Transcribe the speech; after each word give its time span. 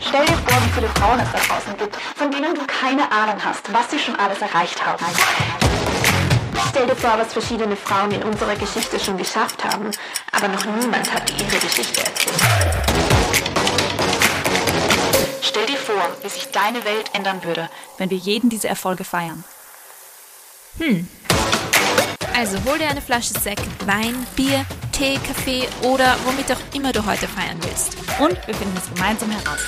Stell 0.00 0.24
dir 0.26 0.36
vor, 0.36 0.62
wie 0.64 0.70
viele 0.74 0.88
Frauen 0.90 1.20
es 1.20 1.32
da 1.32 1.38
draußen 1.38 1.76
gibt, 1.76 1.96
von 2.16 2.30
denen 2.30 2.54
du 2.54 2.64
keine 2.66 3.10
Ahnung 3.10 3.36
hast, 3.44 3.72
was 3.72 3.90
sie 3.90 3.98
schon 3.98 4.14
alles 4.16 4.40
erreicht 4.40 4.84
haben. 4.84 5.04
Stell 6.68 6.86
dir 6.86 6.96
vor, 6.96 7.18
was 7.18 7.32
verschiedene 7.32 7.74
Frauen 7.76 8.12
in 8.12 8.22
unserer 8.22 8.54
Geschichte 8.54 9.00
schon 9.00 9.18
geschafft 9.18 9.64
haben, 9.64 9.90
aber 10.32 10.48
noch 10.48 10.64
niemand 10.64 11.12
hat 11.12 11.30
ihre 11.30 11.58
Geschichte 11.58 12.00
erzählt. 12.00 12.36
Stell 15.42 15.66
dir 15.66 15.78
vor, 15.78 16.08
wie 16.22 16.28
sich 16.28 16.48
deine 16.52 16.84
Welt 16.84 17.10
ändern 17.12 17.42
würde, 17.42 17.68
wenn 17.96 18.10
wir 18.10 18.18
jeden 18.18 18.50
diese 18.50 18.68
Erfolge 18.68 19.02
feiern. 19.02 19.42
Also 22.36 22.58
hol 22.64 22.78
dir 22.78 22.88
eine 22.88 23.02
Flasche 23.02 23.34
Sekt, 23.34 23.66
Wein, 23.84 24.26
Bier, 24.36 24.64
Tee, 24.98 25.14
Kaffee 25.14 25.62
oder 25.86 26.16
womit 26.24 26.50
auch 26.50 26.74
immer 26.74 26.90
du 26.90 27.06
heute 27.06 27.28
feiern 27.28 27.56
willst. 27.62 27.96
Und 28.20 28.34
wir 28.48 28.54
finden 28.54 28.76
es 28.76 28.92
gemeinsam 28.92 29.30
heraus. 29.30 29.60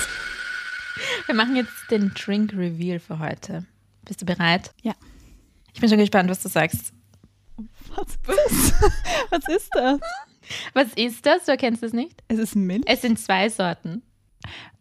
Wir 1.25 1.33
machen 1.33 1.55
jetzt 1.55 1.71
den 1.89 2.11
Drink 2.13 2.51
Reveal 2.51 2.99
für 2.99 3.17
heute. 3.17 3.65
Bist 4.03 4.21
du 4.21 4.25
bereit? 4.25 4.73
Ja. 4.81 4.93
Ich 5.73 5.79
bin 5.79 5.87
schon 5.87 5.99
gespannt, 5.99 6.29
was 6.29 6.43
du 6.43 6.49
sagst. 6.49 6.91
Was 7.95 8.07
ist, 8.51 8.73
was 9.29 9.47
ist 9.47 9.69
das? 9.73 9.99
Was 10.73 10.93
ist 10.95 11.25
das? 11.25 11.45
Du 11.45 11.51
erkennst 11.51 11.81
es 11.81 11.93
nicht? 11.93 12.21
Es 12.27 12.37
ist 12.37 12.57
Milch. 12.57 12.83
Es 12.85 13.01
sind 13.01 13.17
zwei 13.17 13.47
Sorten. 13.47 14.01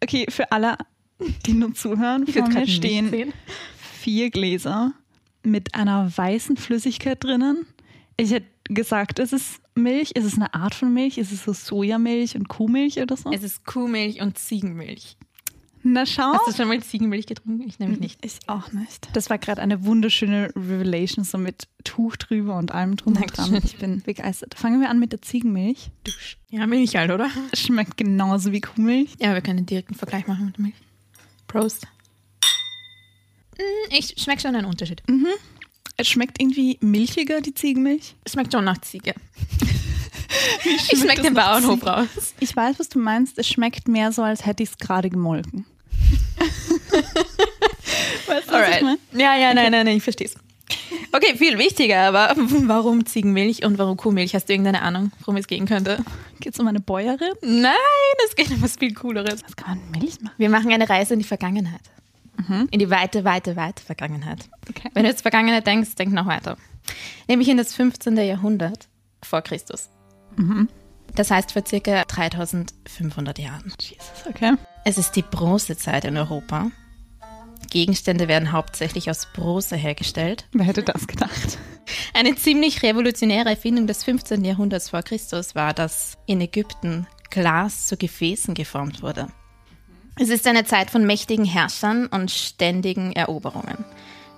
Okay, 0.03 0.27
für 0.31 0.51
alle, 0.51 0.79
die 1.47 1.53
nur 1.53 1.75
zuhören, 1.75 2.27
vor 2.27 2.49
mir 2.49 2.67
stehen 2.67 3.33
vier 4.01 4.31
Gläser 4.31 4.95
mit 5.45 5.77
einer 5.77 6.11
weißen 6.17 6.57
Flüssigkeit 6.57 7.23
drinnen. 7.23 7.69
Ich 8.17 8.33
hätte 8.33 8.49
gesagt, 8.75 9.19
es 9.19 9.33
ist 9.33 9.61
Milch. 9.75 10.13
Ist 10.13 10.25
es 10.25 10.35
eine 10.37 10.53
Art 10.55 10.75
von 10.75 10.93
Milch? 10.93 11.19
Ist 11.19 11.33
es 11.33 11.45
so 11.45 11.53
Sojamilch 11.53 12.37
und 12.37 12.49
Kuhmilch 12.49 12.99
oder 13.01 13.17
so? 13.17 13.31
Es 13.33 13.43
ist 13.43 13.65
Kuhmilch 13.67 14.21
und 14.21 14.39
Ziegenmilch. 14.39 15.17
Na 15.83 16.05
schau. 16.05 16.35
Hast 16.35 16.47
du 16.49 16.53
schon 16.53 16.69
mal 16.69 16.83
Ziegenmilch 16.83 17.27
getrunken? 17.27 17.67
Ich 17.67 17.79
nämlich 17.79 18.01
nicht. 18.01 18.23
Ich 18.23 18.39
auch 18.49 18.71
nicht. 18.73 19.09
Das 19.15 19.31
war 19.31 19.39
gerade 19.39 19.63
eine 19.63 19.85
wunderschöne 19.87 20.53
Revelation, 20.55 21.25
so 21.25 21.39
mit 21.39 21.69
Tuch 21.85 22.17
drüber 22.17 22.59
und 22.59 22.73
allem 22.73 22.97
drum 22.97 23.17
und 23.17 23.37
dran. 23.37 23.55
Ich 23.65 23.79
bin 23.79 24.03
begeistert. 24.03 24.55
Fangen 24.57 24.81
wir 24.83 24.91
an 24.91 24.99
mit 24.99 25.13
der 25.13 25.23
Ziegenmilch. 25.23 25.91
Ja, 26.51 26.67
Milch 26.67 26.97
halt, 26.97 27.11
oder? 27.11 27.31
Schmeckt 27.55 27.97
genauso 27.97 28.53
wie 28.53 28.61
Kuhmilch. 28.61 29.15
Ja, 29.21 29.33
wir 29.33 29.41
können 29.41 29.59
einen 29.59 29.67
direkten 29.67 29.95
Vergleich 29.95 30.27
machen 30.27 30.47
mit 30.47 30.57
der 30.59 30.63
Milch. 30.65 30.75
Prost. 31.49 31.87
Mm, 33.57 33.63
Ich 33.97 34.15
schmecke 34.23 34.43
schon 34.43 34.55
einen 34.55 34.67
Unterschied. 34.67 35.03
Es 36.01 36.09
schmeckt 36.09 36.41
irgendwie 36.41 36.79
milchiger, 36.81 37.43
die 37.43 37.53
Ziegenmilch. 37.53 38.15
Es 38.25 38.33
schmeckt 38.33 38.53
schon 38.53 38.65
nach 38.65 38.79
Ziege. 38.79 39.15
Ich 40.93 41.01
schmecke 41.01 41.23
den 41.23 41.35
Bauernhof 41.35 41.85
raus. 41.85 42.35
Ich 42.39 42.55
weiß, 42.55 42.79
was 42.79 42.89
du 42.89 43.01
meinst. 43.01 43.37
Es 43.37 43.49
schmeckt 43.49 43.89
mehr 43.89 44.13
so, 44.13 44.23
als 44.23 44.47
hätte 44.47 44.63
ich 44.63 44.71
es 44.71 44.79
gerade 44.79 45.11
gemolken. 45.11 45.67
weißt 48.29 48.49
du, 48.49 48.53
was 48.53 48.77
ich 48.77 48.83
meine? 48.83 48.99
Ja, 49.13 49.37
ja, 49.37 49.53
nein, 49.53 49.73
nein, 49.73 49.87
nein, 49.87 49.97
ich 49.97 50.03
verstehe 50.05 50.29
es. 50.29 50.37
Okay, 51.11 51.37
viel 51.37 51.59
wichtiger, 51.59 52.03
aber 52.03 52.35
warum 52.37 53.05
Ziegenmilch 53.05 53.65
und 53.65 53.79
warum 53.79 53.97
Kuhmilch? 53.97 54.35
Hast 54.35 54.49
du 54.49 54.53
irgendeine 54.53 54.83
Ahnung, 54.83 55.11
worum 55.21 55.37
es 55.37 55.49
gehen 55.49 55.67
könnte? 55.67 55.99
Geht 56.39 56.55
es 56.55 56.61
um 56.61 56.69
eine 56.69 56.81
Bäuerin? 56.81 57.33
Nein, 57.43 57.75
es 58.29 58.37
geht 58.37 58.51
um 58.53 58.63
was 58.63 58.77
viel 58.77 58.95
Cooleres. 58.95 59.43
Was 59.45 59.57
kann 59.57 59.79
man 59.79 59.91
mit 59.91 60.03
Milch 60.03 60.21
machen? 60.21 60.35
Wir 60.39 60.49
machen 60.49 60.73
eine 60.73 60.89
Reise 60.89 61.15
in 61.15 61.21
die 61.21 61.27
Vergangenheit. 61.27 61.83
In 62.71 62.79
die 62.79 62.91
weite, 62.91 63.25
weite, 63.25 63.57
weite 63.57 63.83
Vergangenheit. 63.83 64.49
Okay. 64.69 64.91
Wenn 64.95 65.05
du 65.05 65.11
jetzt 65.11 65.23
Vergangenheit 65.23 65.67
denkst, 65.67 65.95
denk 65.95 66.13
noch 66.13 66.27
weiter. 66.27 66.57
Nämlich 67.29 67.49
in 67.49 67.57
das 67.57 67.75
15. 67.75 68.17
Jahrhundert 68.17 68.89
vor 69.23 69.43
Christus. 69.43 69.91
Das 71.15 71.31
heißt 71.31 71.53
vor 71.53 71.63
circa 71.67 72.05
3500 72.05 73.39
Jahren. 73.39 73.73
Jesus, 73.81 74.27
okay. 74.29 74.55
Es 74.85 74.97
ist 74.97 75.13
die 75.13 75.23
Bronzezeit 75.23 76.05
in 76.05 76.17
Europa. 76.17 76.71
Gegenstände 77.69 78.27
werden 78.27 78.53
hauptsächlich 78.53 79.11
aus 79.11 79.29
Bronze 79.35 79.77
hergestellt. 79.77 80.49
Wer 80.53 80.67
hätte 80.67 80.83
das 80.83 81.07
gedacht? 81.07 81.59
Eine 82.15 82.35
ziemlich 82.37 82.83
revolutionäre 82.83 83.51
Erfindung 83.51 83.87
des 83.87 84.05
15. 84.05 84.45
Jahrhunderts 84.45 84.91
vor 84.91 85.03
Christus 85.03 85.55
war, 85.55 85.75
dass 85.75 86.17
in 86.27 86.41
Ägypten 86.41 87.07
Glas 87.31 87.87
zu 87.87 87.97
Gefäßen 87.97 88.55
geformt 88.55 89.03
wurde. 89.03 89.29
Es 90.23 90.29
ist 90.29 90.47
eine 90.47 90.65
Zeit 90.65 90.91
von 90.91 91.07
mächtigen 91.07 91.47
Herrschern 91.47 92.05
und 92.05 92.31
ständigen 92.31 93.13
Eroberungen. 93.13 93.87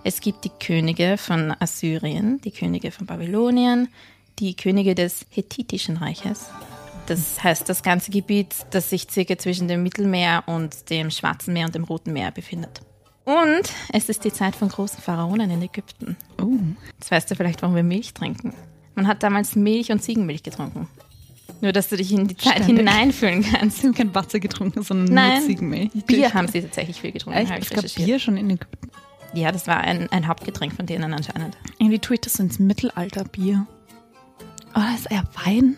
Es 0.05 0.21
gibt 0.21 0.45
die 0.45 0.53
Könige 0.65 1.17
von 1.19 1.53
Assyrien, 1.59 2.41
die 2.41 2.53
Könige 2.53 2.93
von 2.93 3.05
Babylonien, 3.05 3.89
die 4.39 4.55
Könige 4.55 4.95
des 4.95 5.27
Hethitischen 5.31 5.97
Reiches. 5.97 6.51
Das 7.07 7.43
heißt, 7.43 7.69
das 7.69 7.83
ganze 7.83 8.13
Gebiet, 8.13 8.55
das 8.71 8.91
sich 8.91 9.09
circa 9.11 9.37
zwischen 9.37 9.67
dem 9.67 9.83
Mittelmeer 9.83 10.45
und 10.47 10.89
dem 10.89 11.11
Schwarzen 11.11 11.53
Meer 11.53 11.67
und 11.67 11.75
dem 11.75 11.83
Roten 11.83 12.13
Meer 12.13 12.31
befindet. 12.31 12.83
Und 13.25 13.73
es 13.93 14.09
ist 14.09 14.23
die 14.23 14.33
Zeit 14.33 14.55
von 14.55 14.69
großen 14.69 15.03
Pharaonen 15.03 15.51
in 15.51 15.63
Ägypten. 15.63 16.17
Oh. 16.41 16.59
Jetzt 16.97 17.11
weißt 17.11 17.29
du 17.29 17.35
vielleicht, 17.35 17.61
warum 17.61 17.75
wir 17.75 17.83
Milch 17.83 18.15
trinken. 18.15 18.55
Man 18.95 19.09
hat 19.09 19.25
damals 19.25 19.57
Milch 19.57 19.91
und 19.91 20.01
Ziegenmilch 20.01 20.45
getrunken. 20.45 20.87
Nur, 21.61 21.73
dass 21.73 21.89
du 21.89 21.97
dich 21.97 22.11
in 22.13 22.27
die 22.29 22.37
Zeit 22.37 22.55
Ständig. 22.65 22.79
hineinfühlen 22.79 23.45
kannst. 23.45 23.79
Sie 23.81 23.87
haben 23.87 23.95
kein 23.95 24.15
Wasser 24.15 24.41
getrunken, 24.41 24.83
sondern 24.83 25.15
Nein, 25.15 25.43
Ziegenmilch. 25.43 25.91
Bier 26.07 26.35
haben 26.35 26.49
sie 26.49 26.63
tatsächlich 26.63 27.01
viel 27.01 27.13
getrunken. 27.13 27.39
Echt? 27.39 27.53
Es 27.53 27.71
gab. 27.71 27.85
Bier 28.05 28.19
schon 28.19 28.37
in 28.37 28.51
Ägypten. 28.51 28.91
Ja, 29.35 29.51
das 29.53 29.67
war 29.67 29.79
ein, 29.79 30.11
ein 30.11 30.27
Hauptgetränk 30.29 30.75
von 30.75 30.87
denen 30.87 31.15
anscheinend. 31.15 31.57
Irgendwie 31.79 31.99
tue 31.99 32.15
ich 32.15 32.21
das 32.21 32.35
so 32.35 32.43
ins 32.43 32.59
Mittelalter 32.59 33.25
Bier. 33.25 33.67
Oh, 34.75 34.81
das 34.91 35.01
ist 35.01 35.11
eher 35.11 35.25
Wein. 35.45 35.77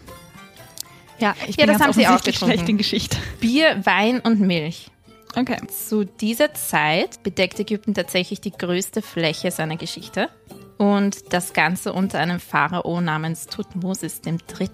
Ja, 1.19 1.35
ich 1.47 1.57
Ja, 1.57 1.67
bin 1.67 1.73
das 1.75 1.83
haben 1.83 1.93
sie 1.93 2.07
auch 2.09 2.21
schlecht 2.23 2.69
in 2.69 2.79
Geschichte. 2.79 3.17
Bier, 3.41 3.81
Wein 3.85 4.21
und 4.21 4.41
Milch. 4.41 4.89
Okay. 5.37 5.57
Zu 5.69 6.05
dieser 6.05 6.55
Zeit 6.55 7.23
bedeckt 7.23 7.59
Ägypten 7.61 7.95
tatsächlich 7.95 8.41
die 8.41 8.53
größte 8.53 9.03
Fläche 9.03 9.51
seiner 9.51 9.77
Geschichte. 9.77 10.29
Und 10.79 11.33
das 11.33 11.53
Ganze 11.53 11.93
unter 11.93 12.19
einem 12.19 12.41
Pharao 12.41 13.01
namens 13.01 13.47
Tutmosis 13.47 14.21
III. 14.27 14.71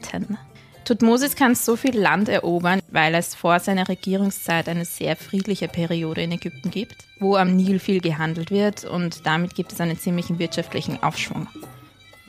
Tutmosis 0.91 1.37
kann 1.37 1.55
so 1.55 1.77
viel 1.77 1.97
Land 1.97 2.28
erobern, 2.28 2.81
weil 2.91 3.15
es 3.15 3.37
vor 3.37 3.61
seiner 3.61 3.89
Regierungszeit 3.89 4.69
eine 4.69 4.84
sehr 4.84 5.15
friedliche 5.15 5.69
Periode 5.69 6.21
in 6.21 6.33
Ägypten 6.33 6.73
gibt, 6.73 7.05
wo 7.21 7.37
am 7.37 7.55
Nil 7.55 7.78
viel 7.78 8.01
gehandelt 8.01 8.51
wird 8.51 8.87
und 8.87 9.25
damit 9.25 9.55
gibt 9.55 9.71
es 9.71 9.81
einen 9.81 9.97
ziemlichen 9.97 10.41
wirtschaftlichen 10.41 11.01
Aufschwung. 11.01 11.47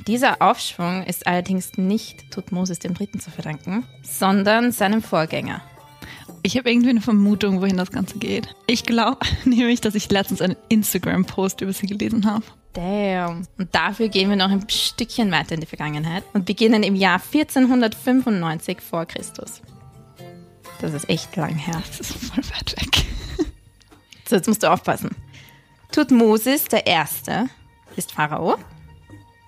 Dieser 0.05 0.43
Aufschwung 0.43 1.03
ist 1.05 1.25
allerdings 1.25 1.79
nicht 1.79 2.29
Tutmosis 2.29 2.77
III. 2.83 3.09
zu 3.13 3.31
verdanken, 3.31 3.83
sondern 4.03 4.71
seinem 4.71 5.01
Vorgänger, 5.01 5.63
Ich 6.43 6.55
habe 6.55 6.69
irgendwie 6.69 6.91
eine 6.91 7.01
Vermutung, 7.01 7.61
wohin 7.61 7.77
das 7.77 7.89
Ganze 7.89 8.19
geht. 8.19 8.47
Ich 8.67 8.83
glaube 8.83 9.25
nämlich, 9.43 9.81
dass 9.81 9.95
ich 9.95 10.07
letztens 10.11 10.39
einen 10.39 10.55
Instagram-Post 10.69 11.61
über 11.61 11.73
sie 11.73 11.87
gelesen 11.87 12.27
habe. 12.27 12.45
Damn. 12.73 13.47
Und 13.57 13.75
dafür 13.75 14.07
gehen 14.07 14.29
wir 14.29 14.37
noch 14.37 14.49
ein 14.49 14.69
Stückchen 14.69 15.31
weiter 15.31 15.55
in 15.55 15.61
die 15.61 15.67
Vergangenheit 15.67 16.23
und 16.33 16.45
beginnen 16.45 16.83
im 16.83 16.95
Jahr 16.95 17.21
1495 17.21 18.79
vor 18.81 19.05
Christus. 19.05 19.61
Das 20.79 20.93
ist 20.93 21.09
echt 21.09 21.35
lang 21.35 21.55
her. 21.55 21.81
Das 21.87 21.99
ist 21.99 22.13
voll 22.13 22.43
weit 22.43 22.71
weg. 22.81 23.05
So, 24.27 24.37
jetzt 24.37 24.47
musst 24.47 24.63
du 24.63 24.71
aufpassen. 24.71 25.09
Tutmosis 25.91 26.65
der 26.65 26.87
Erste 26.87 27.49
ist 27.97 28.13
Pharao. 28.13 28.55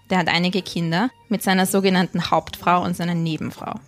Der 0.09 0.17
hat 0.17 0.28
einige 0.28 0.62
Kinder 0.62 1.09
mit 1.29 1.41
seiner 1.41 1.66
sogenannten 1.66 2.29
Hauptfrau 2.29 2.83
und 2.83 2.95
seiner 2.95 3.16
Nebenfrau. 3.16 3.79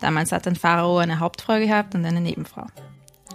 Damals 0.00 0.30
hat 0.30 0.46
ein 0.46 0.56
Pharao 0.56 0.98
eine 0.98 1.20
Hauptfrau 1.20 1.58
gehabt 1.58 1.94
und 1.94 2.04
eine 2.04 2.20
Nebenfrau. 2.20 2.66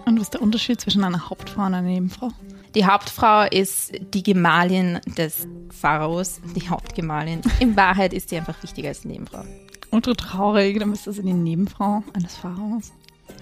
Und 0.05 0.17
was 0.17 0.27
ist 0.27 0.35
der 0.35 0.43
Unterschied 0.43 0.79
zwischen 0.79 1.03
einer 1.03 1.29
Hauptfrau 1.29 1.61
und 1.65 1.73
einer 1.73 1.81
Nebenfrau? 1.81 2.29
Die 2.75 2.85
Hauptfrau 2.85 3.47
ist 3.49 3.91
die 4.13 4.21
Gemahlin 4.21 4.99
des 5.17 5.47
Pharaos, 5.71 6.39
die 6.55 6.69
Hauptgemahlin. 6.69 7.41
In 7.59 7.75
Wahrheit 7.75 8.13
ist 8.13 8.29
die 8.31 8.37
einfach 8.37 8.61
wichtiger 8.61 8.89
als 8.89 9.01
die 9.01 9.07
Nebenfrau. 9.07 9.43
Ultra 9.89 10.13
traurig, 10.13 10.77
dann 10.77 10.93
ist 10.93 11.07
das 11.07 11.15
die 11.15 11.33
Nebenfrau 11.33 12.03
eines 12.13 12.37
Pharaos. 12.37 12.91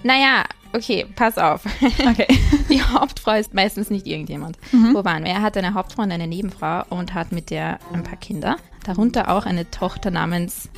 Naja, 0.02 0.44
okay, 0.72 1.06
pass 1.14 1.36
auf. 1.36 1.64
Okay. 1.82 2.26
Die 2.68 2.82
Hauptfrau 2.82 3.32
ist 3.32 3.52
meistens 3.52 3.90
nicht 3.90 4.06
irgendjemand. 4.06 4.56
Wo 4.70 5.04
waren 5.04 5.24
wir? 5.24 5.32
Er 5.32 5.42
hat 5.42 5.56
eine 5.56 5.74
Hauptfrau 5.74 6.02
und 6.02 6.12
eine 6.12 6.26
Nebenfrau 6.26 6.84
und 6.90 7.14
hat 7.14 7.32
mit 7.32 7.50
der 7.50 7.78
ein 7.92 8.04
paar 8.04 8.16
Kinder. 8.16 8.56
Darunter 8.84 9.30
auch 9.30 9.44
eine 9.44 9.70
Tochter 9.70 10.10
namens, 10.10 10.68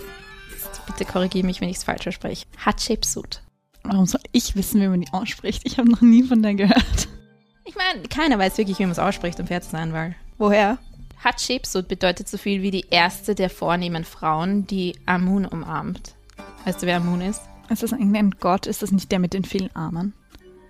bitte 0.87 1.05
korrigiere 1.05 1.46
mich, 1.46 1.61
wenn 1.61 1.69
ich 1.69 1.76
es 1.76 1.85
falsch 1.85 2.03
verspreche, 2.05 2.46
Hatshepsut. 2.64 3.43
Warum 3.82 4.06
soll 4.06 4.20
ich 4.32 4.56
wissen, 4.56 4.81
wie 4.81 4.88
man 4.88 5.00
die 5.03 5.12
ausspricht? 5.12 5.62
Ich 5.64 5.79
habe 5.79 5.91
noch 5.91 6.00
nie 6.00 6.23
von 6.23 6.43
der 6.43 6.55
gehört. 6.55 7.08
Meine, 7.93 8.07
keiner 8.09 8.39
weiß 8.39 8.59
wirklich, 8.59 8.79
wie 8.79 8.85
man 8.85 8.93
es 8.93 8.99
ausspricht, 8.99 9.41
um 9.41 9.47
fair 9.47 9.63
zu 9.63 9.71
sein, 9.71 9.93
weil... 9.93 10.15
Woher? 10.39 10.79
Hatshepsut 11.25 11.89
bedeutet 11.89 12.29
so 12.29 12.39
viel 12.39 12.63
wie 12.63 12.71
die 12.71 12.87
erste 12.91 13.35
der 13.35 13.51
vornehmen 13.51 14.05
Frauen, 14.05 14.67
die 14.67 14.95
Amun 15.07 15.45
umarmt. 15.45 16.15
Weißt 16.65 16.83
du, 16.83 16.87
wer 16.87 16.97
Amun 16.97 17.21
ist? 17.21 17.43
Ist 17.69 17.83
das 17.83 17.93
irgendein 17.93 18.31
Gott? 18.31 18.67
Ist 18.67 18.83
das 18.83 18.93
nicht 18.93 19.11
der 19.13 19.19
mit 19.19 19.35
den 19.35 19.45
vielen 19.45 19.75
Armen? 19.75 20.15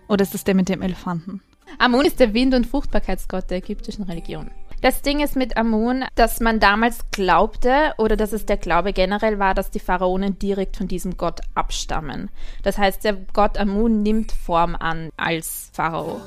Oder 0.09 0.23
ist 0.23 0.35
das 0.35 0.45
der 0.45 0.55
mit 0.55 0.69
dem 0.69 0.83
Elefanten? 0.83 1.43
Amun 1.79 2.05
ist 2.05 2.21
der 2.21 2.35
Wind- 2.35 2.55
und 2.55 2.67
Fruchtbarkeitsgott 2.67 3.51
der 3.51 3.59
ägyptischen 3.59 4.05
Religion. 4.05 4.51
Das 4.81 5.03
Ding 5.03 5.21
ist 5.21 5.37
mit 5.37 5.59
Amun, 5.59 6.05
dass 6.15 6.41
man 6.41 6.59
damals 6.59 7.11
glaubte 7.11 7.93
oder 7.99 8.17
dass 8.17 8.33
es 8.33 8.47
der 8.47 8.57
Glaube 8.57 8.95
generell 8.95 9.39
war, 9.39 9.53
dass 9.55 9.71
die 9.71 9.79
Pharaonen 9.79 10.39
direkt 10.39 10.79
von 10.79 10.89
diesem 10.89 11.19
Gott 11.19 11.41
abstammen. 11.55 12.31
Das 12.63 12.79
heißt, 12.79 13.05
der 13.05 13.19
Gott 13.35 13.59
Amun 13.59 14.03
nimmt 14.03 14.33
Form 14.33 14.75
an 14.75 15.11
als 15.19 15.71
Pharao. 15.75 16.21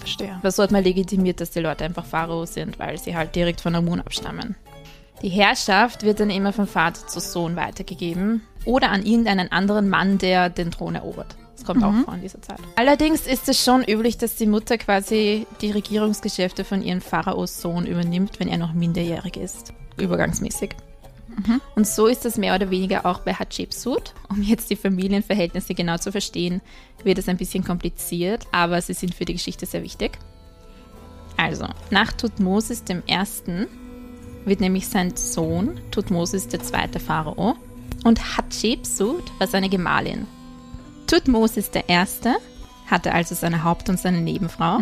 Verstehe. 0.00 0.38
Das 0.42 0.58
wird 0.58 0.72
mal 0.72 0.82
legitimiert, 0.82 1.40
dass 1.40 1.50
die 1.50 1.60
Leute 1.60 1.84
einfach 1.84 2.04
Pharao 2.04 2.44
sind, 2.46 2.78
weil 2.78 2.98
sie 2.98 3.16
halt 3.16 3.34
direkt 3.36 3.60
von 3.60 3.74
Amun 3.74 4.00
abstammen. 4.00 4.56
Die 5.22 5.28
Herrschaft 5.28 6.02
wird 6.02 6.18
dann 6.18 6.30
immer 6.30 6.52
von 6.52 6.66
Vater 6.66 7.06
zu 7.06 7.20
Sohn 7.20 7.54
weitergegeben 7.54 8.42
oder 8.64 8.90
an 8.90 9.04
irgendeinen 9.04 9.52
anderen 9.52 9.88
Mann, 9.88 10.16
der 10.16 10.48
den 10.48 10.70
Thron 10.70 10.94
erobert. 10.94 11.36
Das 11.54 11.66
kommt 11.66 11.84
auch 11.84 11.92
vor 12.06 12.14
in 12.14 12.22
dieser 12.22 12.40
Zeit. 12.40 12.58
Allerdings 12.76 13.26
ist 13.26 13.46
es 13.50 13.62
schon 13.62 13.84
üblich, 13.84 14.16
dass 14.16 14.36
die 14.36 14.46
Mutter 14.46 14.78
quasi 14.78 15.46
die 15.60 15.70
Regierungsgeschäfte 15.70 16.64
von 16.64 16.80
ihrem 16.80 17.02
Pharaos 17.02 17.60
Sohn 17.60 17.84
übernimmt, 17.84 18.40
wenn 18.40 18.48
er 18.48 18.56
noch 18.56 18.72
minderjährig 18.72 19.36
ist. 19.36 19.74
Übergangsmäßig. 19.98 20.70
Und 21.74 21.86
so 21.86 22.06
ist 22.06 22.26
es 22.26 22.36
mehr 22.36 22.54
oder 22.54 22.70
weniger 22.70 23.06
auch 23.06 23.20
bei 23.20 23.34
Hatschepsut. 23.34 24.14
Um 24.28 24.42
jetzt 24.42 24.70
die 24.70 24.76
Familienverhältnisse 24.76 25.74
genau 25.74 25.96
zu 25.96 26.12
verstehen, 26.12 26.60
wird 27.04 27.18
es 27.18 27.28
ein 27.28 27.36
bisschen 27.36 27.64
kompliziert, 27.64 28.46
aber 28.52 28.80
sie 28.82 28.94
sind 28.94 29.14
für 29.14 29.24
die 29.24 29.34
Geschichte 29.34 29.66
sehr 29.66 29.82
wichtig. 29.82 30.18
Also, 31.36 31.66
nach 31.90 32.12
Tutmosis 32.12 32.84
dem 32.84 33.02
Ersten 33.06 33.66
wird 34.44 34.60
nämlich 34.60 34.88
sein 34.88 35.16
Sohn 35.16 35.80
Tutmosis 35.90 36.48
der 36.48 36.60
zweite 36.60 37.00
Pharao 37.00 37.56
und 38.04 38.36
Hatschepsut 38.36 39.24
war 39.38 39.46
seine 39.46 39.68
Gemahlin. 39.68 40.26
Tutmosis 41.06 41.70
der 41.70 41.88
Erste 41.88 42.36
hatte 42.90 43.12
also 43.12 43.34
seine 43.34 43.64
Haupt- 43.64 43.88
und 43.88 43.98
seine 43.98 44.20
Nebenfrau 44.20 44.76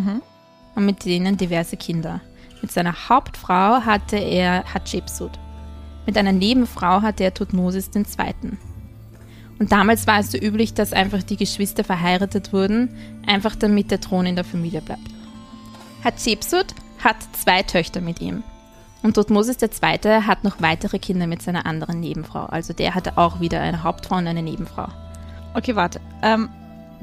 und 0.75 0.85
mit 0.87 1.05
denen 1.05 1.37
diverse 1.37 1.77
Kinder. 1.77 2.21
Mit 2.62 2.73
seiner 2.73 3.09
Hauptfrau 3.09 3.83
hatte 3.85 4.17
er 4.17 4.65
Hatschepsut. 4.73 5.33
Mit 6.09 6.17
einer 6.17 6.33
Nebenfrau 6.33 7.03
hatte 7.03 7.23
er 7.23 7.35
Tutmosis 7.35 7.91
den 7.91 8.07
Zweiten. 8.07 8.57
Und 9.59 9.73
damals 9.73 10.07
war 10.07 10.21
es 10.21 10.33
so 10.33 10.39
üblich, 10.39 10.73
dass 10.73 10.95
einfach 10.95 11.23
die 11.23 11.37
Geschwister 11.37 11.85
verheiratet 11.85 12.51
wurden, 12.55 12.89
einfach 13.27 13.55
damit 13.55 13.91
der 13.91 14.01
Thron 14.01 14.25
in 14.25 14.35
der 14.35 14.47
Familie 14.47 14.81
bleibt. 14.81 15.03
Hatschepsut 16.03 16.69
hat 17.05 17.17
zwei 17.35 17.63
Töchter 17.63 18.01
mit 18.01 18.23
ihm. 18.23 18.43
Und 19.03 19.17
Tutmosis 19.17 19.59
II. 19.61 20.23
hat 20.23 20.45
noch 20.45 20.63
weitere 20.63 20.99
Kinder 20.99 21.27
mit 21.27 21.43
seiner 21.43 21.67
anderen 21.67 22.01
Nebenfrau. 22.01 22.47
Also 22.47 22.73
der 22.73 22.95
hatte 22.95 23.19
auch 23.19 23.41
wieder 23.41 23.61
eine 23.61 23.83
Hauptfrau 23.83 24.17
und 24.17 24.29
eine 24.29 24.43
Nebenfrau. 24.43 24.89
Okay, 25.53 25.77
warte. 25.77 26.01
Ähm, 26.23 26.49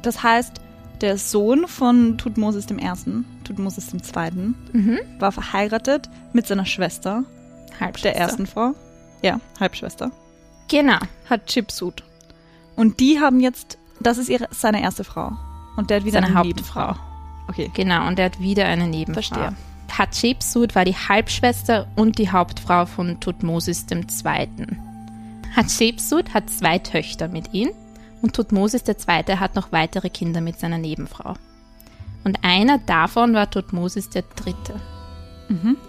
das 0.01 0.23
heißt, 0.23 0.61
der 1.01 1.19
Sohn 1.19 1.67
von 1.67 2.17
Tutmosis 2.17 2.65
dem 2.65 2.79
Ersten, 2.79 3.23
Tutmosis 3.43 3.85
dem 3.85 4.01
Zweiten, 4.01 4.55
war 5.19 5.31
verheiratet 5.31 6.09
mit 6.33 6.47
seiner 6.47 6.65
Schwester, 6.65 7.23
Halbschwester. 7.79 8.09
der 8.09 8.17
ersten 8.17 8.47
Frau. 8.47 8.73
Ja, 9.21 9.39
Halbschwester. 9.59 10.11
Genau. 10.67 10.97
Hat 11.29 11.47
Chipsut. 11.47 12.03
Und 12.75 12.99
die 12.99 13.19
haben 13.19 13.39
jetzt, 13.39 13.77
das 13.99 14.17
ist 14.17 14.29
ihre, 14.29 14.47
seine 14.51 14.81
erste 14.81 15.03
Frau. 15.03 15.31
Und 15.77 15.89
der 15.89 15.97
hat 15.97 16.05
wieder 16.05 16.21
Seine 16.21 16.27
eine 16.27 16.35
Hauptfrau. 16.35 16.87
Nebenfrau. 16.87 17.05
Okay. 17.47 17.71
Genau, 17.73 18.07
und 18.07 18.19
er 18.19 18.25
hat 18.25 18.39
wieder 18.39 18.65
eine 18.65 18.87
Nebenfrau. 18.87 19.21
Verstehe. 19.21 19.55
Hatschepsut 19.97 20.75
war 20.75 20.83
die 20.83 20.95
Halbschwester 20.95 21.87
und 21.95 22.17
die 22.17 22.29
Hauptfrau 22.29 22.85
von 22.85 23.19
Tutmosis 23.19 23.85
II. 23.89 24.49
Hatschepsut 25.55 26.33
hat 26.33 26.49
zwei 26.49 26.79
Töchter 26.79 27.27
mit 27.27 27.53
ihm 27.53 27.69
und 28.21 28.33
Tutmosis 28.33 28.83
II. 28.87 29.37
hat 29.37 29.55
noch 29.55 29.71
weitere 29.71 30.09
Kinder 30.09 30.41
mit 30.41 30.59
seiner 30.59 30.77
Nebenfrau. 30.77 31.35
Und 32.23 32.39
einer 32.43 32.79
davon 32.79 33.33
war 33.33 33.49
Tutmosis 33.49 34.09
III. 34.13 34.55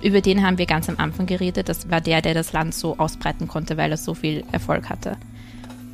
Über 0.02 0.20
den 0.20 0.44
haben 0.44 0.58
wir 0.58 0.66
ganz 0.66 0.88
am 0.88 0.98
Anfang 0.98 1.26
geredet. 1.26 1.68
Das 1.68 1.90
war 1.90 2.00
der, 2.00 2.20
der 2.22 2.34
das 2.34 2.52
Land 2.52 2.74
so 2.74 2.98
ausbreiten 2.98 3.48
konnte, 3.48 3.76
weil 3.76 3.90
er 3.90 3.96
so 3.96 4.14
viel 4.14 4.44
Erfolg 4.52 4.90
hatte. 4.90 5.16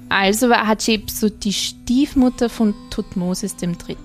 Also 0.08 0.48
war 0.50 0.66
Hatschepsut 0.66 1.44
die 1.44 1.52
Stiefmutter 1.52 2.48
von 2.48 2.74
Tutmosis 2.90 3.56
III. 3.62 3.96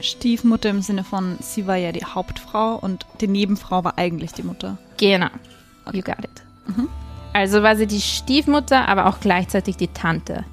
Stiefmutter 0.00 0.70
im 0.70 0.80
Sinne 0.82 1.04
von, 1.04 1.36
sie 1.40 1.66
war 1.66 1.76
ja 1.76 1.92
die 1.92 2.04
Hauptfrau 2.04 2.76
und 2.76 3.06
die 3.20 3.28
Nebenfrau 3.28 3.84
war 3.84 3.98
eigentlich 3.98 4.32
die 4.32 4.42
Mutter. 4.42 4.78
Genau. 4.96 5.28
You 5.92 6.02
got 6.02 6.18
it. 6.20 6.42
Also 7.32 7.62
war 7.62 7.76
sie 7.76 7.86
die 7.86 8.00
Stiefmutter, 8.00 8.88
aber 8.88 9.06
auch 9.06 9.20
gleichzeitig 9.20 9.76
die 9.76 9.88
Tante. 9.88 10.44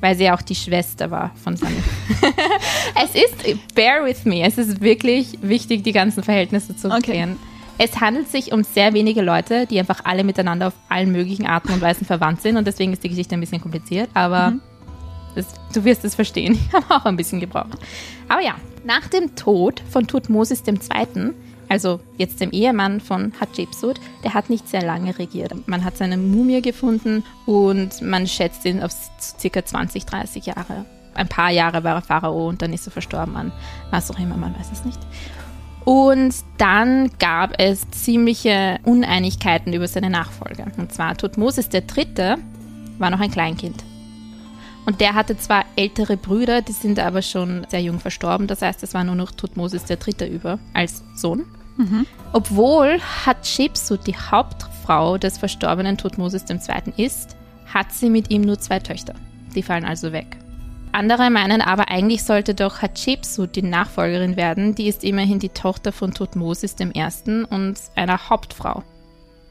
Weil 0.00 0.16
sie 0.16 0.24
ja 0.24 0.34
auch 0.36 0.42
die 0.42 0.54
Schwester 0.54 1.10
war 1.10 1.30
von 1.42 1.56
seinem. 1.56 1.82
es 3.02 3.14
ist, 3.14 3.74
bear 3.74 4.04
with 4.04 4.24
me, 4.24 4.42
es 4.42 4.58
ist 4.58 4.80
wirklich 4.80 5.38
wichtig, 5.42 5.84
die 5.84 5.92
ganzen 5.92 6.22
Verhältnisse 6.22 6.76
zu 6.76 6.88
Okay. 6.88 7.00
klären. 7.02 7.36
Es 7.78 8.00
handelt 8.00 8.30
sich 8.30 8.52
um 8.52 8.62
sehr 8.64 8.94
wenige 8.94 9.20
Leute, 9.22 9.66
die 9.66 9.78
einfach 9.78 10.00
alle 10.04 10.24
miteinander 10.24 10.68
auf 10.68 10.74
allen 10.88 11.12
möglichen 11.12 11.46
Arten 11.46 11.72
und 11.72 11.80
Weisen 11.82 12.06
verwandt 12.06 12.40
sind 12.40 12.56
und 12.56 12.66
deswegen 12.66 12.92
ist 12.92 13.04
die 13.04 13.10
Geschichte 13.10 13.34
ein 13.34 13.40
bisschen 13.40 13.60
kompliziert, 13.60 14.08
aber 14.14 14.54
das, 15.34 15.46
du 15.74 15.84
wirst 15.84 16.04
es 16.04 16.14
verstehen. 16.14 16.58
Ich 16.68 16.72
habe 16.72 16.86
auch 16.94 17.04
ein 17.04 17.16
bisschen 17.16 17.38
gebraucht. 17.40 17.78
Aber 18.28 18.40
ja, 18.42 18.54
nach 18.84 19.08
dem 19.08 19.34
Tod 19.36 19.82
von 19.90 20.06
Tutmosis 20.06 20.62
II., 20.66 21.32
also 21.68 22.00
jetzt 22.16 22.40
dem 22.40 22.50
Ehemann 22.50 23.00
von 23.00 23.32
Hatschepsut, 23.40 24.00
der 24.24 24.34
hat 24.34 24.50
nicht 24.50 24.68
sehr 24.68 24.82
lange 24.82 25.18
regiert. 25.18 25.52
Man 25.66 25.84
hat 25.84 25.96
seine 25.96 26.16
Mumie 26.16 26.62
gefunden 26.62 27.24
und 27.46 28.00
man 28.02 28.26
schätzt 28.26 28.64
ihn 28.64 28.82
auf 28.82 28.92
ca. 29.42 29.64
20, 29.64 30.06
30 30.06 30.46
Jahre. 30.46 30.84
Ein 31.14 31.28
paar 31.28 31.50
Jahre 31.50 31.82
war 31.82 31.94
er 31.96 32.02
Pharao 32.02 32.48
und 32.48 32.62
dann 32.62 32.72
ist 32.72 32.86
er 32.86 32.92
verstorben 32.92 33.36
an 33.36 33.52
was 33.90 34.10
auch 34.10 34.18
immer, 34.18 34.36
man 34.36 34.54
weiß 34.58 34.70
es 34.72 34.84
nicht. 34.84 35.00
Und 35.84 36.34
dann 36.58 37.10
gab 37.20 37.60
es 37.60 37.88
ziemliche 37.92 38.80
Uneinigkeiten 38.84 39.72
über 39.72 39.86
seine 39.86 40.10
Nachfolge. 40.10 40.66
Und 40.76 40.92
zwar 40.92 41.16
Tutmosis 41.16 41.68
III. 41.72 42.34
war 42.98 43.10
noch 43.10 43.20
ein 43.20 43.30
Kleinkind. 43.30 43.84
Und 44.86 45.00
der 45.00 45.14
hatte 45.14 45.36
zwar 45.36 45.64
ältere 45.74 46.16
Brüder, 46.16 46.62
die 46.62 46.72
sind 46.72 46.98
aber 46.98 47.20
schon 47.20 47.66
sehr 47.68 47.82
jung 47.82 47.98
verstorben. 47.98 48.46
Das 48.46 48.62
heißt, 48.62 48.82
es 48.82 48.94
war 48.94 49.04
nur 49.04 49.16
noch 49.16 49.32
Tutmosis 49.32 49.82
III. 49.90 50.28
über 50.28 50.58
als 50.72 51.02
Sohn. 51.16 51.44
Obwohl 52.32 53.00
Hatschepsut 53.26 54.06
die 54.06 54.16
Hauptfrau 54.16 55.18
des 55.18 55.38
verstorbenen 55.38 55.98
Tutmosis 55.98 56.44
II. 56.48 56.92
ist, 56.96 57.36
hat 57.66 57.92
sie 57.92 58.08
mit 58.08 58.30
ihm 58.30 58.42
nur 58.42 58.58
zwei 58.58 58.78
Töchter. 58.78 59.14
Die 59.54 59.62
fallen 59.62 59.84
also 59.84 60.12
weg. 60.12 60.38
Andere 60.92 61.30
meinen 61.30 61.60
aber, 61.60 61.88
eigentlich 61.90 62.24
sollte 62.24 62.54
doch 62.54 62.80
Hatschepsut 62.80 63.56
die 63.56 63.62
Nachfolgerin 63.62 64.36
werden. 64.36 64.74
Die 64.74 64.86
ist 64.86 65.04
immerhin 65.04 65.38
die 65.38 65.50
Tochter 65.50 65.92
von 65.92 66.14
Tutmosis 66.14 66.76
I. 66.80 67.44
und 67.50 67.78
einer 67.94 68.30
Hauptfrau. 68.30 68.82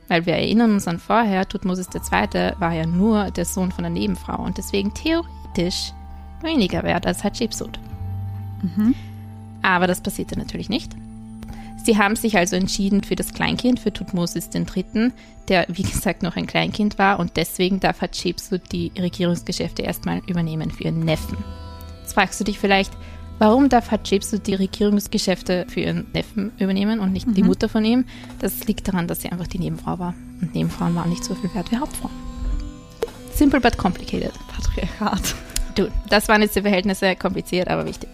Weil 0.08 0.26
wir 0.26 0.34
erinnern 0.36 0.74
uns 0.74 0.88
an 0.88 1.00
vorher, 1.00 1.48
Tutmosis 1.48 1.90
II. 1.94 2.54
war 2.60 2.74
ja 2.74 2.86
nur 2.86 3.32
der 3.32 3.46
Sohn 3.46 3.72
von 3.72 3.84
der 3.84 3.92
Nebenfrau 3.92 4.44
und 4.44 4.58
deswegen 4.58 4.94
theoretisch 4.94 5.94
weniger 6.42 6.84
wert 6.84 7.08
als 7.08 7.24
Hatschepsut. 7.24 7.80
Aber 9.62 9.88
das 9.88 10.02
passierte 10.02 10.38
natürlich 10.38 10.70
nicht. 10.70 10.92
Sie 11.84 11.98
haben 11.98 12.16
sich 12.16 12.36
also 12.38 12.56
entschieden 12.56 13.04
für 13.04 13.16
das 13.16 13.34
Kleinkind, 13.34 13.80
für 13.80 13.94
Tutmosis 13.94 14.50
III., 14.54 15.12
der 15.48 15.68
wie 15.70 15.84
gesagt 15.84 16.24
noch 16.24 16.36
ein 16.36 16.48
Kleinkind 16.48 16.98
war 16.98 17.20
und 17.20 17.38
deswegen 17.38 17.80
darf 17.80 18.02
Hatschepsut 18.02 18.62
die 18.72 18.92
Regierungsgeschäfte 18.98 19.84
erstmal 19.84 20.22
übernehmen 20.26 20.72
für 20.72 20.86
ihren 20.86 21.02
Neffen. 21.02 21.38
Jetzt 22.02 22.14
fragst 22.14 22.40
du 22.40 22.44
dich 22.44 22.58
vielleicht, 22.58 22.92
warum 23.40 23.70
darf 23.70 23.92
Hatschepsut 23.92 24.48
die 24.48 24.56
Regierungsgeschäfte 24.56 25.66
für 25.68 25.82
ihren 25.82 26.08
Neffen 26.14 26.52
übernehmen 26.60 27.00
und 27.00 27.14
nicht 27.14 27.28
die 27.36 27.44
Mutter 27.44 27.70
von 27.70 27.86
ihm? 27.86 28.06
Das 28.40 28.66
liegt 28.66 28.88
daran, 28.88 29.08
dass 29.08 29.22
sie 29.22 29.32
einfach 29.32 29.48
die 29.48 29.60
Nebenfrau 29.60 30.00
war. 30.00 30.14
Und 30.42 30.54
Nebenfrauen 30.54 30.96
waren 30.96 31.10
nicht 31.10 31.24
so 31.24 31.36
viel 31.36 31.54
wert 31.54 31.72
wie 31.72 31.78
Hauptfrauen. 31.78 32.14
Simple 33.34 33.60
but 33.60 33.78
complicated. 33.78 34.32
Patriarchat. 34.48 35.36
Du, 35.76 35.90
das 36.10 36.30
waren 36.30 36.42
jetzt 36.42 36.56
die 36.56 36.62
Verhältnisse, 36.62 37.16
kompliziert, 37.16 37.68
aber 37.68 37.86
wichtig. 37.86 38.10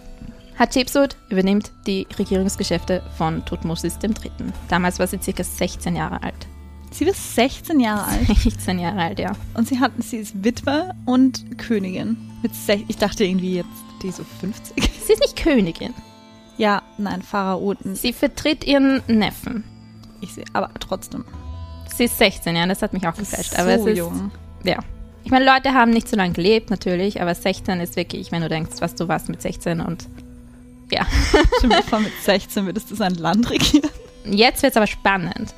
Hatschepsut 0.57 1.15
übernimmt 1.29 1.71
die 1.87 2.07
Regierungsgeschäfte 2.17 3.01
von 3.17 3.45
Tutmosis 3.45 3.97
III. 4.03 4.31
Damals 4.67 4.99
war 4.99 5.07
sie 5.07 5.19
circa 5.21 5.43
16 5.43 5.95
Jahre 5.95 6.21
alt. 6.21 6.47
Sie 6.91 7.05
war 7.05 7.13
16 7.13 7.79
Jahre 7.79 8.05
alt 8.05 8.37
16 8.37 8.77
Jahre 8.79 8.99
alt, 8.99 9.19
ja. 9.19 9.31
und 9.53 9.67
sie, 9.67 9.79
hat, 9.79 9.91
sie 9.99 10.17
ist 10.17 10.43
Witwe 10.43 10.93
und 11.05 11.57
Königin. 11.57 12.17
Mit 12.43 12.53
sech, 12.53 12.83
ich 12.87 12.97
dachte 12.97 13.23
irgendwie 13.23 13.55
jetzt, 13.55 13.69
die 14.03 14.11
so 14.11 14.23
50. 14.41 14.90
Sie 15.05 15.13
ist 15.13 15.21
nicht 15.21 15.35
Königin. 15.35 15.93
Ja, 16.57 16.81
nein, 16.97 17.21
Pharaoten. 17.21 17.95
Sie 17.95 18.13
vertritt 18.13 18.65
ihren 18.65 19.01
Neffen. 19.07 19.63
Ich 20.21 20.33
sehe, 20.33 20.45
aber 20.53 20.69
trotzdem. 20.79 21.25
Sie 21.95 22.05
ist 22.05 22.17
16, 22.17 22.55
ja, 22.55 22.65
das 22.67 22.81
hat 22.81 22.93
mich 22.93 23.07
auch 23.07 23.15
geflasht. 23.15 23.57
Aber 23.57 23.77
so 23.77 23.87
es 23.87 23.93
ist, 23.93 23.97
jung. 23.97 24.31
ja. 24.63 24.77
Ich 25.23 25.31
meine, 25.31 25.45
Leute 25.45 25.73
haben 25.73 25.91
nicht 25.91 26.07
so 26.07 26.15
lange 26.15 26.33
gelebt, 26.33 26.69
natürlich, 26.69 27.21
aber 27.21 27.35
16 27.35 27.79
ist 27.79 27.95
wirklich, 27.95 28.31
wenn 28.31 28.41
du 28.41 28.49
denkst, 28.49 28.77
was 28.79 28.95
du 28.95 29.07
warst 29.07 29.29
mit 29.29 29.41
16 29.41 29.81
und 29.81 30.07
ja. 30.91 31.05
Mir 31.63 31.83
vor, 31.83 31.99
mit 31.99 32.11
16 32.23 32.65
würdest 32.65 32.89
du 32.91 32.95
sein 32.95 33.15
Land 33.15 33.49
regieren. 33.49 33.89
Jetzt 34.25 34.61
wird 34.63 34.71
es 34.71 34.77
aber 34.77 34.87
spannend. 34.87 35.53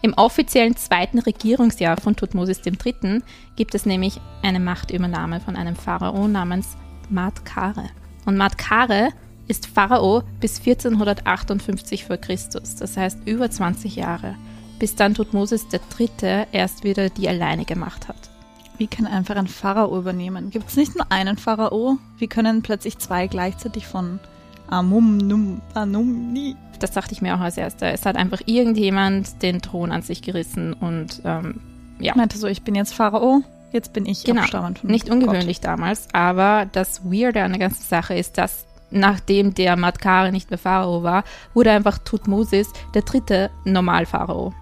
Im 0.00 0.14
offiziellen 0.14 0.76
zweiten 0.76 1.18
Regierungsjahr 1.18 2.00
von 2.00 2.14
Tutmosis 2.14 2.60
III. 2.64 3.22
gibt 3.56 3.74
es 3.74 3.84
nämlich 3.84 4.20
eine 4.42 4.60
Machtübernahme 4.60 5.40
von 5.40 5.56
einem 5.56 5.74
Pharao 5.74 6.28
namens 6.28 6.76
Matkare. 7.10 7.84
Und 8.26 8.36
Matkare 8.36 9.10
ist 9.46 9.66
Pharao 9.66 10.22
bis 10.40 10.58
1458 10.58 12.04
vor 12.04 12.18
Christus, 12.18 12.76
das 12.76 12.96
heißt 12.96 13.20
über 13.26 13.50
20 13.50 13.96
Jahre, 13.96 14.34
bis 14.78 14.94
dann 14.94 15.14
Tutmosis 15.14 15.66
III. 15.72 16.46
erst 16.52 16.84
wieder 16.84 17.08
die 17.08 17.28
alleinige 17.28 17.76
Macht 17.76 18.08
hat. 18.08 18.30
Wie 18.76 18.86
kann 18.86 19.06
einfach 19.06 19.34
ein 19.36 19.48
Pharao 19.48 19.98
übernehmen? 19.98 20.50
Gibt 20.50 20.68
es 20.68 20.76
nicht 20.76 20.94
nur 20.94 21.10
einen 21.10 21.36
Pharao? 21.36 21.98
Wie 22.18 22.28
können 22.28 22.62
plötzlich 22.62 22.98
zwei 22.98 23.26
gleichzeitig 23.26 23.86
von 23.86 24.20
Amum 24.68 25.16
Num 25.16 25.60
Anum 25.74 26.32
Ni? 26.32 26.54
Das 26.78 26.92
dachte 26.92 27.12
ich 27.12 27.20
mir 27.20 27.34
auch 27.34 27.40
als 27.40 27.56
erster. 27.56 27.92
Es 27.92 28.06
hat 28.06 28.14
einfach 28.14 28.40
irgendjemand 28.46 29.42
den 29.42 29.60
Thron 29.60 29.90
an 29.90 30.02
sich 30.02 30.22
gerissen 30.22 30.74
und 30.74 31.22
ähm, 31.24 31.60
ja. 31.98 32.14
Meinte 32.14 32.38
so, 32.38 32.46
ich 32.46 32.62
bin 32.62 32.76
jetzt 32.76 32.94
Pharao, 32.94 33.42
jetzt 33.72 33.92
bin 33.92 34.06
ich 34.06 34.24
Genau, 34.24 34.42
abstammend 34.42 34.84
nicht 34.84 35.10
ungewöhnlich 35.10 35.60
damals, 35.60 36.08
aber 36.12 36.66
das 36.72 37.04
Weirde 37.04 37.42
an 37.42 37.52
der 37.52 37.60
ganzen 37.60 37.82
Sache 37.82 38.14
ist, 38.14 38.38
dass 38.38 38.66
nachdem 38.90 39.54
der 39.54 39.76
Matkare 39.76 40.32
nicht 40.32 40.50
mehr 40.50 40.58
Pharao 40.58 41.02
war, 41.02 41.24
wurde 41.54 41.70
einfach 41.70 41.98
Tutmosis 41.98 42.72
der 42.94 43.02
dritte 43.02 43.50
Normalpharao. 43.64 44.52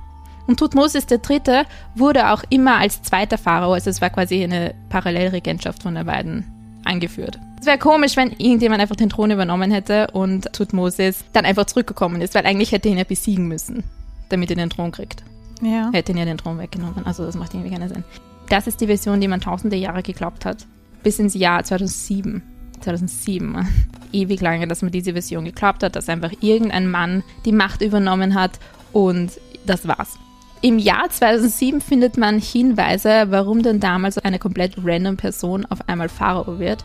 Und 0.49 0.59
Tutmosis 0.59 1.07
der 1.07 1.19
dritte 1.19 1.65
wurde 1.95 2.31
auch 2.31 2.43
immer 2.51 2.77
als 2.77 3.03
zweiter 3.03 3.39
Pharao, 3.39 3.73
also 3.73 3.91
es 3.91 4.01
war 4.01 4.11
quasi 4.11 4.43
eine 4.43 4.75
Parallelregentschaft 4.89 5.83
von 5.83 5.95
den 5.95 6.07
beiden 6.07 6.45
eingeführt. 6.85 7.39
Es 7.61 7.67
wäre 7.67 7.79
komisch, 7.79 8.17
wenn 8.17 8.31
irgendjemand 8.31 8.81
einfach 8.81 8.97
den 8.97 9.09
Thron 9.09 9.31
übernommen 9.31 9.71
hätte 9.73 10.09
und 10.13 10.53
Tutmosis 10.53 11.25
dann 11.33 11.45
einfach 11.45 11.65
zurückgekommen 11.65 12.21
ist, 12.21 12.35
weil 12.35 12.47
eigentlich 12.47 12.71
hätte 12.71 12.89
er 12.89 12.93
ihn 12.93 12.99
ja 12.99 13.05
besiegen 13.05 13.49
müssen, 13.49 13.83
damit 14.29 14.51
er 14.51 14.57
den 14.57 14.71
Thron 14.71 14.93
kriegt 14.93 15.25
Gott. 15.63 15.69
Ja. 15.69 15.91
hätte 15.93 16.13
ihn 16.13 16.19
ja 16.19 16.25
den 16.25 16.39
Thron 16.39 16.59
weggenommen. 16.59 17.07
Also 17.07 17.25
das 17.25 17.37
macht 17.37 17.55
irgendwie 17.55 17.71
keinen 17.71 17.89
Sinn. 17.89 18.05
Das 18.49 18.67
ist 18.67 18.81
die 18.81 18.87
Version, 18.87 19.21
die 19.21 19.29
man 19.29 19.41
tausende 19.41 19.77
Jahre 19.77 20.03
geglaubt 20.03 20.45
hat. 20.45 20.67
Bis 21.03 21.19
ins 21.19 21.35
Jahr 21.35 21.65
2007. 21.65 22.43
2007. 22.81 23.67
Ewig 24.13 24.41
lange, 24.41 24.69
dass 24.69 24.83
man 24.83 24.93
diese 24.93 25.13
Version 25.13 25.45
geglaubt 25.45 25.83
hat, 25.83 25.97
dass 25.97 26.09
einfach 26.09 26.33
irgendein 26.41 26.91
Mann 26.91 27.23
die 27.45 27.53
Macht 27.53 27.83
übernommen 27.83 28.35
hat 28.35 28.59
und 28.93 29.33
das 29.67 29.89
war's. 29.89 30.17
Im 30.63 30.79
Jahr 30.79 31.11
2007 31.11 31.81
findet 31.81 32.17
man 32.17 32.39
Hinweise, 32.39 33.27
warum 33.29 33.63
denn 33.63 33.79
damals 33.79 34.19
eine 34.19 34.39
komplett 34.39 34.77
random 34.83 35.17
Person 35.17 35.67
auf 35.67 35.89
einmal 35.89 36.09
Pharao 36.09 36.59
wird. 36.59 36.85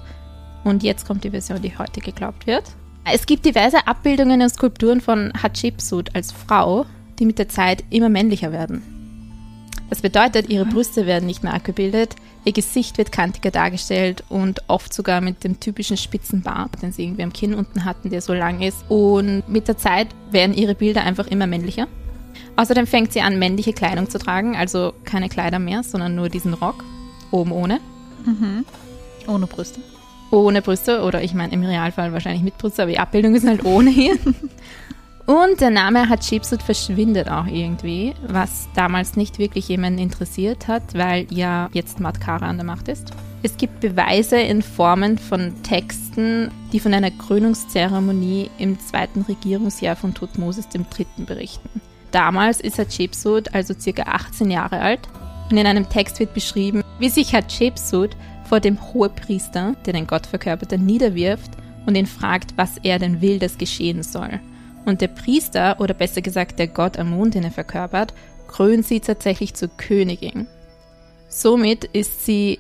Und 0.64 0.84
jetzt 0.84 1.08
kommt 1.08 1.24
die 1.24 1.32
Version, 1.32 1.62
die 1.62 1.78
heute 1.78 2.02
geglaubt 2.02 2.48
wird. 2.48 2.64
Es 3.06 3.26
gibt 3.26 3.46
diverse 3.46 3.88
Abbildungen 3.88 4.42
und 4.42 4.50
Skulpturen 4.50 5.02
von 5.02 5.32
Hatshepsut 5.42 6.14
als 6.14 6.32
Frau, 6.32 6.86
die 7.18 7.26
mit 7.26 7.40
der 7.40 7.50
Zeit 7.50 7.84
immer 7.90 8.10
männlicher 8.10 8.52
werden. 8.52 9.01
Das 9.90 10.02
bedeutet, 10.02 10.50
ihre 10.50 10.66
Brüste 10.66 11.06
werden 11.06 11.26
nicht 11.26 11.44
mehr 11.44 11.54
abgebildet, 11.54 12.16
ihr 12.46 12.54
Gesicht 12.54 12.98
wird 12.98 13.12
kantiger 13.12 13.52
dargestellt 13.52 14.24
und 14.30 14.62
oft 14.68 14.94
sogar 14.94 15.20
mit 15.20 15.44
dem 15.44 15.60
typischen 15.60 15.98
spitzen 15.98 16.42
Bart, 16.42 16.82
den 16.82 16.94
sie 16.94 17.04
irgendwie 17.04 17.24
am 17.24 17.34
Kinn 17.34 17.54
unten 17.54 17.84
hatten, 17.84 18.10
der 18.10 18.22
so 18.22 18.34
lang 18.34 18.62
ist. 18.62 18.86
Und 18.90 19.44
mit 19.50 19.68
der 19.68 19.78
Zeit 19.78 20.08
werden 20.32 20.56
ihre 20.56 20.76
Bilder 20.76 21.04
einfach 21.04 21.28
immer 21.28 21.46
männlicher. 21.46 21.88
Außerdem 22.56 22.88
fängt 22.88 23.12
sie 23.12 23.22
an, 23.22 23.38
männliche 23.38 23.74
Kleidung 23.74 24.10
zu 24.10 24.18
tragen, 24.18 24.56
also 24.56 24.94
keine 25.04 25.28
Kleider 25.30 25.60
mehr, 25.60 25.84
sondern 25.84 26.16
nur 26.16 26.30
diesen 26.30 26.54
Rock, 26.54 26.84
oben 27.32 27.52
ohne, 27.52 27.80
Ohne 29.28 29.48
Brüste. 29.48 29.82
ohne 30.32 30.62
Brüste 30.62 31.02
oder 31.04 31.22
ich 31.22 31.34
meine 31.34 31.52
im 31.54 31.64
Realfall 31.64 32.14
wahrscheinlich 32.14 32.44
mit 32.44 32.58
Brüste, 32.58 32.84
aber 32.84 32.92
die 32.92 33.00
Abbildung 33.00 33.36
ist 33.36 33.46
halt 33.46 33.66
ohne 33.66 33.90
hier. 33.90 34.18
Und 35.32 35.62
der 35.62 35.70
Name 35.70 36.10
Hatshepsut 36.10 36.62
verschwindet 36.62 37.30
auch 37.30 37.46
irgendwie, 37.46 38.14
was 38.28 38.68
damals 38.76 39.16
nicht 39.16 39.40
wirklich 39.40 39.70
jemanden 39.70 40.00
interessiert 40.00 40.68
hat, 40.68 40.94
weil 40.94 41.26
ja 41.30 41.70
jetzt 41.72 42.02
Matkara 42.02 42.50
an 42.50 42.58
der 42.58 42.66
Macht 42.66 42.90
ist. 42.90 43.14
Es 43.42 43.56
gibt 43.56 43.80
Beweise 43.80 44.42
in 44.42 44.62
Formen 44.62 45.18
von 45.18 45.54
Texten, 45.64 46.52
die 46.74 46.82
von 46.82 46.94
einer 46.94 47.12
Krönungszeremonie 47.12 48.52
im 48.58 48.78
zweiten 48.82 49.22
Regierungsjahr 49.22 49.96
von 49.96 50.14
Tutmosis 50.14 50.68
III. 50.76 51.26
berichten. 51.26 51.80
Damals 52.12 52.60
ist 52.60 52.78
Hatshepsut 52.78 53.54
also 53.54 53.74
circa 53.74 54.04
18 54.12 54.52
Jahre 54.52 54.82
alt 54.82 55.08
und 55.50 55.56
in 55.56 55.66
einem 55.66 55.88
Text 55.88 56.20
wird 56.20 56.34
beschrieben, 56.34 56.84
wie 57.00 57.08
sich 57.08 57.34
Hatshepsut 57.34 58.18
vor 58.50 58.60
dem 58.60 58.78
Hohepriester, 58.94 59.78
der 59.86 59.94
den 59.94 60.08
Gott 60.08 60.26
verkörperte, 60.26 60.78
niederwirft 60.78 61.52
und 61.86 61.96
ihn 61.96 62.06
fragt, 62.06 62.58
was 62.58 62.80
er 62.84 63.00
denn 63.00 63.22
will, 63.22 63.40
dass 63.40 63.58
geschehen 63.58 64.04
soll. 64.04 64.42
Und 64.86 65.02
der 65.02 65.08
Priester, 65.08 65.80
oder 65.80 65.94
besser 65.94 66.22
gesagt 66.22 66.60
der 66.60 66.68
Gott 66.68 66.98
Amun, 66.98 67.32
den 67.32 67.44
er 67.44 67.52
verkörpert, 67.52 68.14
krönt 68.48 68.86
sie 68.86 69.00
tatsächlich 69.00 69.54
zur 69.54 69.70
Königin. 69.70 70.48
Somit 71.30 71.86
ist 71.86 72.26
sie 72.26 72.60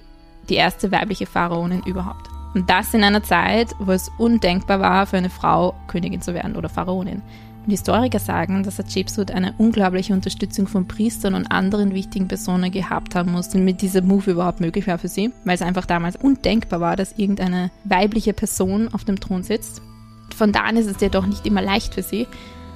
die 0.49 0.55
erste 0.55 0.91
weibliche 0.91 1.25
Pharaonin 1.25 1.83
überhaupt. 1.83 2.29
Und 2.53 2.69
das 2.69 2.93
in 2.93 3.03
einer 3.03 3.23
Zeit, 3.23 3.69
wo 3.79 3.91
es 3.91 4.09
undenkbar 4.17 4.79
war, 4.79 5.05
für 5.05 5.17
eine 5.17 5.29
Frau 5.29 5.73
Königin 5.87 6.21
zu 6.21 6.33
werden 6.33 6.55
oder 6.55 6.69
Pharaonin. 6.69 7.21
Und 7.65 7.71
Historiker 7.71 8.19
sagen, 8.19 8.63
dass 8.63 8.79
Hatshepsut 8.79 9.31
eine 9.31 9.53
unglaubliche 9.57 10.13
Unterstützung 10.13 10.67
von 10.67 10.87
Priestern 10.87 11.35
und 11.35 11.51
anderen 11.51 11.93
wichtigen 11.93 12.27
Personen 12.27 12.71
gehabt 12.71 13.13
haben 13.13 13.31
muss, 13.31 13.49
damit 13.49 13.81
dieser 13.81 14.01
Move 14.01 14.31
überhaupt 14.31 14.61
möglich 14.61 14.87
war 14.87 14.97
für 14.97 15.07
sie, 15.07 15.31
weil 15.45 15.55
es 15.55 15.61
einfach 15.61 15.85
damals 15.85 16.15
undenkbar 16.15 16.79
war, 16.79 16.95
dass 16.95 17.17
irgendeine 17.17 17.69
weibliche 17.83 18.33
Person 18.33 18.91
auf 18.93 19.05
dem 19.05 19.19
Thron 19.19 19.43
sitzt. 19.43 19.81
Von 20.33 20.51
da 20.51 20.61
an 20.61 20.77
ist 20.77 20.88
es 20.88 21.01
ja 21.01 21.09
doch 21.09 21.25
nicht 21.25 21.45
immer 21.45 21.61
leicht 21.61 21.93
für 21.93 22.03
sie. 22.03 22.27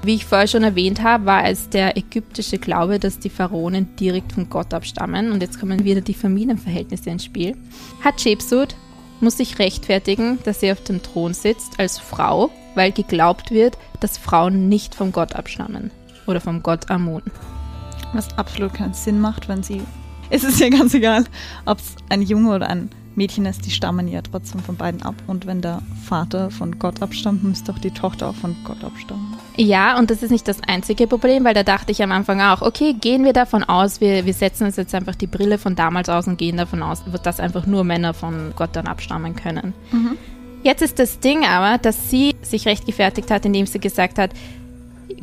Wie 0.04 0.16
ich 0.16 0.26
vorher 0.26 0.48
schon 0.48 0.64
erwähnt 0.64 1.02
habe, 1.02 1.26
war 1.26 1.46
es 1.46 1.70
der 1.70 1.98
ägyptische 1.98 2.60
Glaube, 2.60 3.00
dass 3.00 3.18
die 3.18 3.30
Pharaonen 3.30 3.96
direkt 3.96 4.34
von 4.34 4.50
Gott 4.50 4.74
abstammen. 4.74 5.32
Und 5.32 5.42
jetzt 5.42 5.60
kommen 5.60 5.84
wieder 5.84 6.02
die 6.02 6.14
Familienverhältnisse 6.14 7.10
ins 7.10 7.26
Spiel. 7.26 7.58
Hatshepsut 8.04 8.76
muss 9.20 9.38
sich 9.38 9.58
rechtfertigen, 9.58 10.38
dass 10.44 10.60
sie 10.60 10.72
auf 10.72 10.84
dem 10.84 11.02
Thron 11.02 11.34
sitzt 11.34 11.80
als 11.80 11.98
Frau, 11.98 12.52
weil 12.76 12.92
geglaubt 12.92 13.50
wird, 13.50 13.78
dass 14.00 14.18
Frauen 14.18 14.70
nicht 14.70 14.94
vom 14.94 15.12
Gott 15.12 15.34
abstammen. 15.34 15.90
Oder 16.28 16.42
vom 16.42 16.62
Gott 16.62 16.92
Amun. 16.92 17.24
Was 18.14 18.38
absolut 18.38 18.74
keinen 18.74 18.94
Sinn 18.94 19.20
macht, 19.20 19.50
wenn 19.50 19.64
sie. 19.64 19.82
Es 20.30 20.44
ist 20.44 20.60
ja 20.60 20.70
ganz 20.70 20.94
egal, 20.94 21.26
ob 21.66 21.80
es 21.80 21.96
ein 22.10 22.22
Junge 22.22 22.54
oder 22.56 22.70
ein 22.70 22.90
Mädchen 23.18 23.46
ist, 23.46 23.66
die 23.66 23.72
stammen 23.72 24.08
ja 24.08 24.22
trotzdem 24.22 24.62
von 24.62 24.76
beiden 24.76 25.02
ab. 25.04 25.16
Und 25.28 25.46
wenn 25.46 25.62
der 25.62 25.82
Vater 26.04 26.52
von 26.52 26.80
Gott 26.80 27.02
abstammt, 27.02 27.44
müsste 27.44 27.72
auch 27.72 27.80
die 27.80 27.92
Tochter 27.92 28.30
auch 28.30 28.36
von 28.36 28.56
Gott 28.64 28.84
abstammen. 28.84 29.34
Ja, 29.58 29.98
und 29.98 30.12
das 30.12 30.22
ist 30.24 30.32
nicht 30.32 30.48
das 30.48 30.62
einzige 30.68 31.08
Problem, 31.08 31.46
weil 31.46 31.54
da 31.54 31.64
dachte 31.64 31.92
ich 31.92 32.04
am 32.04 32.12
Anfang 32.12 32.42
auch, 32.42 32.62
okay, 32.62 32.94
gehen 32.94 33.24
wir 33.24 33.34
davon 33.34 33.64
aus, 33.64 34.02
wir, 34.02 34.26
wir 34.26 34.34
setzen 34.34 34.66
uns 34.66 34.76
jetzt 34.76 34.94
einfach 34.94 35.16
die 35.16 35.28
Brille 35.28 35.58
von 35.58 35.76
damals 35.76 36.10
aus 36.10 36.28
und 36.28 36.38
gehen 36.38 36.58
davon 36.58 36.84
aus, 36.84 37.04
dass 37.24 37.40
einfach 37.40 37.66
nur 37.66 37.84
Männer 37.84 38.14
von 38.14 38.54
Gott 38.56 38.72
dann 38.74 38.88
abstammen 38.88 39.36
können. 39.36 39.74
Jetzt 40.64 40.82
ist 40.82 41.00
das 41.00 41.20
Ding 41.20 41.46
aber, 41.46 41.78
dass 41.78 42.10
sie 42.10 42.36
sich 42.42 42.66
rechtfertigt 42.68 43.30
hat, 43.32 43.46
indem 43.46 43.68
sie 43.68 43.80
gesagt 43.80 44.18
hat, 44.18 44.32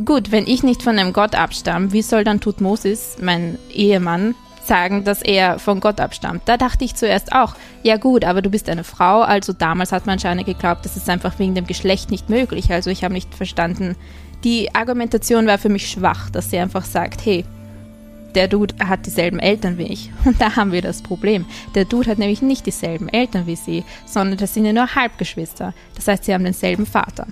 gut, 0.04 0.32
wenn 0.32 0.46
ich 0.46 0.62
nicht 0.62 0.82
von 0.82 0.98
einem 0.98 1.12
Gott 1.12 1.34
abstamme, 1.34 1.92
wie 1.92 2.02
soll 2.02 2.24
dann 2.24 2.40
Tutmosis, 2.40 3.16
mein 3.20 3.58
Ehemann, 3.70 4.34
sagen, 4.66 5.04
dass 5.04 5.22
er 5.22 5.58
von 5.58 5.80
Gott 5.80 6.00
abstammt? 6.00 6.42
Da 6.46 6.56
dachte 6.56 6.84
ich 6.84 6.94
zuerst 6.94 7.32
auch, 7.32 7.54
ja 7.82 7.96
gut, 7.96 8.24
aber 8.24 8.42
du 8.42 8.50
bist 8.50 8.68
eine 8.68 8.84
Frau, 8.84 9.22
also 9.22 9.52
damals 9.52 9.92
hat 9.92 10.06
man 10.06 10.14
anscheinend 10.14 10.46
geglaubt, 10.46 10.84
das 10.84 10.96
ist 10.96 11.08
einfach 11.08 11.38
wegen 11.38 11.54
dem 11.54 11.66
Geschlecht 11.66 12.10
nicht 12.10 12.30
möglich. 12.30 12.72
Also 12.72 12.90
ich 12.90 13.04
habe 13.04 13.14
nicht 13.14 13.34
verstanden, 13.34 13.96
die 14.44 14.74
Argumentation 14.74 15.46
war 15.46 15.58
für 15.58 15.68
mich 15.68 15.88
schwach, 15.88 16.30
dass 16.30 16.50
sie 16.50 16.58
einfach 16.58 16.84
sagt, 16.84 17.24
hey, 17.24 17.44
der 18.34 18.48
Dude 18.48 18.74
hat 18.86 19.06
dieselben 19.06 19.38
Eltern 19.38 19.78
wie 19.78 19.84
ich. 19.84 20.10
Und 20.24 20.40
da 20.40 20.56
haben 20.56 20.72
wir 20.72 20.82
das 20.82 21.02
Problem. 21.02 21.44
Der 21.74 21.84
Dude 21.84 22.10
hat 22.10 22.18
nämlich 22.18 22.42
nicht 22.42 22.66
dieselben 22.66 23.08
Eltern 23.08 23.46
wie 23.46 23.56
sie, 23.56 23.84
sondern 24.06 24.38
das 24.38 24.54
sind 24.54 24.64
ja 24.64 24.72
nur 24.72 24.94
Halbgeschwister. 24.94 25.74
Das 25.94 26.08
heißt, 26.08 26.24
sie 26.24 26.34
haben 26.34 26.44
denselben 26.44 26.86
Vater. 26.86 27.26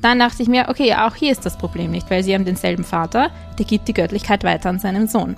Dann 0.00 0.18
dachte 0.18 0.42
ich 0.42 0.48
mir, 0.48 0.66
okay, 0.68 0.94
auch 0.94 1.14
hier 1.14 1.32
ist 1.32 1.46
das 1.46 1.56
Problem 1.56 1.90
nicht, 1.90 2.10
weil 2.10 2.22
sie 2.22 2.34
haben 2.34 2.44
denselben 2.44 2.84
Vater, 2.84 3.30
der 3.58 3.64
gibt 3.64 3.88
die 3.88 3.94
Göttlichkeit 3.94 4.44
weiter 4.44 4.68
an 4.68 4.78
seinen 4.78 5.08
Sohn. 5.08 5.36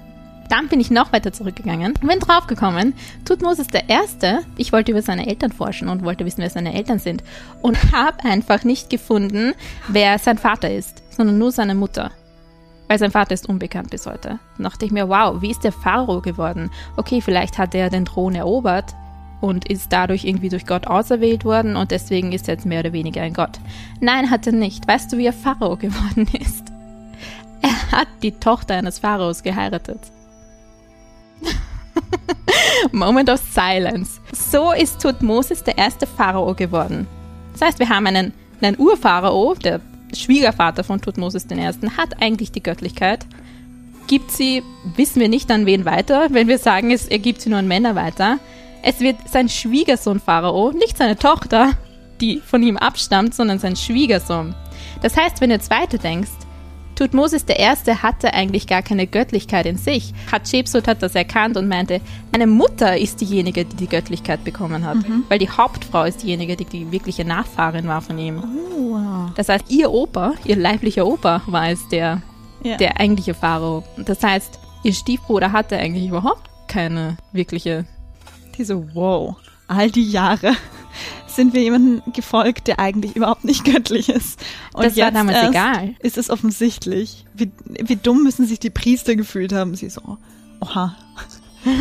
Dann 0.49 0.69
bin 0.69 0.81
ich 0.81 0.91
noch 0.91 1.13
weiter 1.13 1.33
zurückgegangen 1.33 1.95
und 2.01 2.07
bin 2.07 2.21
draufgekommen, 2.21 2.95
Tutmosis 3.25 3.69
der 3.69 3.89
Erste, 3.89 4.41
ich 4.57 4.73
wollte 4.73 4.93
über 4.93 5.03
seine 5.03 5.27
Eltern 5.27 5.53
forschen 5.53 5.89
und 5.89 6.05
wollte 6.05 6.25
wissen, 6.25 6.43
wer 6.43 6.51
seine 6.51 6.75
Eltern 6.75 6.99
sind 6.99 7.25
und 7.63 7.93
habe 7.93 8.25
einfach 8.25 8.65
nicht 8.65 8.91
gefunden, 8.91 9.55
wer 9.89 10.19
sein 10.19 10.39
Vater 10.39 10.73
ist, 10.73 11.03
sondern 11.11 11.39
nur 11.39 11.53
seine 11.53 11.75
Mutter. 11.75 12.13
Weil 12.89 12.99
sein 12.99 13.11
Vater 13.11 13.35
ist 13.35 13.49
unbekannt 13.49 13.91
bis 13.91 14.07
heute. 14.07 14.39
Dann 14.57 14.65
dachte 14.65 14.85
ich 14.85 14.93
mir, 14.93 15.09
wow, 15.09 15.43
wie 15.43 15.51
ist 15.51 15.65
der 15.65 15.73
Pharao 15.73 16.21
geworden? 16.21 16.71
Okay, 16.97 17.21
vielleicht 17.21 17.59
hat 17.59 17.75
er 17.75 17.91
den 17.91 18.05
Thron 18.05 18.37
erobert 18.37 18.95
und 19.41 19.69
ist 19.69 19.93
dadurch 19.93 20.25
irgendwie 20.25 20.49
durch 20.49 20.67
Gott 20.67 20.87
auserwählt 20.87 21.45
worden 21.45 21.77
und 21.77 21.91
deswegen 21.91 22.33
ist 22.33 22.49
er 22.49 22.55
jetzt 22.55 22.67
mehr 22.67 22.81
oder 22.81 22.93
weniger 22.93 23.23
ein 23.23 23.35
Gott. 23.35 23.59
Nein, 24.01 24.31
hat 24.31 24.47
er 24.47 24.53
nicht. 24.53 24.87
Weißt 24.87 25.13
du, 25.13 25.19
wie 25.19 25.27
er 25.27 25.33
Pharao 25.33 25.77
geworden 25.77 26.29
ist? 26.41 26.65
Er 27.63 27.99
hat 27.99 28.09
die 28.23 28.33
Tochter 28.33 28.75
eines 28.75 29.01
Pharaos 29.01 29.43
geheiratet. 29.43 29.99
Moment 32.93 33.31
of 33.31 33.41
Silence. 33.53 34.21
So 34.33 34.73
ist 34.73 35.01
Tutmosis 35.01 35.63
der 35.65 35.79
erste 35.79 36.07
Pharao 36.07 36.55
geworden. 36.55 37.07
Das 37.53 37.63
heißt, 37.63 37.79
wir 37.79 37.89
haben 37.89 38.07
einen, 38.07 38.33
einen 38.61 38.79
Urpharao, 38.79 39.55
der 39.55 39.81
Schwiegervater 40.15 40.85
von 40.85 41.01
Tutmosis 41.01 41.47
I., 41.51 41.61
hat 41.97 42.21
eigentlich 42.21 42.53
die 42.53 42.63
Göttlichkeit, 42.63 43.27
gibt 44.07 44.31
sie, 44.31 44.63
wissen 44.95 45.21
wir 45.21 45.29
nicht 45.29 45.51
an 45.51 45.67
wen 45.67 45.85
weiter, 45.85 46.29
wenn 46.31 46.49
wir 46.49 46.59
sagen, 46.59 46.91
es, 46.91 47.07
er 47.07 47.19
gibt 47.19 47.41
sie 47.41 47.51
nur 47.51 47.59
an 47.59 47.69
Männer 47.69 47.95
weiter. 47.95 48.39
Es 48.83 49.01
wird 49.01 49.17
sein 49.29 49.49
Schwiegersohn 49.49 50.21
Pharao, 50.21 50.71
nicht 50.73 50.97
seine 50.97 51.17
Tochter, 51.17 51.73
die 52.21 52.41
von 52.41 52.63
ihm 52.63 52.77
abstammt, 52.77 53.35
sondern 53.35 53.59
sein 53.59 53.75
Schwiegersohn. 53.75 54.55
Das 55.03 55.17
heißt, 55.17 55.41
wenn 55.41 55.51
du 55.51 55.57
jetzt 55.57 55.71
weiter 55.71 55.99
denkst, 55.99 56.31
Tutmosis 56.97 57.45
I. 57.49 57.93
hatte 58.03 58.33
eigentlich 58.33 58.67
gar 58.67 58.83
keine 58.83 59.07
Göttlichkeit 59.07 59.67
in 59.67 59.77
sich. 59.77 60.15
Hatschepsut 60.33 60.89
hat 60.89 61.03
das 61.03 61.15
erkannt 61.15 61.57
und 61.57 61.69
meinte, 61.69 62.01
meine 62.33 62.47
Mutter 62.47 62.97
ist 62.97 63.21
diejenige, 63.21 63.65
die 63.67 63.77
die 63.77 63.87
Göttlichkeit 63.87 64.43
bekommen 64.45 64.85
hat, 64.85 64.97
mhm. 64.97 65.25
weil 65.29 65.39
die 65.39 65.49
Hauptfrau 65.49 66.05
ist 66.05 66.23
diejenige, 66.23 66.57
die 66.57 66.65
die 66.65 66.91
wirkliche 66.91 67.25
Nachfahrin 67.25 67.87
war 67.87 68.01
von 68.01 68.19
ihm. 68.19 68.43
Oh, 68.43 68.95
wow. 68.95 69.31
Das 69.37 69.49
heißt, 69.49 69.71
ihr 69.71 69.93
Opa, 69.93 70.33
ihr 70.45 70.57
leiblicher 70.57 71.07
Opa 71.07 71.43
war 71.47 71.71
es 71.71 71.87
der, 71.89 72.23
ja. 72.63 72.77
der 72.79 72.99
eigentliche 72.99 73.35
Pharao. 73.35 73.85
Das 73.99 74.23
heißt, 74.23 74.59
ihr 74.83 74.95
Stiefbruder 74.95 75.53
hatte 75.53 75.77
eigentlich 75.77 76.09
überhaupt 76.09 76.51
keine 76.67 77.19
wirkliche... 77.33 77.85
Diese, 78.57 78.95
wow, 78.95 79.37
all 79.69 79.91
die 79.91 80.11
Jahre 80.11 80.53
sind 81.37 81.55
wir 81.55 81.63
jemandem 81.63 82.03
gefolgt, 82.13 82.67
der 82.67 82.81
eigentlich 82.81 83.15
überhaupt 83.15 83.45
nicht 83.45 83.65
göttlich 83.73 84.09
ist. 84.09 84.41
Und 84.73 84.85
das 84.85 84.97
war 84.97 85.11
damals 85.11 85.49
egal. 85.49 85.95
Ist 86.01 86.19
es 86.19 86.31
offensichtlich. 86.31 87.25
Wie, 87.35 87.51
wie 87.65 87.97
dumm 87.97 88.23
müssen 88.23 88.47
sich 88.47 88.59
die 88.59 88.71
Priester 88.71 89.15
gefühlt 89.15 89.53
haben? 89.53 89.75
Sie 89.75 89.89
so, 89.89 90.19
oha. 90.61 90.97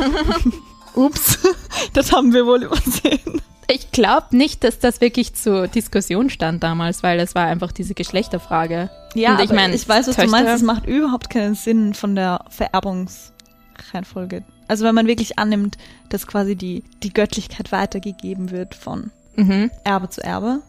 Ups, 0.96 1.40
das 1.94 2.12
haben 2.12 2.34
wir 2.34 2.46
wohl 2.46 2.64
übersehen. 2.64 3.42
Ich 3.68 3.92
glaube 3.92 4.28
nicht, 4.38 4.64
dass 4.64 4.80
das 4.80 5.02
wirklich 5.02 5.34
zur 5.34 5.68
Diskussion 5.68 6.30
stand 6.30 6.62
damals, 6.64 7.02
weil 7.02 7.20
es 7.20 7.34
war 7.34 7.48
einfach 7.48 7.72
diese 7.72 7.96
Geschlechterfrage. 7.96 8.92
Ja, 9.16 9.36
Und 9.36 9.44
ich, 9.44 9.52
mein, 9.52 9.74
ich 9.74 9.88
weiß, 9.88 10.08
was 10.08 10.16
Töchter, 10.16 10.26
du 10.26 10.32
meinst. 10.32 10.54
Es 10.54 10.62
macht 10.62 10.86
überhaupt 10.86 11.30
keinen 11.32 11.56
Sinn 11.56 11.94
von 11.96 12.16
der 12.16 12.46
Vererbungsreihenfolge. 12.50 14.44
Also 14.68 14.86
wenn 14.86 14.96
man 14.96 15.08
wirklich 15.08 15.40
annimmt, 15.40 15.78
dass 16.10 16.28
quasi 16.28 16.56
die, 16.56 16.84
die 17.04 17.14
Göttlichkeit 17.14 17.72
weitergegeben 17.72 18.52
wird 18.52 18.76
von 18.76 19.12
mhm. 19.36 19.72
Erbe 19.84 20.10
zu 20.10 20.24
Erbe, 20.24 20.62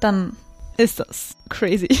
dann 0.00 0.36
ist 0.76 1.00
das 1.00 1.36
crazy. 1.48 1.88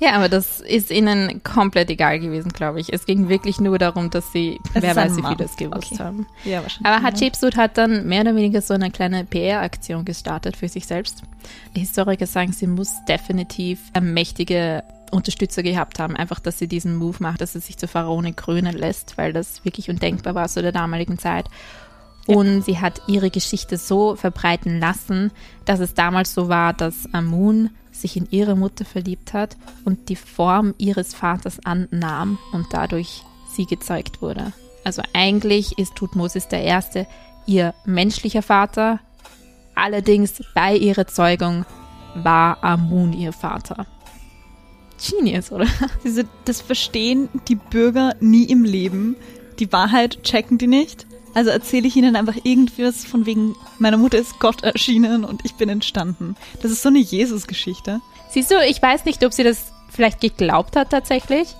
Ja, 0.00 0.12
aber 0.16 0.28
das 0.28 0.60
ist 0.60 0.90
ihnen 0.90 1.42
komplett 1.44 1.88
egal 1.88 2.18
gewesen, 2.18 2.50
glaube 2.50 2.80
ich. 2.80 2.92
Es 2.92 3.06
ging 3.06 3.28
wirklich 3.28 3.60
nur 3.60 3.78
darum, 3.78 4.10
dass 4.10 4.32
sie, 4.32 4.58
es 4.74 4.82
wer 4.82 4.96
weiß, 4.96 5.16
wie 5.16 5.22
viel 5.22 5.36
das 5.36 5.56
gewusst 5.56 5.92
okay. 5.92 6.02
haben. 6.02 6.26
Ja, 6.44 6.62
wahrscheinlich. 6.62 6.92
Aber 6.92 7.02
Hatshepsut 7.02 7.56
hat 7.56 7.78
dann 7.78 8.06
mehr 8.06 8.22
oder 8.22 8.34
weniger 8.34 8.60
so 8.60 8.74
eine 8.74 8.90
kleine 8.90 9.24
PR-Aktion 9.24 10.04
gestartet 10.04 10.56
für 10.56 10.68
sich 10.68 10.86
selbst. 10.86 11.22
Die 11.76 11.80
Historiker 11.80 12.26
sagen, 12.26 12.52
sie 12.52 12.66
muss 12.66 12.92
definitiv 13.08 13.80
mächtige 13.98 14.82
Unterstützer 15.10 15.62
gehabt 15.62 15.98
haben. 15.98 16.16
Einfach, 16.16 16.40
dass 16.40 16.58
sie 16.58 16.68
diesen 16.68 16.96
Move 16.96 17.16
macht, 17.20 17.40
dass 17.40 17.52
sie 17.52 17.60
sich 17.60 17.78
zur 17.78 17.88
Pharaone 17.88 18.32
krönen 18.32 18.76
lässt, 18.76 19.16
weil 19.16 19.32
das 19.32 19.64
wirklich 19.64 19.88
undenkbar 19.88 20.34
war 20.34 20.48
zu 20.48 20.60
der 20.60 20.72
damaligen 20.72 21.18
Zeit. 21.18 21.46
Und 22.26 22.64
sie 22.64 22.80
hat 22.80 23.02
ihre 23.06 23.30
Geschichte 23.30 23.76
so 23.76 24.16
verbreiten 24.16 24.80
lassen, 24.80 25.30
dass 25.64 25.80
es 25.80 25.94
damals 25.94 26.32
so 26.32 26.48
war, 26.48 26.72
dass 26.72 27.12
Amun 27.12 27.70
sich 27.92 28.16
in 28.16 28.26
ihre 28.30 28.56
Mutter 28.56 28.84
verliebt 28.84 29.32
hat 29.32 29.56
und 29.84 30.08
die 30.08 30.16
Form 30.16 30.74
ihres 30.78 31.14
Vaters 31.14 31.64
annahm 31.64 32.38
und 32.52 32.66
dadurch 32.72 33.22
sie 33.54 33.66
gezeugt 33.66 34.22
wurde. 34.22 34.52
Also 34.84 35.02
eigentlich 35.12 35.78
ist 35.78 35.94
Tutmosis 35.94 36.48
der 36.48 36.62
Erste 36.62 37.06
ihr 37.46 37.74
menschlicher 37.84 38.42
Vater, 38.42 39.00
allerdings 39.74 40.42
bei 40.54 40.76
ihrer 40.76 41.06
Zeugung 41.06 41.64
war 42.14 42.62
Amun 42.62 43.12
ihr 43.12 43.32
Vater. 43.32 43.86
Genius, 44.98 45.52
oder? 45.52 45.66
Diese, 46.04 46.24
das 46.44 46.60
verstehen 46.60 47.28
die 47.48 47.56
Bürger 47.56 48.14
nie 48.20 48.44
im 48.44 48.64
Leben. 48.64 49.16
Die 49.58 49.72
Wahrheit 49.72 50.22
checken 50.22 50.58
die 50.58 50.66
nicht. 50.66 51.06
Also 51.34 51.50
erzähle 51.50 51.88
ich 51.88 51.96
ihnen 51.96 52.16
einfach 52.16 52.36
irgendwas 52.44 53.04
von 53.04 53.26
wegen, 53.26 53.56
meiner 53.78 53.96
Mutter 53.96 54.18
ist 54.18 54.38
Gott 54.38 54.62
erschienen 54.62 55.24
und 55.24 55.44
ich 55.44 55.54
bin 55.54 55.68
entstanden. 55.68 56.36
Das 56.62 56.70
ist 56.70 56.82
so 56.82 56.88
eine 56.88 57.00
Jesus-Geschichte. 57.00 58.00
Siehst 58.30 58.50
du, 58.50 58.54
ich 58.66 58.80
weiß 58.80 59.04
nicht, 59.04 59.24
ob 59.24 59.32
sie 59.32 59.42
das 59.42 59.72
vielleicht 59.90 60.20
geglaubt 60.20 60.76
hat 60.76 60.90
tatsächlich. 60.90 61.54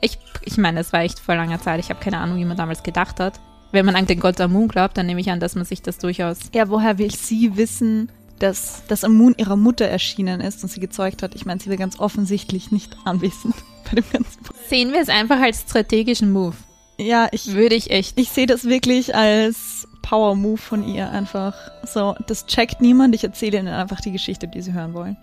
Ich, 0.00 0.18
ich 0.44 0.56
meine, 0.56 0.80
es 0.80 0.92
war 0.92 1.00
echt 1.00 1.20
vor 1.20 1.36
langer 1.36 1.60
Zeit. 1.60 1.78
Ich 1.78 1.90
habe 1.90 2.00
keine 2.00 2.18
Ahnung, 2.18 2.38
wie 2.38 2.44
man 2.44 2.56
damals 2.56 2.82
gedacht 2.82 3.20
hat. 3.20 3.40
Wenn 3.70 3.86
man 3.86 3.96
an 3.96 4.06
den 4.06 4.20
Gott 4.20 4.40
Amun 4.40 4.68
glaubt, 4.68 4.98
dann 4.98 5.06
nehme 5.06 5.20
ich 5.20 5.30
an, 5.30 5.40
dass 5.40 5.54
man 5.54 5.64
sich 5.64 5.82
das 5.82 5.98
durchaus. 5.98 6.38
Ja, 6.52 6.68
woher 6.68 6.98
will 6.98 7.10
sie 7.10 7.56
wissen, 7.56 8.10
dass 8.38 8.82
das 8.88 9.04
Amun 9.04 9.34
ihrer 9.38 9.56
Mutter 9.56 9.86
erschienen 9.86 10.40
ist 10.40 10.62
und 10.62 10.68
sie 10.68 10.80
gezeugt 10.80 11.22
hat? 11.22 11.34
Ich 11.36 11.46
meine, 11.46 11.60
sie 11.60 11.70
war 11.70 11.76
ganz 11.76 11.98
offensichtlich 12.00 12.72
nicht 12.72 12.96
anwesend 13.04 13.54
bei 13.84 14.00
dem 14.00 14.04
ganzen. 14.12 14.40
Sehen 14.68 14.92
wir 14.92 15.00
es 15.00 15.08
einfach 15.08 15.40
als 15.40 15.62
strategischen 15.62 16.32
Move. 16.32 16.56
Ja, 16.98 17.28
ich 17.32 17.52
würde 17.52 17.74
ich 17.74 17.90
echt. 17.90 18.18
Ich 18.18 18.30
sehe 18.30 18.46
das 18.46 18.64
wirklich 18.64 19.14
als 19.14 19.88
Power 20.02 20.34
Move 20.34 20.58
von 20.58 20.86
ihr 20.86 21.10
einfach. 21.10 21.54
So, 21.84 22.14
das 22.26 22.46
checkt 22.46 22.80
niemand. 22.80 23.14
Ich 23.14 23.24
erzähle 23.24 23.58
ihnen 23.58 23.68
einfach 23.68 24.00
die 24.00 24.12
Geschichte, 24.12 24.46
die 24.48 24.62
sie 24.62 24.72
hören 24.72 24.94
wollen. 24.94 25.16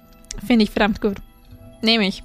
Finde 0.45 0.63
ich 0.63 0.71
verdammt 0.71 1.01
gut. 1.01 1.17
Nehme 1.81 2.07
ich. 2.07 2.23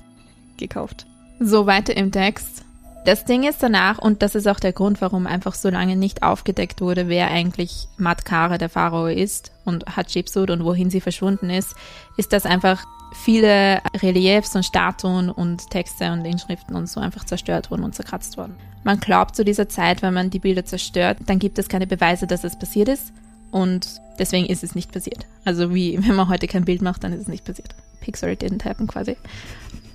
Gekauft. 0.56 1.06
So 1.40 1.66
weiter 1.66 1.96
im 1.96 2.10
Text. 2.10 2.64
Das 3.04 3.26
Ding 3.26 3.42
ist 3.42 3.62
danach, 3.62 3.98
und 3.98 4.22
das 4.22 4.34
ist 4.34 4.48
auch 4.48 4.58
der 4.58 4.72
Grund, 4.72 5.02
warum 5.02 5.26
einfach 5.26 5.54
so 5.54 5.68
lange 5.68 5.94
nicht 5.94 6.22
aufgedeckt 6.22 6.80
wurde, 6.80 7.06
wer 7.08 7.30
eigentlich 7.30 7.86
Matkare 7.98 8.56
der 8.56 8.70
Pharao 8.70 9.08
ist 9.08 9.52
und 9.66 9.84
Hatshepsut 9.94 10.48
und 10.48 10.64
wohin 10.64 10.88
sie 10.88 11.02
verschwunden 11.02 11.50
ist, 11.50 11.74
ist, 12.16 12.32
dass 12.32 12.46
einfach 12.46 12.82
viele 13.12 13.82
Reliefs 14.02 14.56
und 14.56 14.64
Statuen 14.64 15.28
und 15.28 15.68
Texte 15.68 16.10
und 16.12 16.24
Inschriften 16.24 16.74
und 16.74 16.88
so 16.88 16.98
einfach 16.98 17.24
zerstört 17.24 17.70
wurden 17.70 17.84
und 17.84 17.94
zerkratzt 17.94 18.38
wurden. 18.38 18.56
Man 18.84 19.00
glaubt 19.00 19.34
zu 19.34 19.44
dieser 19.44 19.68
Zeit, 19.68 20.02
wenn 20.02 20.14
man 20.14 20.30
die 20.30 20.38
Bilder 20.38 20.64
zerstört, 20.64 21.18
dann 21.26 21.38
gibt 21.38 21.58
es 21.58 21.68
keine 21.68 21.86
Beweise, 21.86 22.26
dass 22.26 22.44
es 22.44 22.58
passiert 22.58 22.88
ist 22.88 23.12
und 23.50 24.00
deswegen 24.18 24.46
ist 24.46 24.62
es 24.62 24.74
nicht 24.74 24.92
passiert. 24.92 25.26
Also 25.44 25.74
wie 25.74 25.98
wenn 26.06 26.14
man 26.14 26.28
heute 26.28 26.46
kein 26.46 26.64
Bild 26.64 26.82
macht, 26.82 27.02
dann 27.02 27.12
ist 27.12 27.22
es 27.22 27.28
nicht 27.28 27.44
passiert. 27.44 27.74
Pixar 28.00 28.30
didn't 28.30 28.64
happen 28.64 28.86
quasi. 28.86 29.16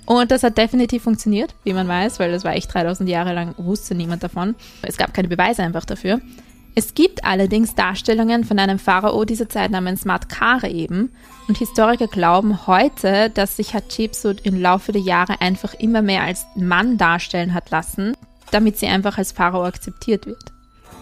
Und 0.06 0.32
das 0.32 0.42
hat 0.42 0.58
definitiv 0.58 1.04
funktioniert, 1.04 1.54
wie 1.62 1.72
man 1.72 1.86
weiß, 1.86 2.18
weil 2.18 2.32
das 2.32 2.42
war 2.42 2.56
echt 2.56 2.74
3000 2.74 3.08
Jahre 3.08 3.32
lang, 3.32 3.54
wusste 3.58 3.94
niemand 3.94 4.24
davon. 4.24 4.56
Es 4.82 4.96
gab 4.96 5.14
keine 5.14 5.28
Beweise 5.28 5.62
einfach 5.62 5.84
dafür. 5.84 6.20
Es 6.74 6.94
gibt 6.94 7.24
allerdings 7.24 7.74
Darstellungen 7.74 8.44
von 8.44 8.58
einem 8.58 8.78
Pharao 8.78 9.24
dieser 9.24 9.48
Zeit 9.48 9.70
namens 9.70 10.04
Matkare 10.04 10.68
eben. 10.68 11.12
Und 11.46 11.58
Historiker 11.58 12.06
glauben 12.06 12.66
heute, 12.66 13.30
dass 13.30 13.56
sich 13.56 13.74
Hatschepsut 13.74 14.40
im 14.46 14.60
Laufe 14.60 14.90
der 14.92 15.02
Jahre 15.02 15.40
einfach 15.40 15.74
immer 15.74 16.02
mehr 16.02 16.22
als 16.22 16.46
Mann 16.56 16.96
darstellen 16.96 17.54
hat 17.54 17.70
lassen, 17.70 18.16
damit 18.50 18.78
sie 18.78 18.86
einfach 18.86 19.18
als 19.18 19.32
Pharao 19.32 19.64
akzeptiert 19.64 20.26
wird. 20.26 20.52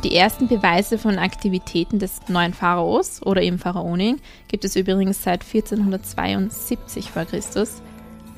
Die 0.05 0.15
ersten 0.15 0.47
Beweise 0.47 0.97
von 0.97 1.19
Aktivitäten 1.19 1.99
des 1.99 2.21
neuen 2.29 2.55
Pharaos 2.55 3.21
oder 3.23 3.43
eben 3.43 3.59
Pharaonin 3.59 4.21
gibt 4.47 4.65
es 4.65 4.77
übrigens 4.77 5.23
seit 5.23 5.45
1472 5.45 7.11
v. 7.11 7.25
Chr., 7.25 7.67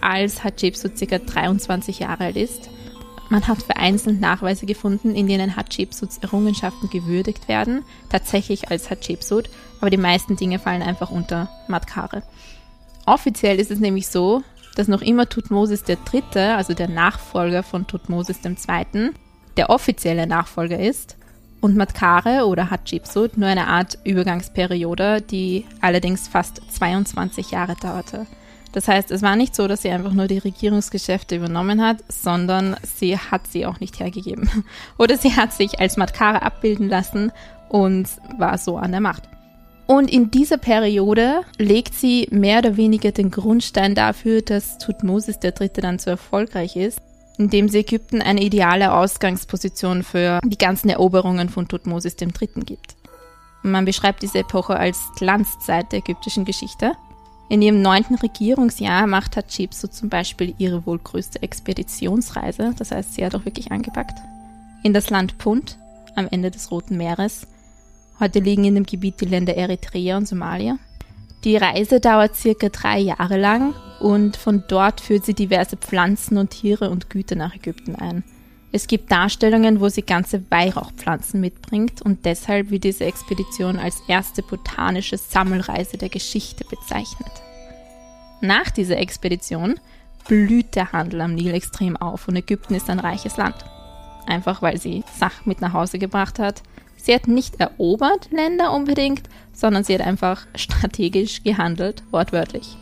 als 0.01 0.43
Hatschepsut 0.43 0.93
ca. 0.99 1.19
23 1.19 1.99
Jahre 1.99 2.25
alt 2.25 2.37
ist 2.37 2.71
man 3.31 3.47
hat 3.47 3.63
vereinzelt 3.63 4.21
Nachweise 4.21 4.67
gefunden, 4.67 5.15
in 5.15 5.29
denen 5.29 5.55
Hatschepsuts 5.55 6.19
Errungenschaften 6.19 6.91
gewürdigt 6.91 7.47
werden, 7.47 7.85
tatsächlich 8.09 8.71
als 8.71 8.91
Hatschepsut, 8.91 9.49
aber 9.81 9.89
die 9.89 9.97
meisten 9.97 10.35
Dinge 10.37 10.59
fallen 10.59 10.83
einfach 10.83 11.13
unter 11.13 11.49
Matkare. 11.69 12.25
Offiziell 13.07 13.61
ist 13.61 13.71
es 13.71 13.79
nämlich 13.79 14.09
so, 14.09 14.43
dass 14.77 14.89
noch 14.89 15.03
immer 15.03 15.29
Tutmosis 15.29 15.85
III., 15.89 16.23
also 16.55 16.75
der 16.75 16.89
Nachfolger 16.89 17.63
von 17.63 17.87
Tutmosis 17.87 18.39
II., 18.45 19.11
der 19.57 19.71
offizielle 19.71 20.27
Nachfolger 20.27 20.79
ist 20.79 21.17
und 21.61 21.77
Matkare 21.77 22.47
oder 22.47 22.71
Hatschepsut 22.71 23.37
nur 23.37 23.49
eine 23.49 23.67
Art 23.67 23.99
Übergangsperiode, 24.05 25.21
die 25.21 25.67
allerdings 25.81 26.29
fast 26.29 26.63
22 26.73 27.51
Jahre 27.51 27.77
dauerte. 27.77 28.27
Das 28.73 28.87
heißt, 28.87 29.11
es 29.11 29.23
war 29.23 29.35
nicht 29.35 29.55
so, 29.55 29.67
dass 29.67 29.83
sie 29.83 29.91
einfach 29.91 30.13
nur 30.13 30.29
die 30.29 30.39
Regierungsgeschäfte 30.39 31.37
übernommen 31.37 31.83
hat, 31.83 31.99
sondern 32.09 32.77
sie 32.83 33.19
hat 33.19 33.47
sie 33.49 33.67
auch 33.67 33.81
nicht 33.81 33.99
hergegeben. 33.99 34.49
Oder 34.99 35.17
sie 35.17 35.35
hat 35.35 35.53
sich 35.53 35.81
als 35.81 35.97
Matkara 35.97 36.39
abbilden 36.39 36.89
lassen 36.89 37.33
und 37.69 38.09
war 38.39 38.59
so 38.59 38.77
an 38.77 38.93
der 38.93 39.01
Macht. 39.01 39.30
Und 39.91 40.09
in 40.09 40.31
dieser 40.31 40.57
Periode 40.57 41.41
legt 41.59 41.95
sie 41.95 42.29
mehr 42.31 42.61
oder 42.61 42.77
weniger 42.77 43.11
den 43.11 43.33
Grundstein 43.33 43.97
dafür, 43.97 44.41
dass 44.41 44.79
der 45.41 45.51
Dritte 45.51 45.81
dann 45.81 45.99
so 45.99 46.11
erfolgreich 46.11 46.77
ist, 46.77 47.01
indem 47.39 47.69
sie 47.69 47.81
Ägypten 47.81 48.23
eine 48.23 48.41
ideale 48.41 48.93
Ausgangsposition 48.93 50.05
für 50.05 50.39
die 50.45 50.59
ganzen 50.59 50.91
Eroberungen 50.91 51.49
von 51.49 51.67
dem 52.15 52.33
Dritten 52.33 52.65
gibt. 52.65 52.95
Man 53.65 53.85
beschreibt 53.85 54.23
diese 54.23 54.39
Epoche 54.39 54.77
als 54.77 54.97
Glanzzeit 55.17 55.91
der 55.91 55.99
ägyptischen 55.99 56.45
Geschichte. 56.45 56.93
In 57.49 57.61
ihrem 57.61 57.83
neunten 57.83 58.15
Regierungsjahr 58.15 59.09
macht 59.09 59.37
Hatschepsut 59.37 59.93
zum 59.93 60.09
Beispiel 60.09 60.55
ihre 60.59 60.87
wohl 60.87 61.01
größte 61.01 61.43
Expeditionsreise, 61.43 62.77
das 62.79 62.93
heißt, 62.93 63.15
sie 63.15 63.27
hat 63.27 63.35
auch 63.35 63.45
wirklich 63.45 63.73
angepackt, 63.73 64.21
in 64.85 64.95
das 64.95 65.11
Land 65.11 65.37
Punt 65.39 65.79
am 66.15 66.29
Ende 66.31 66.53
des 66.53 66.71
Roten 66.71 66.97
Meeres. 66.97 67.49
Heute 68.21 68.41
liegen 68.41 68.67
in 68.67 68.75
dem 68.75 68.85
Gebiet 68.85 69.23
die 69.23 69.25
Länder 69.25 69.57
Eritrea 69.57 70.19
und 70.19 70.29
Somalia. 70.29 70.77
Die 71.43 71.57
Reise 71.57 72.01
dauert 72.01 72.37
circa 72.37 72.69
drei 72.69 72.99
Jahre 72.99 73.39
lang 73.39 73.73
und 73.99 74.37
von 74.37 74.63
dort 74.69 75.01
führt 75.01 75.25
sie 75.25 75.33
diverse 75.33 75.79
Pflanzen 75.79 76.37
und 76.37 76.51
Tiere 76.51 76.91
und 76.91 77.09
Güter 77.09 77.35
nach 77.35 77.55
Ägypten 77.55 77.95
ein. 77.95 78.23
Es 78.73 78.87
gibt 78.87 79.11
Darstellungen, 79.11 79.81
wo 79.81 79.89
sie 79.89 80.03
ganze 80.03 80.45
Weihrauchpflanzen 80.51 81.41
mitbringt 81.41 82.03
und 82.03 82.27
deshalb 82.27 82.71
wird 82.71 82.85
diese 82.85 83.05
Expedition 83.05 83.79
als 83.79 84.03
erste 84.07 84.43
botanische 84.43 85.17
Sammelreise 85.17 85.97
der 85.97 86.11
Geschichte 86.11 86.65
bezeichnet. 86.65 87.33
Nach 88.43 88.71
dieser 88.71 88.99
Expedition 88.99 89.81
blüht 90.29 90.77
der 90.77 90.93
Handel 90.93 91.23
am 91.23 91.35
Nil 91.35 91.55
extrem 91.55 91.97
auf 91.97 92.29
und 92.29 92.37
Ägypten 92.37 92.75
ist 92.75 92.91
ein 92.91 93.01
reiches 93.01 93.39
Land. 93.39 93.57
Einfach 94.27 94.61
weil 94.61 94.79
sie 94.79 95.05
Sachen 95.19 95.49
mit 95.49 95.63
nach 95.63 95.73
Hause 95.73 95.99
gebracht 95.99 96.39
hat. 96.39 96.63
Sie 97.03 97.15
hat 97.15 97.29
nicht 97.29 97.61
erobert 97.61 98.31
Länder 98.31 98.73
unbedingt, 98.73 99.23
sondern 99.53 99.85
sie 99.85 99.95
hat 99.95 100.03
einfach 100.03 100.47
strategisch 100.55 101.43
gehandelt, 101.43 102.03
wortwörtlich. 102.11 102.77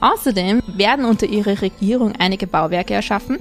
Außerdem 0.00 0.62
werden 0.76 1.04
unter 1.04 1.26
ihrer 1.26 1.60
Regierung 1.60 2.14
einige 2.18 2.46
Bauwerke 2.46 2.94
erschaffen, 2.94 3.38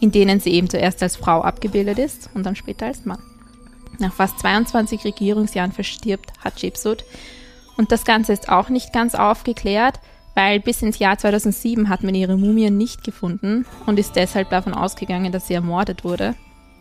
in 0.00 0.12
denen 0.12 0.40
sie 0.40 0.50
eben 0.50 0.68
zuerst 0.68 1.02
als 1.02 1.16
Frau 1.16 1.42
abgebildet 1.42 1.98
ist 1.98 2.30
und 2.34 2.44
dann 2.44 2.56
später 2.56 2.86
als 2.86 3.04
Mann. 3.04 3.22
Nach 3.98 4.12
fast 4.12 4.38
22 4.40 5.04
Regierungsjahren 5.04 5.72
verstirbt 5.72 6.32
Hatschepsut 6.42 7.04
und 7.76 7.92
das 7.92 8.04
Ganze 8.04 8.32
ist 8.32 8.48
auch 8.48 8.68
nicht 8.68 8.92
ganz 8.92 9.14
aufgeklärt, 9.14 10.00
weil 10.34 10.60
bis 10.60 10.82
ins 10.82 10.98
Jahr 10.98 11.16
2007 11.16 11.88
hat 11.88 12.02
man 12.02 12.14
ihre 12.14 12.36
Mumie 12.36 12.70
nicht 12.70 13.04
gefunden 13.04 13.66
und 13.86 13.98
ist 13.98 14.16
deshalb 14.16 14.50
davon 14.50 14.74
ausgegangen, 14.74 15.32
dass 15.32 15.46
sie 15.46 15.54
ermordet 15.54 16.04
wurde. 16.04 16.34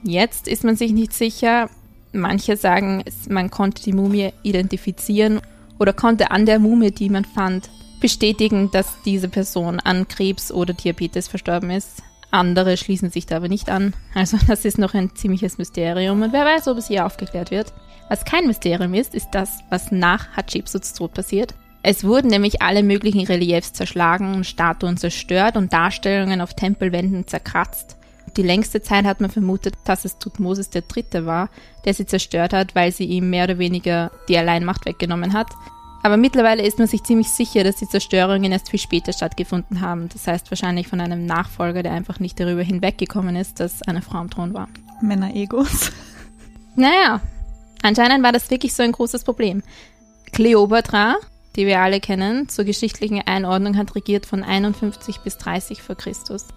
Jetzt 0.03 0.47
ist 0.47 0.63
man 0.63 0.75
sich 0.75 0.91
nicht 0.91 1.13
sicher. 1.13 1.69
Manche 2.13 2.57
sagen, 2.57 3.03
man 3.27 3.49
konnte 3.49 3.83
die 3.83 3.93
Mumie 3.93 4.31
identifizieren 4.43 5.41
oder 5.79 5.93
konnte 5.93 6.31
an 6.31 6.45
der 6.45 6.59
Mumie, 6.59 6.91
die 6.91 7.09
man 7.09 7.25
fand, 7.25 7.69
bestätigen, 7.99 8.69
dass 8.71 9.01
diese 9.03 9.29
Person 9.29 9.79
an 9.79 10.07
Krebs 10.07 10.51
oder 10.51 10.73
Diabetes 10.73 11.27
verstorben 11.27 11.71
ist. 11.71 12.03
Andere 12.31 12.77
schließen 12.77 13.09
sich 13.09 13.25
da 13.25 13.37
aber 13.37 13.47
nicht 13.47 13.69
an. 13.69 13.93
Also 14.13 14.37
das 14.47 14.65
ist 14.65 14.77
noch 14.77 14.93
ein 14.93 15.15
ziemliches 15.15 15.57
Mysterium 15.57 16.21
und 16.21 16.33
wer 16.33 16.45
weiß, 16.45 16.67
ob 16.67 16.77
es 16.77 16.87
hier 16.87 17.05
aufgeklärt 17.05 17.51
wird. 17.51 17.73
Was 18.09 18.25
kein 18.25 18.47
Mysterium 18.47 18.93
ist, 18.93 19.15
ist 19.15 19.29
das, 19.31 19.59
was 19.69 19.91
nach 19.91 20.29
Hatschepsuts 20.35 20.93
Tod 20.93 21.13
passiert. 21.13 21.55
Es 21.81 22.03
wurden 22.03 22.29
nämlich 22.29 22.61
alle 22.61 22.81
möglichen 22.81 23.25
Reliefs 23.25 23.73
zerschlagen, 23.73 24.43
Statuen 24.43 24.97
zerstört 24.97 25.57
und 25.57 25.73
Darstellungen 25.73 26.41
auf 26.41 26.53
Tempelwänden 26.53 27.27
zerkratzt. 27.27 27.97
Die 28.37 28.43
längste 28.43 28.81
Zeit 28.81 29.05
hat 29.05 29.21
man 29.21 29.29
vermutet, 29.29 29.75
dass 29.85 30.05
es 30.05 30.17
Tutmosis 30.17 30.69
III. 30.73 31.25
war, 31.25 31.49
der 31.85 31.93
sie 31.93 32.05
zerstört 32.05 32.53
hat, 32.53 32.75
weil 32.75 32.91
sie 32.91 33.05
ihm 33.05 33.29
mehr 33.29 33.45
oder 33.45 33.59
weniger 33.59 34.11
die 34.27 34.37
Alleinmacht 34.37 34.85
weggenommen 34.85 35.33
hat. 35.33 35.51
Aber 36.01 36.17
mittlerweile 36.17 36.63
ist 36.63 36.79
man 36.79 36.87
sich 36.87 37.03
ziemlich 37.03 37.29
sicher, 37.29 37.63
dass 37.63 37.77
die 37.77 37.87
Zerstörungen 37.87 38.51
erst 38.51 38.69
viel 38.69 38.79
später 38.79 39.13
stattgefunden 39.13 39.81
haben. 39.81 40.09
Das 40.09 40.27
heißt 40.27 40.51
wahrscheinlich 40.51 40.87
von 40.87 40.99
einem 40.99 41.25
Nachfolger, 41.25 41.83
der 41.83 41.93
einfach 41.93 42.19
nicht 42.19 42.39
darüber 42.39 42.63
hinweggekommen 42.63 43.35
ist, 43.35 43.59
dass 43.59 43.83
eine 43.83 44.01
Frau 44.01 44.17
am 44.17 44.29
Thron 44.29 44.53
war. 44.53 44.67
Männer-Egos. 45.01 45.91
Naja, 46.75 47.21
anscheinend 47.83 48.23
war 48.23 48.31
das 48.31 48.49
wirklich 48.49 48.73
so 48.73 48.81
ein 48.81 48.93
großes 48.93 49.23
Problem. 49.23 49.61
Kleopatra 50.31 51.17
die 51.55 51.67
wir 51.67 51.79
alle 51.79 51.99
kennen, 51.99 52.49
zur 52.49 52.65
geschichtlichen 52.65 53.21
Einordnung 53.21 53.77
hat 53.77 53.95
regiert 53.95 54.25
von 54.25 54.43
51 54.43 55.19
bis 55.19 55.37
30 55.37 55.81
vor 55.81 55.95
Christus. 55.95 56.47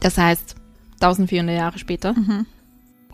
Das 0.00 0.18
heißt 0.18 0.56
1400 1.04 1.56
Jahre 1.56 1.78
später. 1.78 2.14
Mhm. 2.14 2.46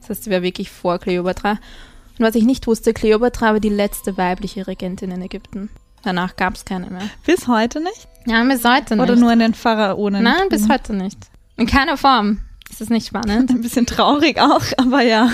Das 0.01 0.11
heißt, 0.11 0.25
sie 0.25 0.31
war 0.31 0.43
wirklich 0.43 0.71
vor 0.71 0.99
Kleopatra. 0.99 1.53
Und 1.53 2.27
was 2.27 2.35
ich 2.35 2.45
nicht 2.45 2.67
wusste, 2.67 2.93
Kleopatra 2.93 3.53
war 3.53 3.61
die 3.61 3.69
letzte 3.69 4.17
weibliche 4.17 4.67
Regentin 4.67 5.11
in 5.11 5.23
Ägypten. 5.23 5.71
Danach 6.03 6.37
gab 6.37 6.55
es 6.55 6.65
keine 6.65 6.89
mehr. 6.89 7.03
Bis 7.27 7.47
heute 7.47 7.81
nicht? 7.81 8.09
Ja, 8.27 8.43
bis 8.45 8.65
heute 8.65 8.97
nicht. 8.97 9.03
Oder 9.03 9.17
nur 9.17 9.33
in 9.33 9.39
den 9.39 9.55
Pharaonen? 9.55 10.23
Nein, 10.23 10.49
bis 10.49 10.69
heute 10.69 10.95
nicht. 10.95 11.19
In 11.57 11.67
keiner 11.67 11.97
Form. 11.97 12.41
Ist 12.71 12.81
das 12.81 12.89
nicht 12.89 13.07
spannend? 13.07 13.51
Ein 13.51 13.61
bisschen 13.61 13.87
traurig 13.87 14.39
auch, 14.41 14.63
aber 14.79 15.03
ja. 15.03 15.31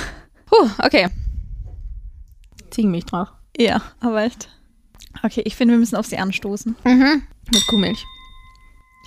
Puh, 0.46 0.68
okay. 0.78 1.08
Ziehen 2.70 2.90
mich 2.90 3.04
drauf. 3.04 3.28
Ja, 3.56 3.82
aber 4.00 4.22
echt. 4.22 4.48
Okay, 5.22 5.42
ich 5.44 5.56
finde, 5.56 5.74
wir 5.74 5.78
müssen 5.78 5.96
auf 5.96 6.06
sie 6.06 6.18
anstoßen. 6.18 6.76
Mhm. 6.84 7.22
Mit 7.52 7.66
Kuhmilch. 7.68 8.04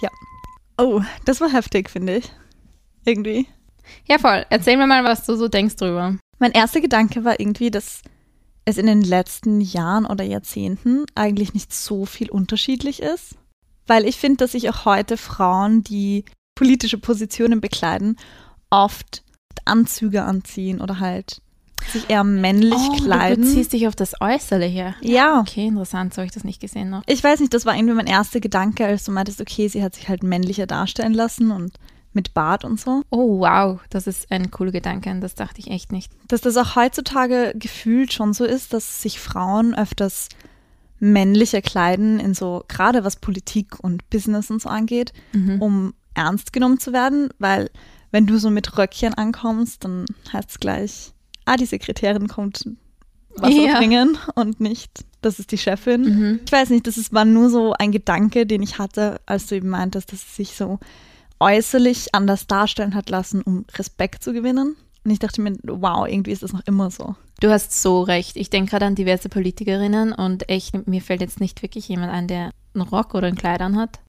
Ja. 0.02 0.10
Oh, 0.78 1.02
das 1.26 1.42
war 1.42 1.52
heftig, 1.52 1.90
finde 1.90 2.18
ich. 2.18 2.32
Irgendwie. 3.06 3.48
Ja, 4.08 4.18
voll. 4.18 4.46
Erzähl 4.50 4.78
mir 4.78 4.88
mal, 4.88 5.04
was 5.04 5.26
du 5.26 5.36
so 5.36 5.48
denkst 5.48 5.76
drüber. 5.76 6.18
Mein 6.38 6.52
erster 6.52 6.82
Gedanke 6.82 7.26
war 7.26 7.40
irgendwie, 7.40 7.72
dass 7.72 8.02
es 8.66 8.78
in 8.78 8.86
den 8.86 9.02
letzten 9.02 9.62
Jahren 9.62 10.06
oder 10.06 10.24
Jahrzehnten 10.24 11.06
eigentlich 11.16 11.54
nicht 11.54 11.74
so 11.74 12.06
viel 12.06 12.30
unterschiedlich 12.30 13.02
ist. 13.02 13.36
Weil 13.88 14.06
ich 14.06 14.18
finde, 14.18 14.38
dass 14.38 14.52
sich 14.52 14.70
auch 14.70 14.86
heute 14.86 15.18
Frauen, 15.18 15.84
die 15.84 16.24
politische 16.56 16.98
Positionen 16.98 17.62
bekleiden, 17.62 18.18
oft 18.70 19.24
Anzüge 19.66 20.24
anziehen 20.24 20.82
oder 20.82 21.00
halt 21.00 21.42
sich 21.88 22.10
eher 22.10 22.24
männlich 22.24 22.74
oh, 22.78 22.96
kleiden. 22.98 23.46
Du 23.46 23.52
ziehst 23.52 23.74
dich 23.74 23.88
auf 23.88 23.96
das 23.96 24.14
Äußere 24.22 24.66
hier. 24.66 24.96
Ja. 25.02 25.40
Okay, 25.40 25.68
interessant, 25.68 26.14
so 26.14 26.18
habe 26.18 26.28
ich 26.28 26.34
das 26.34 26.44
nicht 26.44 26.62
gesehen 26.62 26.90
noch. 26.90 27.02
Ich 27.08 27.24
weiß 27.24 27.40
nicht, 27.40 27.54
das 27.54 27.66
war 27.66 27.76
irgendwie 27.76 27.96
mein 27.96 28.08
erster 28.08 28.40
Gedanke, 28.40 28.86
als 28.86 29.06
du 29.06 29.12
meintest, 29.12 29.42
okay, 29.42 29.68
sie 29.68 29.82
hat 29.82 29.96
sich 29.96 30.10
halt 30.10 30.22
männlicher 30.22 30.68
darstellen 30.68 31.14
lassen 31.14 31.52
und 31.52 31.74
mit 32.14 32.34
Bart 32.34 32.66
und 32.66 32.80
so. 32.80 33.04
Oh, 33.10 33.40
wow, 33.40 33.80
das 33.90 34.08
ist 34.08 34.32
ein 34.32 34.52
cooler 34.52 34.72
Gedanke, 34.72 35.16
das 35.20 35.36
dachte 35.36 35.60
ich 35.60 35.70
echt 35.70 35.92
nicht. 35.92 36.12
Dass 36.28 36.42
das 36.42 36.58
auch 36.58 36.76
heutzutage 36.76 37.54
gefühlt 37.56 38.14
schon 38.14 38.34
so 38.34 38.46
ist, 38.46 38.74
dass 38.74 39.02
sich 39.02 39.20
Frauen 39.20 39.76
öfters 39.76 40.30
männlicher 41.00 41.62
kleiden 41.62 42.20
in 42.20 42.34
so, 42.34 42.64
gerade 42.68 43.04
was 43.04 43.16
Politik 43.16 43.80
und 43.82 44.10
Business 44.10 44.52
und 44.52 44.62
so 44.62 44.70
angeht, 44.70 45.14
mhm. 45.34 45.62
um 45.62 45.94
ernst 46.14 46.52
genommen 46.52 46.80
zu 46.80 46.92
werden, 46.92 47.30
weil 47.40 47.70
wenn 48.12 48.26
du 48.26 48.38
so 48.38 48.50
mit 48.50 48.78
Röckchen 48.78 49.14
ankommst, 49.14 49.84
dann 49.84 50.06
heißt 50.34 50.50
es 50.50 50.60
gleich, 50.60 51.14
ah, 51.46 51.56
die 51.56 51.66
Sekretärin 51.66 52.28
kommt 52.28 52.66
Wasser 53.36 53.54
ja. 53.54 53.78
bringen 53.78 54.18
und 54.36 54.60
nicht, 54.60 55.06
das 55.22 55.40
ist 55.40 55.52
die 55.52 55.58
Chefin. 55.58 56.02
Mhm. 56.02 56.40
Ich 56.46 56.52
weiß 56.52 56.72
nicht, 56.72 56.88
das 56.88 56.98
ist, 56.98 57.14
war 57.14 57.26
nur 57.26 57.50
so 57.50 57.74
ein 57.74 57.92
Gedanke, 57.92 58.46
den 58.46 58.64
ich 58.64 58.80
hatte, 58.80 59.22
als 59.26 59.48
du 59.48 59.56
eben 59.56 59.70
meintest, 59.70 60.12
dass 60.12 60.22
sie 60.22 60.44
sich 60.44 60.56
so 60.56 60.80
äußerlich 61.40 62.14
anders 62.14 62.48
darstellen 62.48 62.96
hat 62.96 63.10
lassen, 63.10 63.42
um 63.42 63.66
Respekt 63.76 64.24
zu 64.24 64.34
gewinnen. 64.34 64.76
Und 65.04 65.12
ich 65.12 65.20
dachte 65.20 65.42
mir, 65.42 65.56
wow, 65.64 66.08
irgendwie 66.08 66.32
ist 66.32 66.44
das 66.44 66.54
noch 66.54 66.66
immer 66.66 66.92
so. 66.92 67.16
Du 67.40 67.50
hast 67.50 67.82
so 67.82 68.02
recht. 68.02 68.36
Ich 68.36 68.50
denke 68.50 68.72
gerade 68.72 68.86
an 68.86 68.96
diverse 68.96 69.30
Politikerinnen 69.30 70.12
und 70.12 70.50
echt, 70.50 70.88
mir 70.88 71.02
fällt 71.02 71.22
jetzt 71.22 71.40
nicht 71.40 71.62
wirklich 71.62 71.88
jemand 71.88 72.12
ein, 72.12 72.28
der 72.28 72.52
einen 72.74 72.88
Rock 72.88 73.16
oder 73.16 73.28
ein 73.28 73.36
Kleid 73.36 73.62
anhat. 73.62 74.00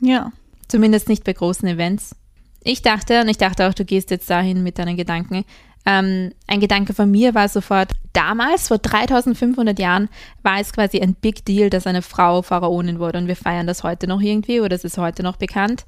Ja. 0.00 0.32
Zumindest 0.68 1.08
nicht 1.08 1.24
bei 1.24 1.34
großen 1.34 1.68
Events. 1.68 2.16
Ich 2.64 2.80
dachte, 2.80 3.20
und 3.20 3.28
ich 3.28 3.38
dachte 3.38 3.68
auch, 3.68 3.74
du 3.74 3.84
gehst 3.84 4.10
jetzt 4.10 4.30
dahin 4.30 4.62
mit 4.62 4.78
deinen 4.78 4.96
Gedanken, 4.96 5.44
ähm, 5.84 6.32
ein 6.46 6.60
Gedanke 6.60 6.94
von 6.94 7.10
mir 7.10 7.34
war 7.34 7.48
sofort, 7.48 7.92
damals, 8.12 8.68
vor 8.68 8.78
3500 8.78 9.78
Jahren, 9.78 10.08
war 10.42 10.60
es 10.60 10.72
quasi 10.72 11.00
ein 11.00 11.14
Big 11.14 11.44
Deal, 11.44 11.70
dass 11.70 11.86
eine 11.86 12.02
Frau 12.02 12.42
Pharaonin 12.42 12.98
wurde 13.00 13.18
und 13.18 13.26
wir 13.26 13.36
feiern 13.36 13.66
das 13.66 13.82
heute 13.82 14.06
noch 14.06 14.20
irgendwie 14.20 14.60
oder 14.60 14.76
es 14.76 14.84
ist 14.84 14.98
heute 14.98 15.22
noch 15.22 15.36
bekannt. 15.36 15.84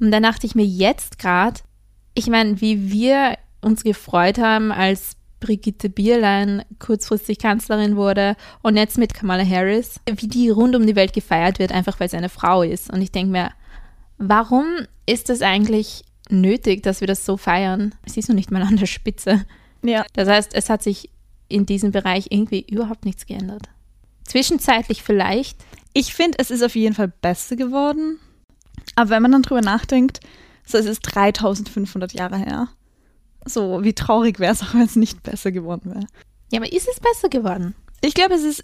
Und 0.00 0.10
dann 0.10 0.22
dachte 0.22 0.46
ich 0.46 0.54
mir 0.54 0.64
jetzt 0.64 1.18
gerade, 1.18 1.60
ich 2.14 2.28
meine, 2.28 2.60
wie 2.60 2.90
wir 2.90 3.36
uns 3.60 3.82
gefreut 3.82 4.38
haben, 4.38 4.72
als 4.72 5.16
Brigitte 5.38 5.90
Bierlein 5.90 6.64
kurzfristig 6.78 7.38
Kanzlerin 7.38 7.96
wurde 7.96 8.36
und 8.62 8.76
jetzt 8.76 8.96
mit 8.96 9.12
Kamala 9.12 9.44
Harris, 9.44 10.00
wie 10.10 10.28
die 10.28 10.48
rund 10.48 10.74
um 10.74 10.86
die 10.86 10.96
Welt 10.96 11.12
gefeiert 11.12 11.58
wird, 11.58 11.72
einfach 11.72 12.00
weil 12.00 12.08
sie 12.08 12.16
eine 12.16 12.30
Frau 12.30 12.62
ist. 12.62 12.90
Und 12.90 13.02
ich 13.02 13.12
denke 13.12 13.32
mir, 13.32 13.50
warum 14.18 14.64
ist 15.06 15.28
das 15.28 15.42
eigentlich 15.42 16.04
nötig, 16.30 16.82
dass 16.82 17.00
wir 17.00 17.08
das 17.08 17.24
so 17.24 17.36
feiern. 17.36 17.94
Siehst 18.06 18.28
du 18.28 18.34
nicht 18.34 18.50
mal 18.50 18.62
an 18.62 18.76
der 18.76 18.86
Spitze. 18.86 19.44
Ja. 19.82 20.04
Das 20.14 20.28
heißt, 20.28 20.54
es 20.54 20.70
hat 20.70 20.82
sich 20.82 21.10
in 21.48 21.66
diesem 21.66 21.92
Bereich 21.92 22.26
irgendwie 22.30 22.66
überhaupt 22.68 23.04
nichts 23.04 23.26
geändert. 23.26 23.68
Zwischenzeitlich 24.24 25.02
vielleicht. 25.02 25.58
Ich 25.92 26.14
finde, 26.14 26.38
es 26.40 26.50
ist 26.50 26.62
auf 26.62 26.74
jeden 26.74 26.94
Fall 26.94 27.08
besser 27.08 27.56
geworden. 27.56 28.18
Aber 28.94 29.10
wenn 29.10 29.22
man 29.22 29.32
dann 29.32 29.42
drüber 29.42 29.60
nachdenkt, 29.60 30.20
so 30.64 30.78
es 30.78 30.86
ist 30.86 31.00
3500 31.00 32.12
Jahre 32.12 32.38
her. 32.38 32.68
So, 33.44 33.84
wie 33.84 33.94
traurig 33.94 34.40
wäre 34.40 34.52
es 34.52 34.62
auch, 34.62 34.74
wenn 34.74 34.82
es 34.82 34.96
nicht 34.96 35.22
besser 35.22 35.52
geworden 35.52 35.94
wäre. 35.94 36.06
Ja, 36.50 36.60
aber 36.60 36.72
ist 36.72 36.88
es 36.88 37.00
besser 37.00 37.28
geworden? 37.28 37.74
Ich 38.00 38.14
glaube, 38.14 38.34
es 38.34 38.42
ist 38.42 38.62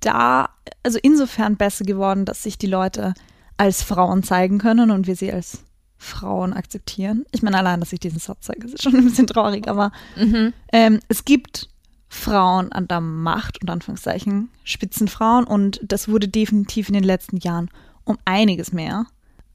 da, 0.00 0.50
also 0.82 0.98
insofern 1.02 1.56
besser 1.56 1.84
geworden, 1.84 2.24
dass 2.24 2.42
sich 2.42 2.58
die 2.58 2.66
Leute 2.66 3.14
als 3.56 3.82
Frauen 3.82 4.22
zeigen 4.22 4.58
können 4.58 4.90
und 4.90 5.06
wir 5.06 5.16
sie 5.16 5.32
als 5.32 5.64
Frauen 5.96 6.52
akzeptieren. 6.52 7.24
Ich 7.32 7.42
meine, 7.42 7.58
allein, 7.58 7.80
dass 7.80 7.92
ich 7.92 8.00
diesen 8.00 8.18
Satz 8.18 8.46
sage, 8.46 8.66
ist 8.66 8.82
schon 8.82 8.94
ein 8.94 9.04
bisschen 9.04 9.26
traurig, 9.26 9.68
aber 9.68 9.90
mhm. 10.16 10.52
ähm, 10.72 11.00
es 11.08 11.24
gibt 11.24 11.68
Frauen 12.08 12.72
an 12.72 12.88
der 12.88 13.00
Macht, 13.00 13.60
und 13.62 13.70
Anführungszeichen, 13.70 14.50
Spitzenfrauen, 14.64 15.44
und 15.44 15.80
das 15.82 16.08
wurde 16.08 16.28
definitiv 16.28 16.88
in 16.88 16.94
den 16.94 17.04
letzten 17.04 17.38
Jahren 17.38 17.70
um 18.04 18.18
einiges 18.24 18.72
mehr. 18.72 19.06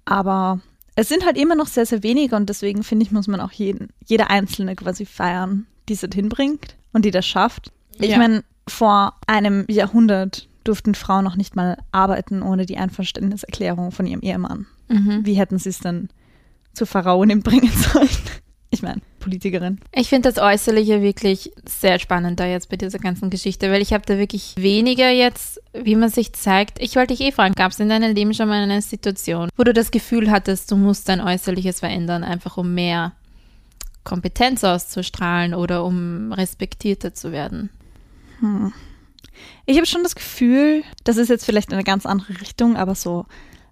Aber 0.10 0.60
es 0.95 1.08
sind 1.08 1.24
halt 1.26 1.38
immer 1.38 1.56
noch 1.56 1.67
sehr, 1.67 1.86
sehr 1.86 2.02
wenige 2.02 2.36
und 2.36 2.50
deswegen 2.50 2.84
finde 2.84 3.06
ich, 3.06 3.12
muss 3.12 3.28
man 3.28 3.39
auch 3.39 3.52
jeden, 3.52 3.89
jede 4.06 4.30
Einzelne 4.30 4.76
quasi 4.76 5.06
feiern, 5.06 5.67
die 5.88 5.93
es 5.93 6.02
hinbringt 6.02 6.76
und 6.93 7.06
die 7.06 7.12
das 7.12 7.28
schafft. 7.28 7.72
Ich 8.00 8.12
ja. 8.12 8.17
meine, 8.17 8.43
vor 8.67 9.13
einem 9.28 9.65
Jahrhundert 9.69 10.48
durften 10.63 10.95
Frauen 10.95 11.24
noch 11.24 11.36
nicht 11.36 11.56
mal 11.56 11.78
arbeiten 11.91 12.41
ohne 12.41 12.65
die 12.65 12.78
Einverständniserklärung 12.78 13.91
von 13.91 14.08
ihrem 14.08 14.22
Ehemann. 14.22 14.65
Mhm. 14.88 15.26
Wie 15.26 15.36
hätten 15.36 15.60
sie 15.60 15.69
es 15.69 15.80
denn 15.80 16.10
zur 16.74 16.88
Pharaonin 16.88 17.41
bringen 17.43 17.72
sollen. 17.72 18.10
Ich 18.71 18.84
meine, 18.84 19.01
Politikerin. 19.19 19.79
Ich 19.93 20.10
finde 20.10 20.32
das 20.32 20.38
Äußerliche 20.41 21.01
wirklich 21.01 21.51
sehr 21.67 21.97
spannend 21.97 22.39
da 22.39 22.45
jetzt 22.45 22.69
bei 22.69 22.77
dieser 22.77 22.99
ganzen 22.99 23.29
Geschichte, 23.32 23.71
weil 23.71 23.82
ich 23.82 23.93
habe 23.93 24.05
da 24.05 24.17
wirklich 24.19 24.53
weniger 24.58 25.10
jetzt, 25.10 25.60
wie 25.73 25.95
man 25.95 26.10
sich 26.10 26.34
zeigt. 26.34 26.79
Ich 26.79 26.95
wollte 26.95 27.15
dich 27.15 27.25
eh 27.25 27.32
fragen, 27.32 27.55
gab 27.55 27.71
es 27.71 27.79
in 27.79 27.89
deinem 27.89 28.13
Leben 28.13 28.34
schon 28.34 28.47
mal 28.47 28.62
eine 28.62 28.82
Situation, 28.84 29.49
wo 29.58 29.63
du 29.63 29.73
das 29.73 29.89
Gefühl 29.89 30.29
hattest, 30.29 30.69
du 30.71 30.75
musst 30.77 31.10
dein 31.10 31.19
Äußerliches 31.19 31.79
verändern, 31.79 32.23
einfach 32.23 32.58
um 32.58 32.75
mehr 32.75 33.13
Kompetenz 34.03 34.63
auszustrahlen 34.63 35.55
oder 35.55 35.84
um 35.84 36.32
respektierter 36.32 37.13
zu 37.13 37.32
werden? 37.32 37.69
Hm. 38.39 38.71
Ich 39.65 39.77
habe 39.77 39.88
schon 39.88 40.03
das 40.03 40.15
Gefühl, 40.15 40.84
das 41.03 41.17
ist 41.17 41.29
jetzt 41.29 41.45
vielleicht 41.45 41.69
in 41.69 41.75
eine 41.75 41.84
ganz 41.84 42.05
andere 42.05 42.39
Richtung, 42.39 42.77
aber 42.77 42.93
so, 42.93 43.25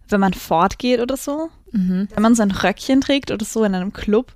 wenn 0.09 0.19
man 0.19 0.33
fortgeht 0.33 0.99
oder 1.01 1.17
so, 1.17 1.49
Mhm. 1.71 2.07
wenn 2.13 2.23
man 2.23 2.33
so 2.33 2.43
ein 2.43 2.51
Röckchen 2.51 3.01
trägt 3.01 3.29
oder 3.29 3.45
so 3.45 3.63
in 3.63 3.75
einem 3.75 3.91
Club. 3.93 4.33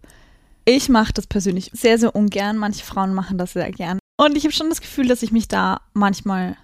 Ich 0.66 0.90
mache 0.90 1.14
das 1.14 1.28
persönlich 1.28 1.72
sehr, 1.74 1.98
sehr 1.98 2.16
ungern. 2.16 2.58
Manche 2.58 2.86
Frauen 2.86 3.14
machen 3.14 3.38
das 3.38 3.54
sehr 3.54 3.72
gern. 3.72 4.00
Und 4.18 4.38
ich 4.38 4.44
habe 4.44 4.54
schon 4.54 4.70
das 4.70 4.82
Gefühl, 4.82 5.08
dass 5.08 5.24
ich 5.24 5.32
mich 5.32 5.48
da 5.48 5.82
manchmal 5.94 6.56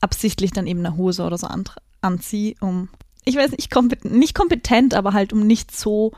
absichtlich 0.00 0.50
dann 0.52 0.66
eben 0.66 0.80
eine 0.84 0.96
Hose 0.96 1.24
oder 1.24 1.38
so 1.38 1.46
an, 1.46 1.64
anziehe, 2.02 2.54
um, 2.60 2.88
ich 3.24 3.36
weiß 3.36 3.52
nicht, 3.52 3.70
kompet 3.70 4.04
nicht 4.04 4.34
kompetent, 4.34 4.94
aber 4.94 5.14
halt 5.14 5.32
um 5.32 5.46
nicht 5.46 5.74
so 5.74 6.12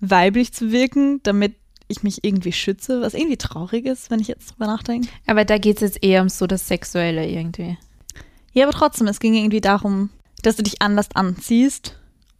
weiblich 0.00 0.52
zu 0.52 0.72
wirken, 0.72 1.20
damit 1.22 1.54
ich 1.88 2.02
mich 2.02 2.24
irgendwie 2.24 2.52
schütze, 2.52 3.00
was 3.00 3.14
irgendwie 3.14 3.36
traurig 3.36 3.86
ist, 3.86 4.10
wenn 4.10 4.20
ich 4.20 4.28
jetzt 4.28 4.50
drüber 4.50 4.66
nachdenke. 4.66 5.08
Aber 5.26 5.44
da 5.44 5.58
geht 5.58 5.76
es 5.76 5.82
jetzt 5.82 6.02
eher 6.02 6.22
um 6.22 6.28
so 6.28 6.46
das 6.46 6.66
Sexuelle 6.66 7.28
irgendwie. 7.28 7.78
Ja, 8.52 8.66
aber 8.66 8.76
trotzdem, 8.76 9.06
es 9.06 9.20
ging 9.20 9.34
irgendwie 9.34 9.60
darum, 9.60 10.10
dass 10.42 10.56
du 10.56 10.62
dich 10.62 10.82
anders 10.82 11.08
anziehst, 11.14 11.98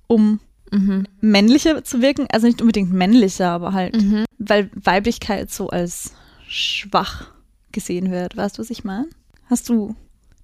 um 0.08 0.40
Mhm. 0.72 1.06
männlicher 1.20 1.82
zu 1.84 2.02
wirken. 2.02 2.26
Also 2.32 2.46
nicht 2.46 2.60
unbedingt 2.60 2.92
männlicher, 2.92 3.50
aber 3.50 3.72
halt, 3.72 3.96
Mhm. 3.96 4.24
weil 4.38 4.70
Weiblichkeit 4.74 5.50
so 5.50 5.68
als 5.68 6.12
schwach 6.48 7.26
gesehen 7.72 8.10
wird. 8.10 8.36
Weißt 8.36 8.58
du, 8.58 8.62
was 8.62 8.70
ich 8.70 8.84
meine? 8.84 9.06
Hast 9.48 9.68
du 9.68 9.94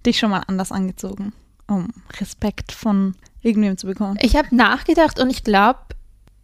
dich 0.06 0.18
schon 0.18 0.30
mal 0.30 0.42
anders 0.46 0.70
angezogen, 0.72 1.32
um 1.66 1.88
Respekt 2.20 2.72
von 2.72 3.14
irgendwem 3.40 3.76
zu 3.76 3.87
bekommen? 3.87 4.18
Ich 4.20 4.37
habe 4.37 4.54
nachgedacht 4.54 5.18
und 5.20 5.30
ich 5.30 5.42
glaube 5.44 5.80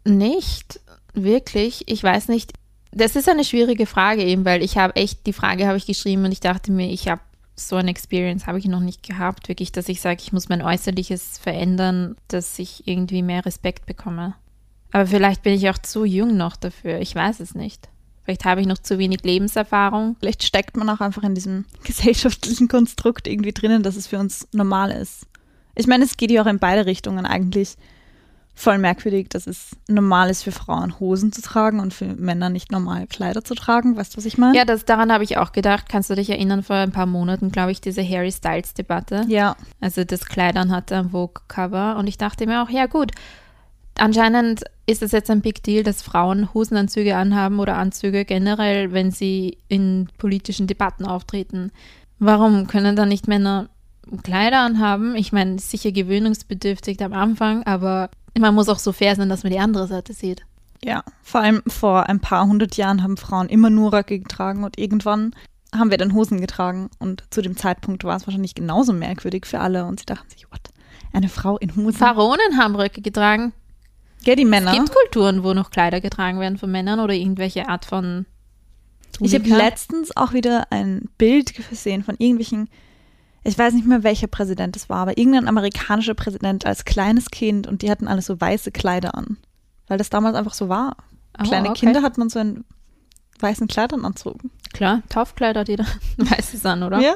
nicht 0.05 0.81
wirklich. 1.14 1.85
Ich 1.87 2.03
weiß 2.03 2.29
nicht. 2.29 2.53
Das 2.91 3.17
ist 3.17 3.29
eine 3.29 3.45
schwierige 3.45 3.87
Frage 3.87 4.25
eben, 4.25 4.45
weil 4.45 4.62
ich 4.62 4.79
habe 4.79 4.97
echt 4.97 5.27
die 5.27 5.33
Frage 5.33 5.67
habe 5.67 5.77
ich 5.77 5.87
geschrieben 5.87 6.25
und 6.25 6.33
ich 6.33 6.41
dachte 6.41 6.73
mir, 6.73 6.91
ich 6.91 7.07
habe 7.09 7.21
so 7.59 7.77
eine 7.77 7.90
Experience 7.90 8.47
habe 8.47 8.59
ich 8.59 8.66
noch 8.66 8.81
nicht 8.81 9.03
gehabt, 9.03 9.49
wirklich, 9.49 9.73
dass 9.73 9.88
ich 9.88 10.01
sage, 10.01 10.21
ich 10.23 10.33
muss 10.33 10.49
mein 10.49 10.62
Äußerliches 10.62 11.38
verändern, 11.38 12.16
dass 12.29 12.59
ich 12.59 12.87
irgendwie 12.87 13.23
mehr 13.23 13.44
Respekt 13.44 13.87
bekomme. 13.87 14.35
Aber 14.92 15.07
vielleicht 15.07 15.42
bin 15.42 15.55
ich 15.55 15.68
auch 15.68 15.79
zu 15.79 16.05
jung 16.05 16.37
noch 16.37 16.57
dafür. 16.57 17.01
Ich 17.01 17.14
weiß 17.14 17.40
es 17.40 17.55
nicht. 17.55 17.88
Vielleicht 18.25 18.44
habe 18.44 18.61
ich 18.61 18.66
noch 18.66 18.79
zu 18.79 18.99
wenig 18.99 19.23
Lebenserfahrung. 19.23 20.16
Vielleicht 20.18 20.42
steckt 20.42 20.77
man 20.77 20.88
auch 20.88 21.01
einfach 21.01 21.23
in 21.23 21.35
diesem 21.35 21.64
gesellschaftlichen 21.85 22.68
Konstrukt 22.68 23.27
irgendwie 23.27 23.53
drinnen, 23.53 23.83
dass 23.83 23.97
es 23.97 24.07
für 24.07 24.18
uns 24.18 24.49
normal 24.53 24.90
ist. 24.90 25.27
Ich 25.75 25.87
meine, 25.87 26.05
es 26.05 26.16
geht 26.16 26.31
ja 26.31 26.42
auch 26.42 26.47
in 26.47 26.59
beide 26.59 26.87
Richtungen 26.87 27.27
eigentlich. 27.27 27.77
Voll 28.61 28.79
merkwürdig, 28.79 29.29
dass 29.29 29.47
es 29.47 29.77
normal 29.87 30.31
ist 30.31 30.42
für 30.42 30.51
Frauen 30.51 30.99
Hosen 30.99 31.31
zu 31.31 31.42
tragen 31.42 31.79
und 31.79 31.94
für 31.94 32.07
Männer 32.07 32.51
nicht 32.51 32.73
normal 32.73 33.07
Kleider 33.07 33.44
zu 33.44 33.55
tragen. 33.55 33.97
Weißt 33.97 34.14
du, 34.14 34.16
was 34.16 34.25
ich 34.25 34.37
meine? 34.37 34.59
Ja, 34.59 34.64
das, 34.64 34.85
daran 34.85 35.12
habe 35.12 35.23
ich 35.23 35.38
auch 35.38 35.53
gedacht. 35.53 35.88
Kannst 35.88 36.11
du 36.11 36.16
dich 36.16 36.29
erinnern, 36.29 36.64
vor 36.64 36.75
ein 36.75 36.90
paar 36.90 37.07
Monaten, 37.07 37.53
glaube 37.53 37.71
ich, 37.71 37.81
diese 37.81 38.03
Harry 38.03 38.33
Styles-Debatte? 38.33 39.27
Ja. 39.29 39.55
Also 39.81 40.03
das 40.03 40.27
Kleidern 40.27 40.73
hatte 40.73 40.97
am 40.97 41.11
Vogue-Cover. 41.11 41.99
Und 41.99 42.09
ich 42.09 42.18
dachte 42.18 42.49
mir 42.49 42.61
auch, 42.61 42.68
ja 42.68 42.87
gut, 42.87 43.12
anscheinend 43.97 44.64
ist 44.87 45.05
es 45.05 45.12
jetzt 45.12 45.31
ein 45.31 45.40
Big 45.40 45.62
Deal, 45.62 45.85
dass 45.85 46.03
Frauen 46.03 46.53
Hosenanzüge 46.53 47.14
anhaben 47.14 47.61
oder 47.61 47.77
Anzüge 47.77 48.25
generell, 48.25 48.92
wenn 48.92 49.12
sie 49.12 49.59
in 49.68 50.09
politischen 50.18 50.66
Debatten 50.66 51.05
auftreten. 51.05 51.71
Warum 52.18 52.66
können 52.66 52.97
dann 52.97 53.11
nicht 53.11 53.29
Männer 53.29 53.68
Kleider 54.25 54.62
anhaben? 54.62 55.14
Ich 55.14 55.31
meine, 55.31 55.61
sicher 55.61 55.92
gewöhnungsbedürftig 55.92 57.01
am 57.05 57.12
Anfang, 57.12 57.62
aber 57.62 58.11
man 58.37 58.55
muss 58.55 58.69
auch 58.69 58.79
so 58.79 58.93
fair 58.93 59.14
sein, 59.17 59.29
dass 59.29 59.43
man 59.43 59.53
die 59.53 59.59
andere 59.59 59.87
Seite 59.87 60.12
sieht. 60.12 60.43
Ja, 60.85 61.03
vor 61.23 61.41
allem 61.41 61.62
vor 61.67 62.09
ein 62.09 62.21
paar 62.21 62.47
hundert 62.47 62.77
Jahren 62.77 63.03
haben 63.03 63.17
Frauen 63.17 63.49
immer 63.49 63.71
nur 63.71 63.93
Röcke 63.93 64.19
getragen 64.19 64.64
und 64.64 64.79
irgendwann 64.79 65.35
haben 65.75 65.91
wir 65.91 65.99
dann 65.99 66.14
Hosen 66.14 66.41
getragen 66.41 66.88
und 66.99 67.25
zu 67.31 67.43
dem 67.43 67.57
Zeitpunkt 67.57 68.05
war 68.05 68.17
es 68.17 68.27
wahrscheinlich 68.27 68.55
genauso 68.55 68.93
merkwürdig 68.93 69.45
für 69.45 69.61
alle 69.61 69.85
und 69.85 70.01
sie 70.01 70.07
dachten 70.07 70.31
sich, 70.31 70.51
what, 70.51 70.61
eine 71.12 71.29
Frau 71.29 71.59
in 71.59 71.75
Hosen? 71.75 71.99
Pharaonen 71.99 72.59
haben 72.59 72.77
Röcke 72.77 73.03
getragen. 73.03 73.53
Ja, 74.23 74.35
die 74.35 74.45
Männer. 74.45 74.73
Es 74.73 74.77
gibt 74.77 74.93
Kulturen, 74.93 75.43
wo 75.43 75.53
noch 75.53 75.71
Kleider 75.71 76.01
getragen 76.01 76.41
werden 76.41 76.59
von 76.59 76.71
Männern 76.71 77.01
oder 77.01 77.14
irgendwelche 77.14 77.69
Art 77.69 77.85
von 77.85 78.27
Ich 79.21 79.35
habe 79.35 79.45
Tunika. 79.45 79.64
letztens 79.64 80.17
auch 80.17 80.33
wieder 80.33 80.71
ein 80.71 81.09
Bild 81.19 81.55
gesehen 81.55 82.03
von 82.03 82.17
irgendwelchen, 82.19 82.69
ich 83.49 83.59
weiß 83.59 83.75
nicht 83.75 83.87
mehr 83.87 84.03
welcher 84.03 84.27
Präsident 84.27 84.77
es 84.77 84.89
war, 84.89 84.99
aber 84.99 85.17
irgendein 85.17 85.49
amerikanischer 85.49 86.15
Präsident 86.15 86.67
als 86.67 86.85
kleines 86.85 87.31
Kind 87.31 87.67
und 87.67 87.83
die 87.83 87.91
hatten 87.91 88.07
alle 88.07 88.23
so 88.23 88.41
weiße 88.41 88.71
Kleider 88.73 89.15
an, 89.15 89.39
weil 89.87 89.99
das 89.99 90.11
damals 90.11 90.37
einfach 90.37 90.55
so 90.55 90.69
war. 90.69 90.97
Oh, 91.39 91.45
Kleine 91.45 91.71
okay. 91.71 91.81
Kinder 91.81 92.03
hat 92.03 92.19
man 92.19 92.29
so 92.29 92.41
in 92.41 92.65
weißen 93.41 93.67
Kleidern 93.69 94.05
anzogen. 94.05 94.51
Klar, 94.73 95.03
Taufkleider, 95.09 95.65
die 95.65 95.77
da 95.77 95.85
weißes 96.19 96.67
an, 96.67 96.83
oder? 96.83 97.01
Ja. 97.01 97.15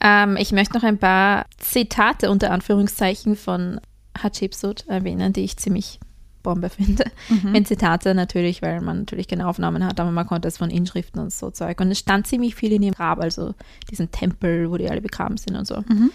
Ähm, 0.00 0.36
ich 0.36 0.52
möchte 0.52 0.74
noch 0.74 0.82
ein 0.82 0.98
paar 0.98 1.46
Zitate 1.58 2.30
unter 2.30 2.52
Anführungszeichen 2.52 3.36
von 3.36 3.80
Hatshepsut 4.16 4.86
erwähnen, 4.86 5.32
die 5.32 5.44
ich 5.44 5.56
ziemlich 5.56 6.00
Bombe 6.46 6.70
finde. 6.70 7.04
Mhm. 7.28 7.52
Wenn 7.52 7.66
Zitate 7.66 8.14
natürlich, 8.14 8.62
weil 8.62 8.80
man 8.80 9.00
natürlich 9.00 9.28
keine 9.28 9.46
Aufnahmen 9.46 9.84
hat, 9.84 10.00
aber 10.00 10.10
man 10.12 10.26
konnte 10.26 10.48
es 10.48 10.56
von 10.56 10.70
Inschriften 10.70 11.20
und 11.20 11.32
so 11.32 11.50
Zeug. 11.50 11.80
Und 11.80 11.90
es 11.90 11.98
stand 11.98 12.26
ziemlich 12.26 12.54
viel 12.54 12.72
in 12.72 12.82
ihrem 12.82 12.94
Grab, 12.94 13.20
also 13.20 13.54
diesen 13.90 14.10
Tempel, 14.10 14.70
wo 14.70 14.76
die 14.76 14.88
alle 14.88 15.02
begraben 15.02 15.36
sind 15.36 15.56
und 15.56 15.66
so. 15.66 15.76
Mhm. 15.76 16.10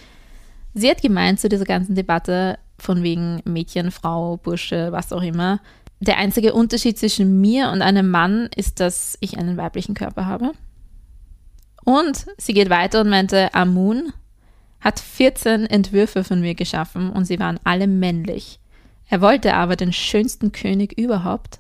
Sie 0.74 0.90
hat 0.90 1.02
gemeint 1.02 1.40
zu 1.40 1.50
dieser 1.50 1.66
ganzen 1.66 1.96
Debatte 1.96 2.58
von 2.80 3.04
wegen 3.04 3.42
Mädchen, 3.46 3.92
Frau, 3.92 4.38
Bursche, 4.38 4.92
was 4.92 5.12
auch 5.12 5.22
immer. 5.22 5.60
Der 6.00 6.18
einzige 6.18 6.54
Unterschied 6.54 6.98
zwischen 6.98 7.42
mir 7.42 7.70
und 7.70 7.82
einem 7.82 8.10
Mann 8.10 8.50
ist, 8.56 8.80
dass 8.80 9.18
ich 9.20 9.38
einen 9.38 9.58
weiblichen 9.58 9.94
Körper 9.94 10.26
habe. 10.26 10.54
Und 11.84 12.26
sie 12.38 12.54
geht 12.54 12.70
weiter 12.70 13.02
und 13.02 13.10
meinte, 13.10 13.54
Amun 13.54 14.14
hat 14.80 15.00
14 15.00 15.66
Entwürfe 15.66 16.24
von 16.24 16.42
mir 16.42 16.56
geschaffen 16.56 17.12
und 17.12 17.26
sie 17.26 17.40
waren 17.40 17.60
alle 17.64 17.88
männlich. 17.88 18.61
Er 19.12 19.20
wollte 19.22 19.54
aber 19.54 19.76
den 19.76 19.92
schönsten 19.92 20.54
König 20.54 20.98
überhaupt 20.98 21.60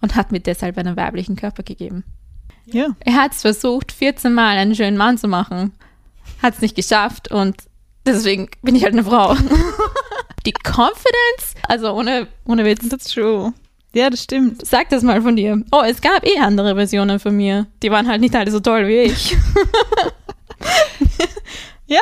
und 0.00 0.16
hat 0.16 0.32
mir 0.32 0.40
deshalb 0.40 0.76
einen 0.76 0.96
weiblichen 0.96 1.36
Körper 1.36 1.62
gegeben. 1.62 2.02
Ja. 2.66 2.88
Er 3.00 3.14
hat 3.14 3.32
es 3.32 3.42
versucht, 3.42 3.92
14 3.92 4.34
Mal 4.34 4.56
einen 4.58 4.74
schönen 4.74 4.96
Mann 4.96 5.16
zu 5.16 5.28
machen, 5.28 5.72
hat 6.42 6.54
es 6.54 6.60
nicht 6.60 6.74
geschafft 6.74 7.30
und 7.30 7.56
deswegen 8.04 8.48
bin 8.62 8.74
ich 8.74 8.82
halt 8.82 8.94
eine 8.94 9.04
Frau. 9.04 9.34
Die 10.46 10.52
Confidence, 10.64 11.54
also 11.68 11.92
ohne, 11.92 12.26
ohne 12.46 12.64
Witz, 12.64 12.88
That's 12.88 13.06
true. 13.06 13.52
Ja, 13.94 14.10
das 14.10 14.24
stimmt. 14.24 14.66
sag 14.66 14.88
das 14.88 15.04
mal 15.04 15.22
von 15.22 15.36
dir. 15.36 15.62
Oh, 15.70 15.82
es 15.86 16.00
gab 16.00 16.26
eh 16.26 16.38
andere 16.40 16.74
Versionen 16.74 17.20
von 17.20 17.36
mir. 17.36 17.66
Die 17.82 17.90
waren 17.92 18.08
halt 18.08 18.22
nicht 18.22 18.34
alle 18.34 18.50
so 18.50 18.58
toll 18.58 18.88
wie 18.88 19.02
ich. 19.02 19.36
Ja. 21.86 22.00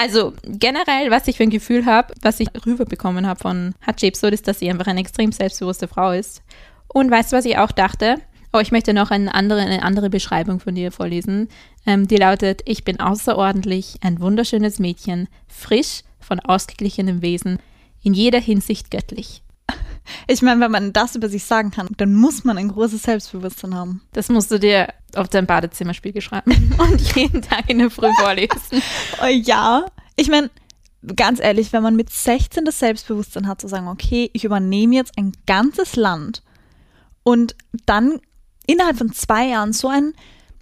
Also 0.00 0.32
generell, 0.44 1.10
was 1.10 1.28
ich 1.28 1.36
für 1.36 1.42
ein 1.42 1.50
Gefühl 1.50 1.84
habe, 1.84 2.14
was 2.22 2.40
ich 2.40 2.48
rüberbekommen 2.64 3.26
habe 3.26 3.38
von 3.38 3.74
Hatshepsut, 3.82 4.32
ist, 4.32 4.48
dass 4.48 4.58
sie 4.58 4.70
einfach 4.70 4.86
eine 4.86 5.00
extrem 5.00 5.30
selbstbewusste 5.30 5.88
Frau 5.88 6.12
ist. 6.12 6.42
Und 6.88 7.10
weißt 7.10 7.30
du, 7.30 7.36
was 7.36 7.44
ich 7.44 7.58
auch 7.58 7.70
dachte? 7.70 8.14
Oh, 8.50 8.60
ich 8.60 8.72
möchte 8.72 8.94
noch 8.94 9.10
eine 9.10 9.34
andere, 9.34 9.60
eine 9.60 9.82
andere 9.82 10.08
Beschreibung 10.08 10.58
von 10.58 10.74
dir 10.74 10.90
vorlesen. 10.90 11.50
Ähm, 11.84 12.08
die 12.08 12.16
lautet, 12.16 12.62
ich 12.64 12.82
bin 12.82 12.98
außerordentlich, 12.98 13.96
ein 14.00 14.20
wunderschönes 14.20 14.78
Mädchen, 14.78 15.28
frisch, 15.48 16.00
von 16.18 16.40
ausgeglichenem 16.40 17.20
Wesen, 17.20 17.58
in 18.02 18.14
jeder 18.14 18.40
Hinsicht 18.40 18.90
göttlich. 18.90 19.42
Ich 20.26 20.42
meine, 20.42 20.60
wenn 20.60 20.70
man 20.70 20.92
das 20.92 21.14
über 21.14 21.28
sich 21.28 21.44
sagen 21.44 21.70
kann, 21.70 21.88
dann 21.96 22.14
muss 22.14 22.44
man 22.44 22.58
ein 22.58 22.68
großes 22.68 23.02
Selbstbewusstsein 23.02 23.74
haben. 23.74 24.02
Das 24.12 24.28
musst 24.28 24.50
du 24.50 24.58
dir 24.58 24.88
auf 25.14 25.28
dein 25.28 25.46
Badezimmerspiegel 25.46 26.22
schreiben 26.22 26.74
und 26.78 27.16
jeden 27.16 27.42
Tag 27.42 27.68
in 27.68 27.78
der 27.78 27.90
Früh 27.90 28.12
vorlesen. 28.18 28.60
Oh, 29.22 29.26
ja. 29.26 29.86
Ich 30.16 30.28
meine, 30.28 30.50
ganz 31.16 31.40
ehrlich, 31.40 31.72
wenn 31.72 31.82
man 31.82 31.96
mit 31.96 32.10
16 32.10 32.64
das 32.64 32.78
Selbstbewusstsein 32.78 33.46
hat, 33.46 33.60
zu 33.60 33.68
sagen, 33.68 33.88
okay, 33.88 34.30
ich 34.32 34.44
übernehme 34.44 34.94
jetzt 34.94 35.16
ein 35.18 35.32
ganzes 35.46 35.96
Land 35.96 36.42
und 37.22 37.54
dann 37.86 38.20
innerhalb 38.66 38.98
von 38.98 39.12
zwei 39.12 39.48
Jahren 39.48 39.72
so 39.72 39.88
ein 39.88 40.14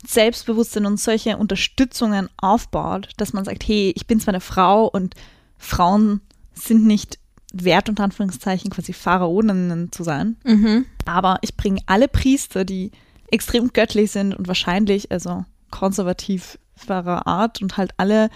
Selbstbewusstsein 0.07 0.87
und 0.87 0.99
solche 0.99 1.37
Unterstützungen 1.37 2.29
aufbaut, 2.37 3.11
dass 3.17 3.33
man 3.33 3.45
sagt, 3.45 3.67
hey, 3.67 3.93
ich 3.97 4.07
bin 4.07 4.21
zwar 4.21 4.35
eine 4.35 4.41
Frau 4.41 4.87
und 4.87 5.15
Frauen 5.59 6.21
sind 6.55 6.87
nicht 6.87 7.19
wert, 7.53 7.89
unter 7.89 8.05
Anführungszeichen, 8.05 8.71
quasi 8.71 8.93
Pharaoninnen 8.93 9.91
zu 9.93 10.03
sein, 10.03 10.37
Mhm. 10.45 10.85
aber 11.07 11.39
ich 11.43 11.57
bringe 11.57 11.81
alle 11.87 12.09
Priester, 12.09 12.65
die 12.65 12.91
extrem 13.31 13.73
göttlich 13.73 14.11
sind 14.11 14.35
und 14.35 14.49
wahrscheinlich, 14.49 15.11
also 15.13 15.45
konservativerer 15.71 17.27
Art 17.27 17.61
und 17.63 17.77
halt 17.77 17.93
alle 17.97 18.31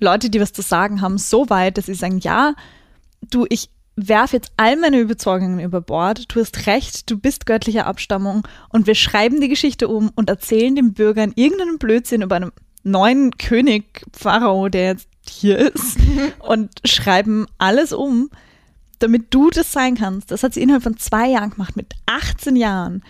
Leute, 0.00 0.30
die 0.30 0.40
was 0.40 0.52
zu 0.52 0.62
sagen 0.62 1.00
haben, 1.00 1.18
so 1.18 1.50
weit, 1.50 1.76
dass 1.78 1.86
sie 1.86 1.94
sagen, 1.94 2.18
ja, 2.18 2.54
du, 3.30 3.46
ich 3.48 3.70
werfe 3.96 4.36
jetzt 4.36 4.52
all 4.56 4.76
meine 4.76 5.00
Überzeugungen 5.00 5.58
über 5.58 5.80
Bord. 5.80 6.32
Du 6.32 6.40
hast 6.40 6.66
recht, 6.68 7.10
du 7.10 7.18
bist 7.18 7.46
göttlicher 7.46 7.86
Abstammung 7.86 8.46
und 8.68 8.86
wir 8.86 8.94
schreiben 8.94 9.40
die 9.40 9.48
Geschichte 9.48 9.88
um 9.88 10.10
und 10.14 10.30
erzählen 10.30 10.76
den 10.76 10.92
Bürgern 10.92 11.32
irgendeinen 11.34 11.78
Blödsinn 11.78 12.22
über 12.22 12.36
einen 12.36 12.52
neuen 12.84 13.36
König 13.38 14.04
Pharao, 14.12 14.68
der 14.68 14.92
jetzt 14.92 15.08
hier 15.28 15.58
ist 15.58 15.98
und 16.38 16.70
schreiben 16.84 17.46
alles 17.58 17.92
um, 17.92 18.30
damit 18.98 19.32
du 19.34 19.50
das 19.50 19.72
sein 19.72 19.94
kannst. 19.94 20.30
Das 20.30 20.42
hat 20.42 20.54
sie 20.54 20.62
innerhalb 20.62 20.82
von 20.82 20.96
zwei 20.96 21.28
Jahren 21.28 21.50
gemacht, 21.50 21.76
mit 21.76 21.94
18 22.06 22.56
Jahren. 22.56 23.02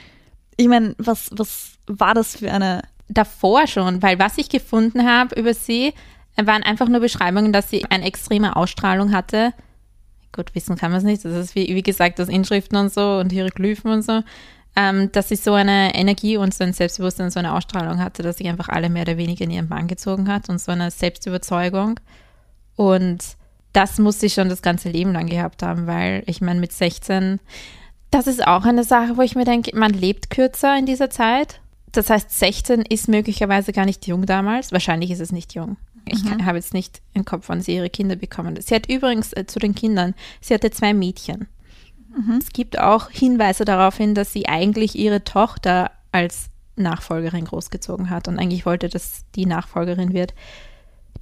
Ich 0.57 0.69
meine, 0.69 0.95
was, 0.99 1.31
was 1.33 1.73
war 1.87 2.15
das 2.15 2.37
für 2.37 2.51
eine. 2.51 2.83
Davor 3.11 3.67
schon, 3.67 4.03
weil 4.03 4.19
was 4.19 4.37
ich 4.37 4.51
gefunden 4.51 5.07
habe 5.07 5.35
über 5.41 5.55
sie, 5.55 5.95
waren 6.37 6.63
einfach 6.63 6.89
nur 6.89 7.01
Beschreibungen, 7.01 7.55
dass 7.55 7.71
sie 7.71 7.87
eine 7.87 8.05
extreme 8.05 8.55
Ausstrahlung 8.55 9.13
hatte. 9.13 9.55
Gut, 10.33 10.55
wissen 10.55 10.77
kann 10.77 10.91
man 10.91 10.99
es 10.99 11.05
nicht. 11.05 11.25
Das 11.25 11.33
ist 11.33 11.55
wie, 11.55 11.75
wie 11.75 11.83
gesagt, 11.83 12.19
das 12.19 12.29
Inschriften 12.29 12.77
und 12.77 12.93
so 12.93 13.17
und 13.17 13.33
Hieroglyphen 13.33 13.91
und 13.91 14.03
so. 14.03 14.23
Ähm, 14.77 15.11
dass 15.11 15.31
sie 15.31 15.37
so 15.37 15.55
eine 15.55 15.95
Energie 15.95 16.37
und 16.37 16.53
so 16.53 16.65
ein 16.65 16.75
Selbstbewusstsein, 16.75 17.31
so 17.31 17.39
eine 17.39 17.55
Ausstrahlung 17.55 17.99
hatte, 17.99 18.23
dass 18.23 18.37
sie 18.37 18.49
einfach 18.49 18.69
alle 18.69 18.91
mehr 18.91 19.03
oder 19.03 19.17
weniger 19.17 19.45
in 19.45 19.51
ihren 19.51 19.69
Bann 19.69 19.89
gezogen 19.89 20.29
hat 20.29 20.51
und 20.51 20.61
so 20.61 20.71
eine 20.71 20.91
Selbstüberzeugung. 20.91 21.99
Und 22.77 23.38
das 23.73 23.99
muss 23.99 24.21
sie 24.21 24.31
schon 24.31 24.49
das 24.49 24.63
ganze 24.63 24.89
Leben 24.89 25.13
lang 25.13 25.27
gehabt 25.27 25.63
haben, 25.63 25.87
weil 25.87 26.23
ich 26.27 26.41
meine, 26.41 26.61
mit 26.61 26.73
16, 26.73 27.41
das 28.11 28.27
ist 28.27 28.47
auch 28.47 28.65
eine 28.65 28.85
Sache, 28.85 29.17
wo 29.17 29.23
ich 29.23 29.35
mir 29.35 29.45
denke, 29.45 29.77
man 29.77 29.93
lebt 29.93 30.31
kürzer 30.31 30.77
in 30.79 30.87
dieser 30.87 31.11
Zeit. 31.11 31.61
Das 31.93 32.11
heißt, 32.11 32.31
16 32.31 32.83
ist 32.83 33.09
möglicherweise 33.09 33.73
gar 33.73 33.85
nicht 33.85 34.07
jung 34.07 34.27
damals. 34.27 34.73
Wahrscheinlich 34.73 35.11
ist 35.11 35.21
es 35.21 35.33
nicht 35.33 35.55
jung. 35.55 35.77
Ich 36.07 36.25
mhm. 36.25 36.45
habe 36.47 36.59
jetzt 36.59 36.75
nicht 36.75 37.03
im 37.15 37.25
Kopf, 37.25 37.49
wann 37.49 37.61
sie 37.61 37.75
ihre 37.75 37.91
Kinder 37.91 38.17
bekommen. 38.17 38.59
Sie 38.61 38.75
hat 38.75 38.89
übrigens 38.89 39.33
äh, 39.33 39.47
zu 39.47 39.59
den 39.59 39.75
Kindern, 39.75 40.15
sie 40.41 40.55
hatte 40.55 40.71
zwei 40.71 40.95
Mädchen. 40.95 41.49
Mhm. 42.17 42.39
Es 42.41 42.51
gibt 42.53 42.79
auch 42.79 43.11
Hinweise 43.11 43.65
darauf 43.65 43.97
hin, 43.97 44.15
dass 44.15 44.33
sie 44.33 44.49
eigentlich 44.49 44.99
ihre 44.99 45.25
Tochter 45.25 45.91
als 46.13 46.51
Nachfolgerin 46.77 47.45
großgezogen 47.45 48.11
hat 48.11 48.29
und 48.29 48.39
eigentlich 48.39 48.65
wollte, 48.65 48.89
dass 48.89 49.25
die 49.35 49.47
Nachfolgerin 49.47 50.13
wird. 50.13 50.35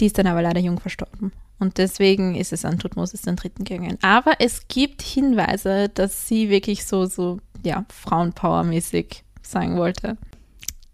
Die 0.01 0.07
ist 0.07 0.19
dann 0.19 0.27
aber 0.27 0.43
leider 0.43 0.61
jung 0.61 0.79
verstorben. 0.79 1.33
Und 1.59 1.79
deswegen 1.79 2.35
ist 2.35 2.53
es 2.53 2.65
an 2.65 2.79
Tutmosis 2.79 3.23
den 3.23 3.37
Dritten 3.37 3.65
gegangen. 3.65 3.99
Aber 4.03 4.35
es 4.41 4.69
gibt 4.69 5.03
Hinweise, 5.03 5.89
dass 5.89 6.29
sie 6.29 6.51
wirklich 6.51 6.85
so, 6.85 7.07
so, 7.07 7.39
ja, 7.65 7.87
Frauenpower-mäßig 8.05 9.23
sein 9.43 9.77
wollte. 9.77 10.19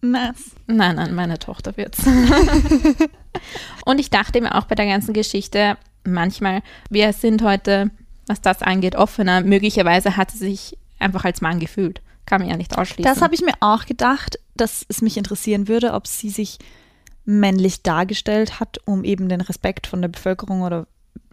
Nice. 0.03 0.53
Nein, 0.66 0.96
nein, 0.96 1.14
meine 1.14 1.38
Tochter 1.38 1.77
wird's. 1.77 2.01
und 3.85 3.98
ich 3.98 4.11
dachte 4.11 4.40
mir 4.40 4.55
auch 4.57 4.64
bei 4.64 4.75
der 4.75 4.87
ganzen 4.87 5.14
Geschichte, 5.14 5.77
manchmal, 6.05 6.62
wir 6.90 7.12
sind 7.12 7.42
heute, 7.42 7.90
was 8.27 8.40
das 8.40 8.62
angeht, 8.62 8.96
offener. 8.96 9.40
Möglicherweise 9.42 10.16
hat 10.16 10.31
sie 10.31 10.38
sich 10.38 10.79
einfach 10.98 11.25
als 11.25 11.40
Mann 11.40 11.61
gefühlt. 11.61 12.03
Kann 12.27 12.40
man 12.40 12.51
ja 12.51 12.57
nicht 12.57 12.77
ausschließen. 12.77 13.05
Das 13.05 13.20
habe 13.20 13.35
ich 13.35 13.42
mir 13.42 13.55
auch 13.61 13.85
gedacht, 13.85 14.38
dass 14.55 14.85
es 14.88 15.03
mich 15.03 15.16
interessieren 15.16 15.66
würde, 15.66 15.92
ob 15.92 16.07
sie 16.07 16.31
sich 16.31 16.59
männlich 17.25 17.83
dargestellt 17.83 18.61
hat, 18.61 18.79
um 18.85 19.05
eben 19.05 19.29
den 19.29 19.41
Respekt 19.41 19.87
von 19.87 20.03
der 20.03 20.09
Bevölkerung 20.09 20.63
oder 20.63 20.87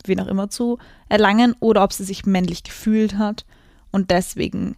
wen 0.06 0.20
auch 0.20 0.28
immer 0.28 0.50
zu 0.50 0.78
erlangen, 1.10 1.56
oder 1.60 1.84
ob 1.84 1.94
sie 1.94 2.04
sich 2.04 2.26
männlich 2.26 2.64
gefühlt 2.64 3.18
hat 3.18 3.46
und 3.92 4.12
deswegen 4.12 4.76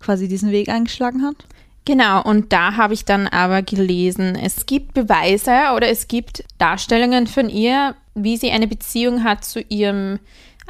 quasi 0.00 0.28
diesen 0.28 0.50
Weg 0.50 0.68
eingeschlagen 0.68 1.22
hat. 1.22 1.36
Genau, 1.84 2.22
und 2.22 2.52
da 2.52 2.76
habe 2.76 2.92
ich 2.92 3.06
dann 3.06 3.28
aber 3.28 3.62
gelesen, 3.62 4.34
es 4.36 4.66
gibt 4.66 4.92
Beweise 4.92 5.72
oder 5.74 5.88
es 5.88 6.06
gibt 6.06 6.44
Darstellungen 6.58 7.26
von 7.26 7.48
ihr, 7.48 7.94
wie 8.14 8.36
sie 8.36 8.50
eine 8.50 8.68
Beziehung 8.68 9.24
hat 9.24 9.44
zu 9.44 9.60
ihrem 9.60 10.18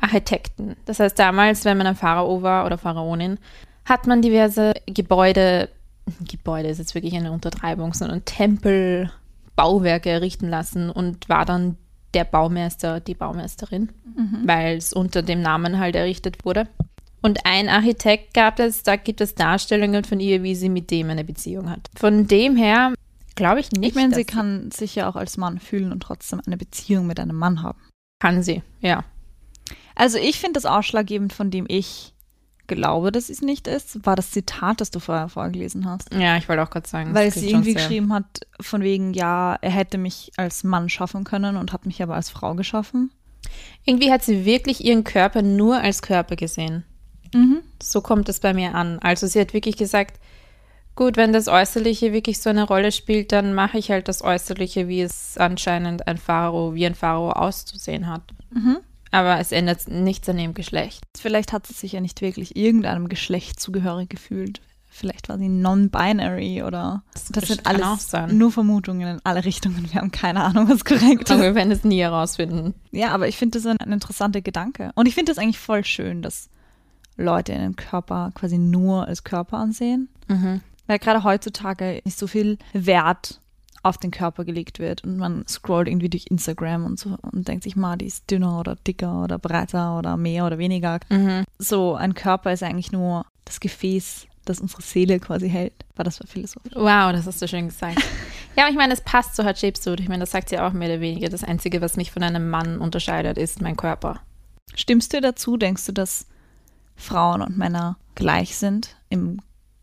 Architekten. 0.01 0.77
Das 0.85 1.01
heißt, 1.01 1.18
damals, 1.18 1.64
wenn 1.64 1.77
man 1.77 1.88
ein 1.88 1.96
Pharao 1.96 2.42
war 2.42 2.66
oder 2.66 2.79
Pharaonin, 2.79 3.38
hat 3.85 4.07
man 4.07 4.22
diverse 4.22 4.74
Gebäude, 4.87 5.70
Gebäude 6.20 6.68
ist 6.68 6.79
jetzt 6.79 6.94
wirklich 6.94 7.16
eine 7.16 7.33
Untertreibung, 7.33 7.94
sondern 7.94 8.24
Tempel, 8.24 9.11
Bauwerke 9.59 10.09
errichten 10.09 10.49
lassen 10.49 10.88
und 10.88 11.29
war 11.29 11.44
dann 11.44 11.77
der 12.14 12.23
Baumeister, 12.23 13.01
die 13.01 13.14
Baumeisterin, 13.14 13.88
mhm. 14.14 14.42
weil 14.44 14.77
es 14.77 14.92
unter 14.92 15.21
dem 15.23 15.42
Namen 15.42 15.81
halt 15.81 15.97
errichtet 15.97 16.44
wurde. 16.44 16.68
Und 17.23 17.44
ein 17.44 17.68
Architekt 17.68 18.35
gab 18.35 18.61
es, 18.61 18.85
da 18.85 18.94
gibt 18.94 19.21
es 19.21 19.35
Darstellungen 19.35 20.05
von 20.05 20.21
ihr, 20.21 20.44
wie 20.44 20.55
sie 20.55 20.68
mit 20.68 20.92
dem 20.92 21.11
eine 21.11 21.25
Beziehung 21.25 21.68
hat. 21.71 21.90
Von 21.97 22.29
dem 22.29 22.55
her 22.55 22.94
glaube 23.35 23.59
ich 23.59 23.73
nicht. 23.73 23.88
Ich 23.88 23.94
meine, 23.97 24.14
sie 24.14 24.25
kann 24.25 24.71
sich 24.71 24.94
ja 24.94 25.09
auch 25.11 25.16
als 25.16 25.37
Mann 25.37 25.59
fühlen 25.59 25.90
und 25.90 26.05
trotzdem 26.05 26.40
eine 26.47 26.57
Beziehung 26.57 27.09
mit 27.09 27.18
einem 27.18 27.37
Mann 27.37 27.64
haben. 27.64 27.81
Kann 28.21 28.44
sie, 28.44 28.62
ja. 28.81 29.03
Also 29.97 30.18
ich 30.18 30.38
finde 30.38 30.55
das 30.55 30.66
ausschlaggebend, 30.66 31.33
von 31.33 31.51
dem 31.51 31.66
ich 31.68 32.14
glaube, 32.68 33.11
dass 33.11 33.28
es 33.28 33.42
nicht 33.42 33.66
ist, 33.66 34.07
war 34.07 34.14
das 34.14 34.31
Zitat, 34.31 34.81
das 34.81 34.92
du 34.92 35.00
vorher 35.00 35.28
vorgelesen 35.28 35.87
hast. 35.87 36.14
Ja, 36.14 36.37
ich 36.37 36.48
wollte 36.48 36.62
auch 36.62 36.70
gerade 36.70 36.88
sagen. 36.88 37.14
Weil 37.14 37.33
sie 37.33 37.50
irgendwie 37.50 37.74
geschrieben 37.74 38.12
hat, 38.12 38.46
von 38.61 38.83
wegen, 38.83 39.12
ja, 39.12 39.59
er 39.61 39.70
hätte 39.70 39.98
mich 39.98 40.31
als 40.37 40.62
Mann 40.62 40.88
schaffen 40.88 41.24
können 41.24 41.57
und 41.57 41.72
hat 41.72 41.87
mich 41.87 42.00
aber 42.02 42.14
als 42.14 42.31
Frau 42.31 42.54
geschaffen. 42.54 43.11
Irgendwie 43.85 44.12
hat 44.12 44.22
sie 44.22 44.44
wirklich 44.44 44.85
ihren 44.85 45.02
Körper 45.02 45.42
nur 45.42 45.81
als 45.81 46.02
Körper 46.02 46.37
gesehen. 46.37 46.85
Mhm. 47.35 47.62
So 47.83 48.00
kommt 48.00 48.28
es 48.28 48.40
bei 48.40 48.54
mir 48.54 48.74
an. 48.74 48.98
Also 49.00 49.26
sie 49.26 49.40
hat 49.40 49.52
wirklich 49.54 49.76
gesagt, 49.76 50.20
gut, 50.94 51.16
wenn 51.16 51.33
das 51.33 51.48
Äußerliche 51.48 52.12
wirklich 52.12 52.40
so 52.40 52.50
eine 52.50 52.64
Rolle 52.64 52.92
spielt, 52.92 53.33
dann 53.33 53.54
mache 53.54 53.78
ich 53.78 53.90
halt 53.90 54.09
das 54.09 54.22
Äußerliche, 54.22 54.88
wie 54.88 55.00
es 55.00 55.37
anscheinend 55.38 56.07
ein 56.07 56.18
Pharao, 56.18 56.74
wie 56.74 56.87
ein 56.87 56.94
Pharao 56.94 57.31
auszusehen 57.31 58.09
hat. 58.09 58.22
Mhm. 58.50 58.78
Aber 59.11 59.38
es 59.38 59.53
ändert 59.53 59.88
nichts 59.88 60.29
an 60.29 60.38
ihrem 60.38 60.55
Geschlecht. 60.55 61.05
Vielleicht 61.16 61.53
hat 61.53 61.66
sie 61.66 61.75
sich 61.75 61.92
ja 61.92 62.01
nicht 62.01 62.21
wirklich 62.21 62.57
irgendeinem 62.57 63.09
Geschlecht 63.09 63.61
zugehörig 63.61 64.11
gefühlt. 64.11 64.61
Vielleicht 64.90 65.29
war 65.29 65.38
sie 65.38 65.49
non-binary 65.49 66.62
oder 66.62 67.05
das, 67.12 67.27
das 67.27 67.49
sind 67.49 67.66
alles 67.66 68.11
nur 68.33 68.51
Vermutungen 68.51 69.16
in 69.16 69.21
alle 69.23 69.44
Richtungen. 69.44 69.87
Wir 69.92 70.01
haben 70.01 70.11
keine 70.11 70.42
Ahnung, 70.42 70.68
was 70.68 70.85
korrekt 70.85 71.25
ist. 71.25 71.31
Aber 71.31 71.42
wir 71.42 71.55
werden 71.55 71.71
es 71.71 71.85
nie 71.85 72.01
herausfinden. 72.01 72.75
Ja, 72.90 73.11
aber 73.11 73.29
ich 73.29 73.37
finde 73.37 73.59
das 73.59 73.66
ein, 73.66 73.79
ein 73.79 73.92
interessanter 73.92 74.40
Gedanke. 74.40 74.90
Und 74.94 75.07
ich 75.07 75.14
finde 75.14 75.31
das 75.31 75.38
eigentlich 75.38 75.59
voll 75.59 75.85
schön, 75.85 76.23
dass 76.23 76.49
Leute 77.16 77.53
ihren 77.53 77.77
Körper 77.77 78.33
quasi 78.35 78.59
nur 78.59 79.07
als 79.07 79.25
Körper 79.25 79.59
ansehen. 79.59 80.09
Mhm. 80.27 80.62
Weil 80.87 80.99
gerade 80.99 81.23
heutzutage 81.23 82.01
nicht 82.05 82.18
so 82.18 82.27
viel 82.27 82.59
Wert 82.73 83.40
auf 83.88 83.98
den 83.98 84.11
Körper 84.11 84.44
gelegt 84.44 84.79
wird 84.79 85.05
und 85.05 85.16
man 85.16 85.46
scrollt 85.48 85.88
irgendwie 85.88 86.09
durch 86.09 86.27
Instagram 86.29 86.85
und 86.85 86.98
so 86.98 87.16
und 87.33 87.48
denkt 87.48 87.64
sich 87.64 87.77
mal, 87.77 87.96
die 87.96 88.07
ist 88.07 88.31
dünner 88.31 88.61
oder 88.61 88.77
dicker 88.77 89.22
oder 89.24 89.38
breiter 89.38 89.98
oder 89.98 90.16
mehr 90.16 90.46
oder 90.46 90.59
weniger. 90.59 91.01
Mhm. 91.09 91.44
So 91.59 91.94
ein 91.94 92.14
Körper 92.14 92.53
ist 92.53 92.62
eigentlich 92.62 92.92
nur 92.92 93.24
das 93.44 93.61
Gefäß, 93.61 94.27
das 94.44 94.61
unsere 94.61 94.83
Seele 94.83 95.20
quasi 95.20 95.48
hält. 95.48 95.72
War 95.96 96.05
das 96.05 96.20
philosophisch? 96.27 96.72
Wow, 96.74 97.12
das 97.12 97.27
hast 97.27 97.40
du 97.42 97.48
schön 97.48 97.68
gesagt. 97.68 97.98
ja, 98.57 98.64
aber 98.64 98.70
ich 98.70 98.77
meine, 98.77 98.92
es 98.92 99.01
passt 99.01 99.35
zu 99.37 99.44
Hatshepsut. 99.44 100.01
Ich 100.01 100.09
meine, 100.09 100.20
das 100.20 100.31
sagt 100.31 100.48
sie 100.48 100.59
auch 100.59 100.72
mehr 100.72 100.88
oder 100.88 101.01
weniger. 101.01 101.29
Das 101.29 101.44
Einzige, 101.44 101.81
was 101.81 101.96
mich 101.96 102.11
von 102.11 102.22
einem 102.22 102.51
Mann 102.51 102.79
unterscheidet, 102.79 103.38
ist 103.38 103.61
mein 103.61 103.77
Körper. 103.77 104.20
Stimmst 104.74 105.12
du 105.12 105.20
dazu? 105.20 105.57
Denkst 105.57 105.87
du, 105.87 105.92
dass 105.92 106.27
Frauen 106.96 107.42
und 107.42 107.57
Männer 107.57 107.96
gleich 108.14 108.57
sind 108.57 108.96
im 109.09 109.40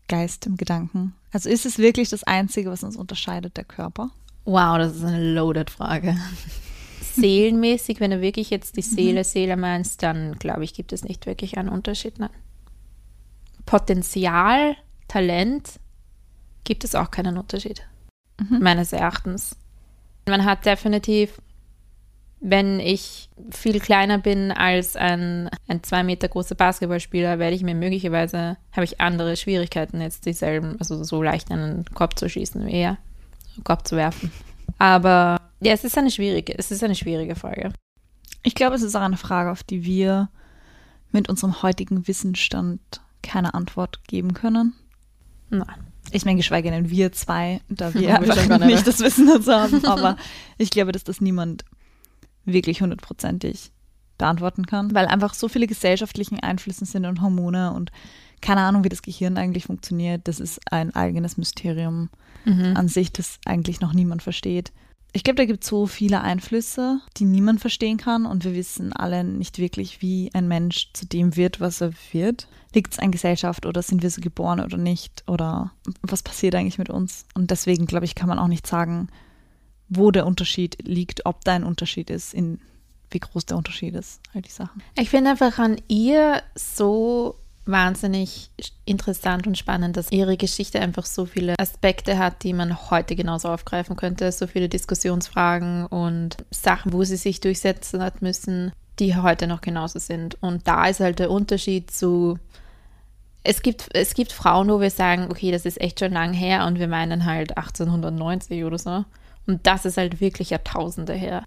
Geist, 0.08 0.46
im 0.46 0.56
Gedanken? 0.56 1.14
Also 1.36 1.50
ist 1.50 1.66
es 1.66 1.76
wirklich 1.76 2.08
das 2.08 2.24
Einzige, 2.24 2.70
was 2.70 2.82
uns 2.82 2.96
unterscheidet, 2.96 3.58
der 3.58 3.64
Körper? 3.64 4.10
Wow, 4.46 4.78
das 4.78 4.96
ist 4.96 5.04
eine 5.04 5.34
loaded 5.34 5.68
Frage. 5.68 6.16
Seelenmäßig, 7.14 8.00
wenn 8.00 8.10
du 8.10 8.22
wirklich 8.22 8.48
jetzt 8.48 8.78
die 8.78 8.82
Seele, 8.82 9.20
mhm. 9.20 9.24
Seele 9.24 9.56
meinst, 9.58 10.02
dann 10.02 10.38
glaube 10.38 10.64
ich, 10.64 10.72
gibt 10.72 10.94
es 10.94 11.04
nicht 11.04 11.26
wirklich 11.26 11.58
einen 11.58 11.68
Unterschied. 11.68 12.18
Nein. 12.18 12.30
Potenzial, 13.66 14.76
Talent 15.08 15.78
gibt 16.64 16.84
es 16.84 16.94
auch 16.94 17.10
keinen 17.10 17.36
Unterschied. 17.36 17.86
Mhm. 18.40 18.60
Meines 18.62 18.94
Erachtens. 18.94 19.58
Man 20.26 20.46
hat 20.46 20.64
definitiv 20.64 21.42
wenn 22.40 22.80
ich 22.80 23.30
viel 23.50 23.80
kleiner 23.80 24.18
bin 24.18 24.52
als 24.52 24.94
ein, 24.96 25.48
ein 25.68 25.82
zwei 25.82 26.02
Meter 26.02 26.28
großer 26.28 26.54
Basketballspieler, 26.54 27.38
werde 27.38 27.56
ich 27.56 27.62
mir 27.62 27.74
möglicherweise, 27.74 28.56
habe 28.72 28.84
ich 28.84 29.00
andere 29.00 29.36
Schwierigkeiten, 29.36 30.00
jetzt 30.00 30.26
dieselben, 30.26 30.76
also 30.78 31.02
so 31.02 31.22
leicht 31.22 31.50
einen 31.50 31.84
Korb 31.94 32.18
zu 32.18 32.28
schießen 32.28 32.66
wie 32.66 32.72
er, 32.72 32.98
Korb 33.64 33.86
zu 33.86 33.96
werfen. 33.96 34.30
Aber 34.78 35.40
ja, 35.60 35.72
es 35.72 35.84
ist 35.84 35.96
eine 35.96 36.10
schwierige, 36.10 36.58
es 36.58 36.70
ist 36.70 36.84
eine 36.84 36.94
schwierige 36.94 37.34
Frage. 37.34 37.72
Ich 38.42 38.54
glaube, 38.54 38.76
es 38.76 38.82
ist 38.82 38.94
auch 38.94 39.00
eine 39.00 39.16
Frage, 39.16 39.50
auf 39.50 39.62
die 39.62 39.84
wir 39.84 40.28
mit 41.10 41.28
unserem 41.28 41.62
heutigen 41.62 42.06
Wissensstand 42.06 42.80
keine 43.22 43.54
Antwort 43.54 44.04
geben 44.06 44.34
können. 44.34 44.74
Nein. 45.50 45.86
Ich 46.12 46.24
meine, 46.24 46.36
geschweige 46.36 46.70
denn 46.70 46.90
wir 46.90 47.10
zwei, 47.12 47.60
da 47.68 47.92
wir 47.94 48.14
einfach 48.20 48.58
nicht 48.64 48.86
das 48.86 49.00
Wissen 49.00 49.26
dazu 49.26 49.52
haben. 49.52 49.84
Aber 49.86 50.16
ich 50.58 50.70
glaube, 50.70 50.92
dass 50.92 51.02
das 51.02 51.20
niemand 51.20 51.64
wirklich 52.46 52.80
hundertprozentig 52.80 53.70
beantworten 54.18 54.66
kann, 54.66 54.94
weil 54.94 55.06
einfach 55.06 55.34
so 55.34 55.48
viele 55.48 55.66
gesellschaftliche 55.66 56.42
Einflüsse 56.42 56.86
sind 56.86 57.04
und 57.04 57.20
Hormone 57.20 57.72
und 57.72 57.92
keine 58.40 58.62
Ahnung, 58.62 58.84
wie 58.84 58.88
das 58.88 59.02
Gehirn 59.02 59.36
eigentlich 59.36 59.64
funktioniert. 59.64 60.22
Das 60.28 60.40
ist 60.40 60.60
ein 60.70 60.94
eigenes 60.94 61.36
Mysterium 61.36 62.10
mhm. 62.44 62.74
an 62.76 62.88
sich, 62.88 63.12
das 63.12 63.38
eigentlich 63.44 63.80
noch 63.80 63.92
niemand 63.92 64.22
versteht. 64.22 64.72
Ich 65.12 65.24
glaube, 65.24 65.36
da 65.36 65.46
gibt 65.46 65.62
es 65.62 65.70
so 65.70 65.86
viele 65.86 66.20
Einflüsse, 66.20 67.00
die 67.16 67.24
niemand 67.24 67.60
verstehen 67.60 67.96
kann 67.96 68.26
und 68.26 68.44
wir 68.44 68.54
wissen 68.54 68.92
alle 68.92 69.24
nicht 69.24 69.58
wirklich, 69.58 70.02
wie 70.02 70.30
ein 70.34 70.46
Mensch 70.46 70.90
zu 70.92 71.06
dem 71.06 71.36
wird, 71.36 71.58
was 71.58 71.80
er 71.80 71.92
wird. 72.12 72.48
Liegt 72.74 72.92
es 72.92 72.98
an 72.98 73.12
Gesellschaft 73.12 73.64
oder 73.64 73.80
sind 73.82 74.02
wir 74.02 74.10
so 74.10 74.20
geboren 74.20 74.60
oder 74.60 74.76
nicht? 74.76 75.24
Oder 75.26 75.72
was 76.02 76.22
passiert 76.22 76.54
eigentlich 76.54 76.78
mit 76.78 76.90
uns? 76.90 77.24
Und 77.34 77.50
deswegen, 77.50 77.86
glaube 77.86 78.04
ich, 78.04 78.14
kann 78.14 78.28
man 78.28 78.38
auch 78.38 78.48
nicht 78.48 78.66
sagen, 78.66 79.08
wo 79.88 80.10
der 80.10 80.26
Unterschied 80.26 80.78
liegt, 80.86 81.26
ob 81.26 81.44
da 81.44 81.54
ein 81.54 81.64
Unterschied 81.64 82.10
ist, 82.10 82.34
in 82.34 82.60
wie 83.10 83.20
groß 83.20 83.46
der 83.46 83.56
Unterschied 83.56 83.94
ist, 83.94 84.20
all 84.34 84.42
die 84.42 84.50
Sachen. 84.50 84.82
Ich 84.96 85.10
finde 85.10 85.30
einfach 85.30 85.58
an 85.58 85.76
ihr 85.88 86.42
so 86.56 87.36
wahnsinnig 87.66 88.50
interessant 88.84 89.46
und 89.46 89.58
spannend, 89.58 89.96
dass 89.96 90.12
ihre 90.12 90.36
Geschichte 90.36 90.80
einfach 90.80 91.04
so 91.04 91.26
viele 91.26 91.54
Aspekte 91.58 92.18
hat, 92.18 92.42
die 92.44 92.52
man 92.52 92.90
heute 92.90 93.16
genauso 93.16 93.48
aufgreifen 93.48 93.96
könnte. 93.96 94.30
So 94.32 94.46
viele 94.46 94.68
Diskussionsfragen 94.68 95.86
und 95.86 96.36
Sachen, 96.50 96.92
wo 96.92 97.04
sie 97.04 97.16
sich 97.16 97.40
durchsetzen 97.40 98.02
hat 98.02 98.22
müssen, 98.22 98.72
die 98.98 99.16
heute 99.16 99.46
noch 99.46 99.60
genauso 99.60 99.98
sind. 99.98 100.40
Und 100.42 100.66
da 100.66 100.86
ist 100.86 101.00
halt 101.00 101.18
der 101.18 101.30
Unterschied 101.30 101.90
zu. 101.90 102.38
Es 103.42 103.62
gibt, 103.62 103.88
es 103.92 104.14
gibt 104.14 104.32
Frauen, 104.32 104.68
wo 104.68 104.80
wir 104.80 104.90
sagen, 104.90 105.28
okay, 105.30 105.50
das 105.52 105.66
ist 105.66 105.80
echt 105.80 106.00
schon 106.00 106.12
lang 106.12 106.32
her 106.32 106.66
und 106.66 106.78
wir 106.78 106.88
meinen 106.88 107.24
halt 107.24 107.56
1890 107.56 108.64
oder 108.64 108.78
so. 108.78 109.04
Und 109.46 109.66
das 109.66 109.84
ist 109.84 109.96
halt 109.96 110.20
wirklich 110.20 110.50
Jahrtausende 110.50 111.14
her. 111.14 111.44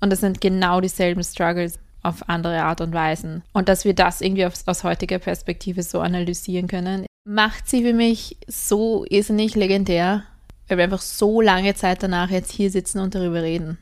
Und 0.00 0.10
das 0.10 0.20
sind 0.20 0.40
genau 0.40 0.80
dieselben 0.80 1.22
Struggles 1.22 1.78
auf 2.02 2.28
andere 2.28 2.62
Art 2.62 2.80
und 2.80 2.92
Weisen. 2.94 3.42
Und 3.52 3.68
dass 3.68 3.84
wir 3.84 3.94
das 3.94 4.20
irgendwie 4.20 4.46
aus, 4.46 4.66
aus 4.66 4.84
heutiger 4.84 5.18
Perspektive 5.18 5.82
so 5.82 6.00
analysieren 6.00 6.68
können, 6.68 7.06
macht 7.24 7.68
sie 7.68 7.82
für 7.82 7.92
mich 7.92 8.38
so 8.46 9.04
irrsinnig 9.08 9.54
legendär, 9.54 10.24
weil 10.68 10.78
wir 10.78 10.84
einfach 10.84 11.02
so 11.02 11.40
lange 11.40 11.74
Zeit 11.74 12.02
danach 12.02 12.30
jetzt 12.30 12.52
hier 12.52 12.70
sitzen 12.70 13.00
und 13.00 13.14
darüber 13.14 13.42
reden. 13.42 13.78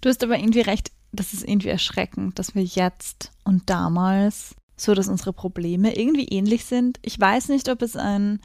Du 0.00 0.08
hast 0.08 0.24
aber 0.24 0.38
irgendwie 0.38 0.60
recht, 0.60 0.90
das 1.12 1.32
ist 1.32 1.46
irgendwie 1.46 1.68
erschreckend, 1.68 2.38
dass 2.38 2.54
wir 2.54 2.64
jetzt 2.64 3.30
und 3.44 3.70
damals 3.70 4.56
so, 4.76 4.94
dass 4.94 5.08
unsere 5.08 5.32
Probleme 5.32 5.96
irgendwie 5.96 6.26
ähnlich 6.28 6.64
sind. 6.64 6.98
Ich 7.02 7.18
weiß 7.18 7.48
nicht, 7.48 7.68
ob 7.70 7.80
es 7.82 7.96
ein 7.96 8.40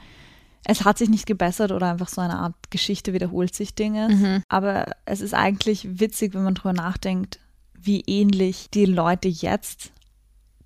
es 0.64 0.84
hat 0.84 0.98
sich 0.98 1.08
nicht 1.08 1.26
gebessert 1.26 1.72
oder 1.72 1.90
einfach 1.90 2.08
so 2.08 2.20
eine 2.20 2.38
Art 2.38 2.54
Geschichte 2.70 3.12
wiederholt 3.12 3.54
sich 3.54 3.74
Dinge. 3.74 4.08
Mhm. 4.08 4.42
Aber 4.48 4.92
es 5.04 5.20
ist 5.20 5.34
eigentlich 5.34 6.00
witzig, 6.00 6.34
wenn 6.34 6.44
man 6.44 6.54
drüber 6.54 6.72
nachdenkt, 6.72 7.40
wie 7.74 8.02
ähnlich 8.02 8.70
die 8.70 8.86
Leute 8.86 9.28
jetzt 9.28 9.92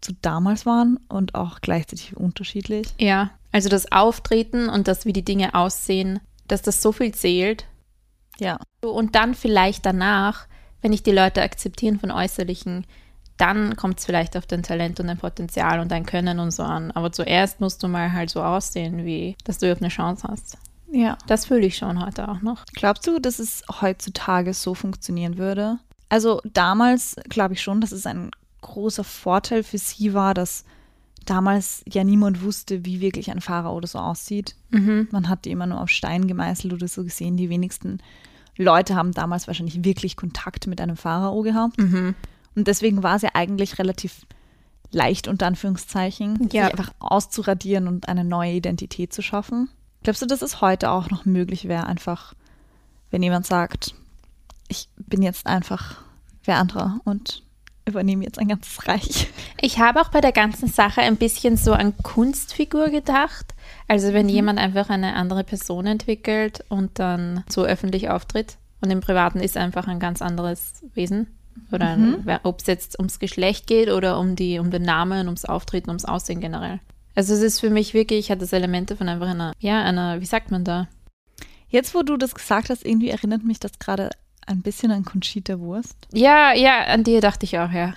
zu 0.00 0.12
damals 0.20 0.66
waren 0.66 0.98
und 1.08 1.34
auch 1.34 1.60
gleichzeitig 1.60 2.16
unterschiedlich. 2.16 2.88
Ja, 2.98 3.30
also 3.52 3.68
das 3.70 3.90
Auftreten 3.90 4.68
und 4.68 4.86
das, 4.86 5.06
wie 5.06 5.14
die 5.14 5.24
Dinge 5.24 5.54
aussehen, 5.54 6.20
dass 6.46 6.60
das 6.60 6.82
so 6.82 6.92
viel 6.92 7.14
zählt. 7.14 7.66
Ja. 8.38 8.58
Und 8.82 9.14
dann 9.14 9.34
vielleicht 9.34 9.86
danach, 9.86 10.46
wenn 10.82 10.92
ich 10.92 11.02
die 11.02 11.12
Leute 11.12 11.40
akzeptieren 11.40 11.98
von 11.98 12.10
Äußerlichen, 12.10 12.86
dann 13.36 13.76
kommt 13.76 13.98
es 13.98 14.06
vielleicht 14.06 14.36
auf 14.36 14.46
dein 14.46 14.62
Talent 14.62 14.98
und 15.00 15.08
dein 15.08 15.18
Potenzial 15.18 15.80
und 15.80 15.90
dein 15.90 16.06
Können 16.06 16.38
und 16.38 16.50
so 16.50 16.62
an. 16.62 16.90
Aber 16.92 17.12
zuerst 17.12 17.60
musst 17.60 17.82
du 17.82 17.88
mal 17.88 18.12
halt 18.12 18.30
so 18.30 18.42
aussehen, 18.42 19.04
wie 19.04 19.36
dass 19.44 19.58
du 19.58 19.66
überhaupt 19.66 19.82
eine 19.82 19.90
Chance 19.90 20.26
hast. 20.28 20.58
Ja. 20.90 21.18
Das 21.26 21.46
fühle 21.46 21.66
ich 21.66 21.76
schon 21.76 22.04
heute 22.04 22.28
auch 22.28 22.40
noch. 22.40 22.64
Glaubst 22.74 23.06
du, 23.06 23.18
dass 23.18 23.38
es 23.38 23.62
heutzutage 23.80 24.54
so 24.54 24.74
funktionieren 24.74 25.36
würde? 25.36 25.78
Also 26.08 26.40
damals 26.44 27.16
glaube 27.28 27.54
ich 27.54 27.62
schon, 27.62 27.80
dass 27.80 27.92
es 27.92 28.06
ein 28.06 28.30
großer 28.62 29.04
Vorteil 29.04 29.62
für 29.62 29.78
sie 29.78 30.14
war, 30.14 30.32
dass 30.34 30.64
damals 31.24 31.82
ja 31.88 32.04
niemand 32.04 32.42
wusste, 32.42 32.84
wie 32.84 33.00
wirklich 33.00 33.30
ein 33.30 33.40
Fahrer 33.40 33.74
oder 33.74 33.86
so 33.86 33.98
aussieht. 33.98 34.54
Mhm. 34.70 35.08
Man 35.10 35.28
hat 35.28 35.44
die 35.44 35.50
immer 35.50 35.66
nur 35.66 35.80
auf 35.80 35.90
Stein 35.90 36.26
gemeißelt 36.26 36.72
oder 36.72 36.88
so 36.88 37.02
gesehen. 37.04 37.36
Die 37.36 37.50
wenigsten 37.50 37.98
Leute 38.56 38.94
haben 38.94 39.12
damals 39.12 39.46
wahrscheinlich 39.46 39.84
wirklich 39.84 40.16
Kontakt 40.16 40.66
mit 40.66 40.80
einem 40.80 40.96
Pharao 40.96 41.42
gehabt. 41.42 41.78
Mhm. 41.78 42.14
Und 42.56 42.66
deswegen 42.66 43.02
war 43.02 43.16
es 43.16 43.22
ja 43.22 43.30
eigentlich 43.34 43.78
relativ 43.78 44.26
leicht, 44.90 45.28
unter 45.28 45.46
Anführungszeichen, 45.46 46.48
ja. 46.52 46.64
sich 46.64 46.72
einfach 46.72 46.92
auszuradieren 46.98 47.86
und 47.86 48.08
eine 48.08 48.24
neue 48.24 48.52
Identität 48.52 49.12
zu 49.12 49.22
schaffen. 49.22 49.68
Glaubst 50.02 50.22
du, 50.22 50.26
dass 50.26 50.42
es 50.42 50.60
heute 50.60 50.90
auch 50.90 51.10
noch 51.10 51.24
möglich 51.24 51.68
wäre, 51.68 51.86
einfach, 51.86 52.34
wenn 53.10 53.22
jemand 53.22 53.46
sagt, 53.46 53.94
ich 54.68 54.88
bin 54.96 55.22
jetzt 55.22 55.46
einfach 55.46 55.96
wer 56.46 56.58
anderer 56.58 57.00
und 57.04 57.42
übernehme 57.84 58.24
jetzt 58.24 58.38
ein 58.38 58.48
ganzes 58.48 58.86
Reich. 58.88 59.28
Ich 59.60 59.78
habe 59.78 60.00
auch 60.00 60.08
bei 60.08 60.20
der 60.20 60.32
ganzen 60.32 60.68
Sache 60.68 61.00
ein 61.02 61.16
bisschen 61.16 61.56
so 61.56 61.72
an 61.72 61.96
Kunstfigur 61.98 62.88
gedacht. 62.90 63.54
Also 63.88 64.12
wenn 64.12 64.26
mhm. 64.26 64.32
jemand 64.32 64.58
einfach 64.58 64.90
eine 64.90 65.14
andere 65.14 65.44
Person 65.44 65.86
entwickelt 65.86 66.64
und 66.68 66.98
dann 66.98 67.44
so 67.48 67.64
öffentlich 67.64 68.10
auftritt 68.10 68.58
und 68.80 68.90
im 68.90 69.00
Privaten 69.00 69.40
ist 69.40 69.56
einfach 69.56 69.86
ein 69.86 70.00
ganz 70.00 70.20
anderes 70.20 70.82
Wesen. 70.94 71.28
Oder 71.72 71.96
mhm. 71.96 72.24
ob 72.42 72.60
es 72.60 72.66
jetzt 72.66 72.98
ums 72.98 73.18
Geschlecht 73.18 73.66
geht 73.66 73.90
oder 73.90 74.18
um, 74.18 74.36
die, 74.36 74.58
um 74.58 74.70
den 74.70 74.82
Namen, 74.82 75.26
ums 75.26 75.44
Auftreten, 75.44 75.90
ums 75.90 76.04
Aussehen 76.04 76.40
generell. 76.40 76.80
Also 77.14 77.34
es 77.34 77.40
ist 77.40 77.60
für 77.60 77.70
mich 77.70 77.94
wirklich, 77.94 78.30
hat 78.30 78.42
das 78.42 78.52
Elemente 78.52 78.96
von 78.96 79.08
einfach 79.08 79.28
einer, 79.28 79.52
ja, 79.58 79.82
einer, 79.82 80.20
wie 80.20 80.26
sagt 80.26 80.50
man 80.50 80.64
da? 80.64 80.88
Jetzt, 81.68 81.94
wo 81.94 82.02
du 82.02 82.16
das 82.16 82.34
gesagt 82.34 82.70
hast, 82.70 82.84
irgendwie 82.84 83.10
erinnert 83.10 83.42
mich 83.42 83.58
das 83.58 83.78
gerade 83.78 84.10
ein 84.46 84.62
bisschen 84.62 84.92
an 84.92 85.04
Conchita 85.04 85.58
Wurst. 85.58 85.96
Ja, 86.12 86.52
ja, 86.54 86.84
an 86.84 87.04
die 87.04 87.18
dachte 87.20 87.44
ich 87.44 87.58
auch, 87.58 87.70
ja. 87.70 87.94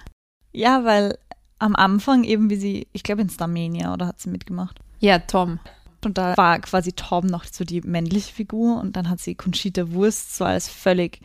Ja, 0.52 0.84
weil 0.84 1.18
am 1.60 1.76
Anfang 1.76 2.24
eben 2.24 2.50
wie 2.50 2.56
sie, 2.56 2.88
ich 2.94 3.04
glaube 3.04 3.22
in 3.22 3.30
Starmania 3.30 3.94
oder 3.94 4.08
hat 4.08 4.20
sie 4.20 4.30
mitgemacht? 4.30 4.80
Ja, 5.00 5.20
Tom. 5.20 5.60
Und 6.04 6.18
da 6.18 6.36
war 6.38 6.60
quasi 6.60 6.94
Tom 6.94 7.28
noch 7.28 7.44
so 7.44 7.66
die 7.66 7.82
männliche 7.82 8.34
Figur 8.34 8.80
und 8.80 8.96
dann 8.96 9.10
hat 9.10 9.20
sie 9.20 9.36
Conchita 9.36 9.92
Wurst 9.92 10.38
so 10.38 10.46
als 10.46 10.70
völlig 10.70 11.20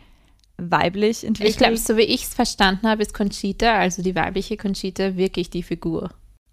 weiblich 0.57 1.24
entwickelt. 1.24 1.50
Ich 1.50 1.59
glaube, 1.59 1.76
so 1.76 1.96
wie 1.96 2.02
ich 2.02 2.24
es 2.24 2.34
verstanden 2.34 2.88
habe, 2.88 3.02
ist 3.02 3.14
Conchita, 3.14 3.76
also 3.76 4.02
die 4.02 4.14
weibliche 4.14 4.57
Conchita, 4.57 5.16
wirklich 5.16 5.50
die 5.50 5.62
Figur. 5.62 6.11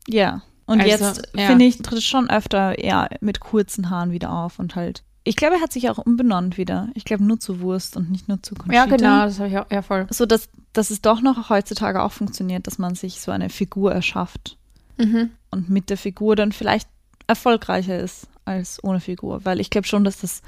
Ja. 0.07 0.41
Und 0.65 0.81
also, 0.81 1.05
jetzt 1.05 1.29
ja. 1.35 1.47
finde 1.47 1.65
ich, 1.65 1.77
tritt 1.79 1.99
es 1.99 2.05
schon 2.05 2.29
öfter 2.29 2.77
eher 2.77 3.09
mit 3.19 3.39
kurzen 3.39 3.89
Haaren 3.89 4.11
wieder 4.11 4.31
auf 4.31 4.59
und 4.59 4.75
halt. 4.75 5.03
Ich 5.23 5.35
glaube, 5.35 5.55
er 5.55 5.61
hat 5.61 5.73
sich 5.73 5.89
auch 5.89 5.99
umbenannt 5.99 6.57
wieder. 6.57 6.89
Ich 6.95 7.05
glaube 7.05 7.23
nur 7.23 7.39
zu 7.39 7.59
Wurst 7.59 7.95
und 7.95 8.09
nicht 8.09 8.27
nur 8.27 8.41
zu 8.41 8.55
Conchita. 8.55 8.75
Ja, 8.75 8.85
genau, 8.85 9.25
das 9.25 9.39
habe 9.39 9.49
ich 9.49 9.57
auch, 9.57 9.69
ja 9.69 9.81
voll. 9.81 10.07
So, 10.09 10.25
dass, 10.25 10.49
dass 10.73 10.89
es 10.89 11.01
doch 11.01 11.21
noch 11.21 11.49
heutzutage 11.49 12.01
auch 12.01 12.11
funktioniert, 12.11 12.65
dass 12.65 12.79
man 12.79 12.95
sich 12.95 13.21
so 13.21 13.31
eine 13.31 13.49
Figur 13.49 13.91
erschafft. 13.91 14.57
Mhm. 14.97 15.31
Und 15.51 15.69
mit 15.69 15.89
der 15.89 15.97
Figur 15.97 16.35
dann 16.35 16.51
vielleicht 16.51 16.87
erfolgreicher 17.27 17.99
ist 17.99 18.27
als 18.45 18.83
ohne 18.83 18.99
Figur. 18.99 19.45
Weil 19.45 19.59
ich 19.59 19.69
glaube 19.69 19.87
schon, 19.87 20.03
dass 20.03 20.21
das 20.21 20.41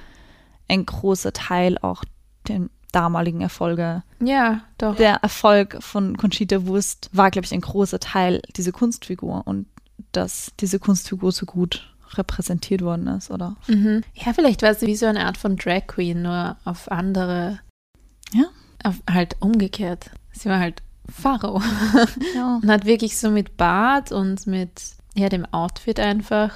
ein 0.67 0.85
großer 0.85 1.33
Teil 1.33 1.77
auch 1.77 2.03
den 2.47 2.69
damaligen 2.93 3.41
Erfolge. 3.41 4.03
Ja, 4.21 4.61
doch. 4.77 4.95
Der 4.95 5.15
Erfolg 5.15 5.77
von 5.81 6.15
Conchita 6.15 6.65
Wurst 6.65 7.09
war, 7.11 7.31
glaube 7.31 7.45
ich, 7.45 7.53
ein 7.53 7.61
großer 7.61 7.99
Teil 7.99 8.41
dieser 8.55 8.71
Kunstfigur 8.71 9.45
und 9.45 9.65
dass 10.11 10.51
diese 10.59 10.79
Kunstfigur 10.79 11.31
so 11.31 11.45
gut 11.45 11.93
repräsentiert 12.13 12.81
worden 12.81 13.07
ist, 13.07 13.31
oder? 13.31 13.57
Mhm. 13.67 14.03
Ja, 14.13 14.33
vielleicht 14.33 14.61
war 14.61 14.73
sie 14.73 14.87
wie 14.87 14.95
so 14.95 15.07
eine 15.07 15.25
Art 15.25 15.37
von 15.37 15.55
Drag 15.57 15.87
Queen, 15.87 16.21
nur 16.21 16.57
auf 16.63 16.91
andere. 16.91 17.59
Ja. 18.33 18.45
Auf, 18.83 18.95
halt 19.09 19.35
umgekehrt. 19.39 20.11
Sie 20.31 20.49
war 20.49 20.59
halt 20.59 20.81
Pharao. 21.09 21.61
Ja. 22.35 22.59
und 22.61 22.69
hat 22.69 22.85
wirklich 22.85 23.17
so 23.17 23.31
mit 23.31 23.57
Bart 23.57 24.11
und 24.11 24.45
mit 24.47 24.81
ja, 25.15 25.29
dem 25.29 25.45
Outfit 25.51 25.99
einfach. 25.99 26.51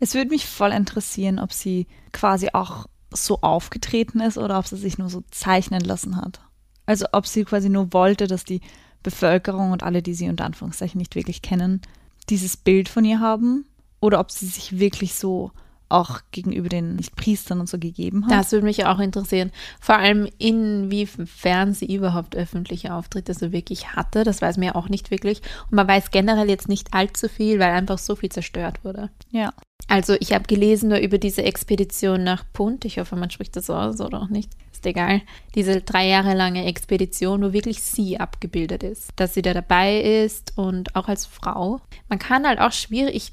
Es 0.00 0.14
würde 0.14 0.30
mich 0.30 0.46
voll 0.46 0.72
interessieren, 0.72 1.38
ob 1.38 1.52
sie 1.52 1.86
quasi 2.12 2.48
auch 2.52 2.86
so 3.14 3.40
aufgetreten 3.40 4.20
ist 4.20 4.38
oder 4.38 4.58
ob 4.58 4.66
sie 4.66 4.76
sich 4.76 4.98
nur 4.98 5.08
so 5.08 5.22
zeichnen 5.30 5.80
lassen 5.80 6.16
hat. 6.16 6.40
Also 6.86 7.06
ob 7.12 7.26
sie 7.26 7.44
quasi 7.44 7.68
nur 7.68 7.92
wollte, 7.92 8.26
dass 8.26 8.44
die 8.44 8.60
Bevölkerung 9.02 9.72
und 9.72 9.82
alle, 9.82 10.02
die 10.02 10.14
sie 10.14 10.28
unter 10.28 10.44
Anführungszeichen 10.44 10.98
nicht 10.98 11.14
wirklich 11.14 11.42
kennen, 11.42 11.80
dieses 12.28 12.56
Bild 12.56 12.88
von 12.88 13.04
ihr 13.04 13.20
haben 13.20 13.66
oder 14.00 14.20
ob 14.20 14.30
sie 14.30 14.46
sich 14.46 14.78
wirklich 14.78 15.14
so 15.14 15.50
auch 15.92 16.20
gegenüber 16.30 16.68
den 16.68 16.98
Priestern 17.16 17.60
und 17.60 17.68
so 17.68 17.78
gegeben 17.78 18.26
hat. 18.26 18.32
Das 18.32 18.52
würde 18.52 18.64
mich 18.64 18.84
auch 18.86 18.98
interessieren. 18.98 19.52
Vor 19.80 19.96
allem 19.96 20.28
inwiefern 20.38 21.74
sie 21.74 21.94
überhaupt 21.94 22.36
öffentliche 22.36 22.94
Auftritte 22.94 23.34
so 23.34 23.52
wirklich 23.52 23.94
hatte. 23.94 24.24
Das 24.24 24.42
weiß 24.42 24.56
man 24.56 24.66
ja 24.66 24.74
auch 24.74 24.88
nicht 24.88 25.10
wirklich. 25.10 25.42
Und 25.70 25.76
man 25.76 25.88
weiß 25.88 26.10
generell 26.10 26.48
jetzt 26.48 26.68
nicht 26.68 26.94
allzu 26.94 27.28
viel, 27.28 27.58
weil 27.58 27.72
einfach 27.72 27.98
so 27.98 28.16
viel 28.16 28.30
zerstört 28.30 28.84
wurde. 28.84 29.10
Ja. 29.30 29.52
Also 29.88 30.14
ich 30.20 30.32
habe 30.32 30.44
gelesen 30.44 30.88
nur 30.88 30.98
über 30.98 31.18
diese 31.18 31.42
Expedition 31.42 32.24
nach 32.24 32.44
Punt. 32.52 32.84
Ich 32.84 32.98
hoffe, 32.98 33.16
man 33.16 33.30
spricht 33.30 33.56
das 33.56 33.68
aus 33.68 34.00
oder 34.00 34.22
auch 34.22 34.28
nicht. 34.28 34.50
Ist 34.72 34.86
egal. 34.86 35.20
Diese 35.54 35.80
drei 35.80 36.08
Jahre 36.08 36.34
lange 36.34 36.64
Expedition, 36.64 37.42
wo 37.42 37.52
wirklich 37.52 37.82
sie 37.82 38.18
abgebildet 38.18 38.82
ist. 38.82 39.10
Dass 39.16 39.34
sie 39.34 39.42
da 39.42 39.52
dabei 39.54 40.00
ist 40.00 40.56
und 40.56 40.96
auch 40.96 41.08
als 41.08 41.26
Frau. 41.26 41.80
Man 42.08 42.18
kann 42.18 42.46
halt 42.46 42.58
auch 42.58 42.72
schwierig, 42.72 43.14
ich 43.14 43.30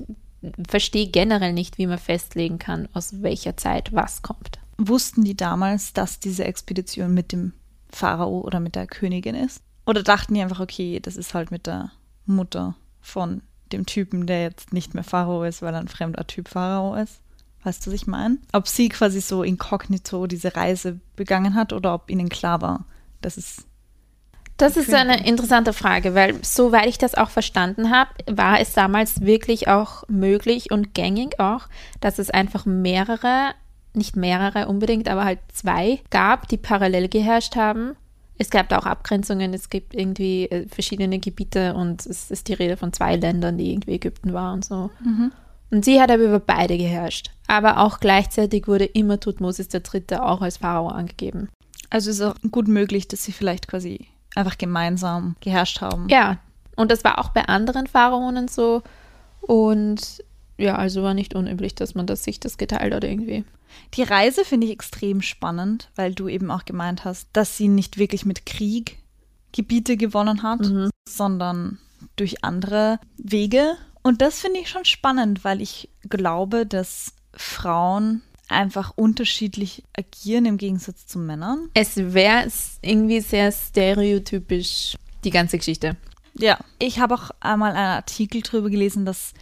verstehe 0.67 1.07
generell 1.07 1.53
nicht, 1.53 1.77
wie 1.77 1.87
man 1.87 1.97
festlegen 1.97 2.59
kann, 2.59 2.87
aus 2.93 3.21
welcher 3.21 3.57
Zeit 3.57 3.93
was 3.93 4.21
kommt. 4.21 4.59
Wussten 4.77 5.23
die 5.23 5.35
damals, 5.35 5.93
dass 5.93 6.19
diese 6.19 6.45
Expedition 6.45 7.13
mit 7.13 7.31
dem 7.31 7.53
Pharao 7.89 8.41
oder 8.41 8.59
mit 8.59 8.75
der 8.75 8.87
Königin 8.87 9.35
ist? 9.35 9.61
Oder 9.85 10.03
dachten 10.03 10.33
die 10.33 10.41
einfach, 10.41 10.59
okay, 10.59 10.99
das 10.99 11.17
ist 11.17 11.33
halt 11.33 11.51
mit 11.51 11.67
der 11.67 11.91
Mutter 12.25 12.75
von 13.01 13.41
dem 13.71 13.85
Typen, 13.85 14.27
der 14.27 14.43
jetzt 14.43 14.73
nicht 14.73 14.93
mehr 14.93 15.03
Pharao 15.03 15.43
ist, 15.43 15.61
weil 15.61 15.73
er 15.73 15.79
ein 15.79 15.87
fremder 15.87 16.25
Typ 16.27 16.49
Pharao 16.49 16.95
ist. 16.95 17.21
Weißt 17.63 17.85
du, 17.85 17.91
was 17.91 18.01
ich 18.01 18.07
meine? 18.07 18.37
Ob 18.53 18.67
sie 18.67 18.89
quasi 18.89 19.19
so 19.19 19.43
inkognito 19.43 20.27
diese 20.27 20.55
Reise 20.55 20.99
begangen 21.15 21.55
hat 21.55 21.73
oder 21.73 21.93
ob 21.93 22.09
ihnen 22.09 22.29
klar 22.29 22.61
war, 22.61 22.85
dass 23.21 23.37
es. 23.37 23.65
Das 24.59 24.75
ist 24.75 24.93
eine 24.93 25.25
interessante 25.25 25.71
Frage, 25.71 26.15
weil 26.15 26.35
soweit 26.43 26.87
ich 26.87 26.97
das 26.97 27.15
auch 27.15 27.29
verstanden 27.29 27.91
habe, 27.91 28.09
war 28.29 28.59
es 28.59 28.73
damals 28.73 29.21
wirklich 29.21 29.69
auch 29.69 30.03
möglich 30.09 30.69
und 30.69 30.93
gängig 30.93 31.39
auch, 31.39 31.67
dass 32.01 32.19
es 32.19 32.29
einfach 32.29 32.65
mehrere, 32.65 33.53
nicht 33.93 34.17
mehrere 34.17 34.67
unbedingt, 34.67 35.07
aber 35.07 35.23
halt 35.23 35.39
zwei 35.53 36.01
gab, 36.09 36.49
die 36.49 36.57
parallel 36.57 37.07
geherrscht 37.07 37.55
haben. 37.55 37.95
Es 38.37 38.49
gab 38.49 38.67
da 38.67 38.79
auch 38.79 38.85
Abgrenzungen, 38.85 39.53
es 39.53 39.69
gibt 39.69 39.95
irgendwie 39.95 40.45
äh, 40.45 40.67
verschiedene 40.67 41.19
Gebiete 41.19 41.73
und 41.73 42.05
es 42.05 42.29
ist 42.29 42.49
die 42.49 42.53
Rede 42.53 42.75
von 42.75 42.91
zwei 42.91 43.15
Ländern, 43.15 43.57
die 43.57 43.71
irgendwie 43.71 43.93
Ägypten 43.93 44.33
war 44.33 44.51
und 44.51 44.65
so. 44.65 44.89
Mhm. 45.01 45.31
Und 45.71 45.85
sie 45.85 46.01
hat 46.01 46.11
aber 46.11 46.23
über 46.23 46.39
beide 46.41 46.77
geherrscht. 46.77 47.31
Aber 47.47 47.79
auch 47.79 48.01
gleichzeitig 48.01 48.67
wurde 48.67 48.85
immer 48.85 49.21
Tutmosis 49.21 49.69
III. 49.73 50.17
auch 50.19 50.41
als 50.41 50.57
Pharao 50.57 50.89
angegeben. 50.89 51.47
Also 51.89 52.09
ist 52.09 52.21
auch 52.21 52.35
gut 52.51 52.67
möglich, 52.67 53.07
dass 53.07 53.23
sie 53.23 53.31
vielleicht 53.31 53.67
quasi 53.67 54.07
einfach 54.39 54.57
gemeinsam 54.57 55.35
geherrscht 55.41 55.81
haben. 55.81 56.07
Ja, 56.09 56.37
und 56.75 56.91
das 56.91 57.03
war 57.03 57.19
auch 57.19 57.29
bei 57.29 57.45
anderen 57.45 57.87
Pharaonen 57.87 58.47
so. 58.47 58.81
Und 59.41 60.23
ja, 60.57 60.75
also 60.75 61.03
war 61.03 61.13
nicht 61.13 61.35
unüblich, 61.35 61.75
dass 61.75 61.95
man 61.95 62.07
das 62.07 62.23
sich 62.23 62.39
das 62.39 62.57
geteilt 62.57 62.93
hat 62.93 63.03
irgendwie. 63.03 63.45
Die 63.93 64.03
Reise 64.03 64.43
finde 64.45 64.67
ich 64.67 64.73
extrem 64.73 65.21
spannend, 65.21 65.89
weil 65.95 66.13
du 66.13 66.27
eben 66.27 66.51
auch 66.51 66.65
gemeint 66.65 67.05
hast, 67.05 67.29
dass 67.33 67.55
sie 67.57 67.67
nicht 67.67 67.97
wirklich 67.97 68.25
mit 68.25 68.45
Krieg 68.45 68.97
Gebiete 69.51 69.97
gewonnen 69.97 70.43
hat, 70.43 70.61
Mhm. 70.61 70.89
sondern 71.07 71.79
durch 72.15 72.43
andere 72.43 72.99
Wege. 73.17 73.75
Und 74.03 74.21
das 74.21 74.39
finde 74.39 74.59
ich 74.59 74.69
schon 74.69 74.85
spannend, 74.85 75.43
weil 75.43 75.59
ich 75.61 75.89
glaube, 76.07 76.65
dass 76.65 77.13
Frauen 77.33 78.21
einfach 78.49 78.93
unterschiedlich 78.95 79.83
agieren 79.97 80.45
im 80.45 80.57
Gegensatz 80.57 81.05
zu 81.05 81.19
Männern. 81.19 81.69
Es 81.73 81.97
wäre 81.97 82.47
irgendwie 82.81 83.21
sehr 83.21 83.51
stereotypisch, 83.51 84.97
die 85.23 85.31
ganze 85.31 85.57
Geschichte. 85.57 85.95
Ja. 86.33 86.57
Ich 86.79 86.99
habe 86.99 87.15
auch 87.15 87.31
einmal 87.39 87.71
einen 87.71 87.95
Artikel 87.95 88.41
darüber 88.41 88.69
gelesen, 88.69 89.05
dass 89.05 89.33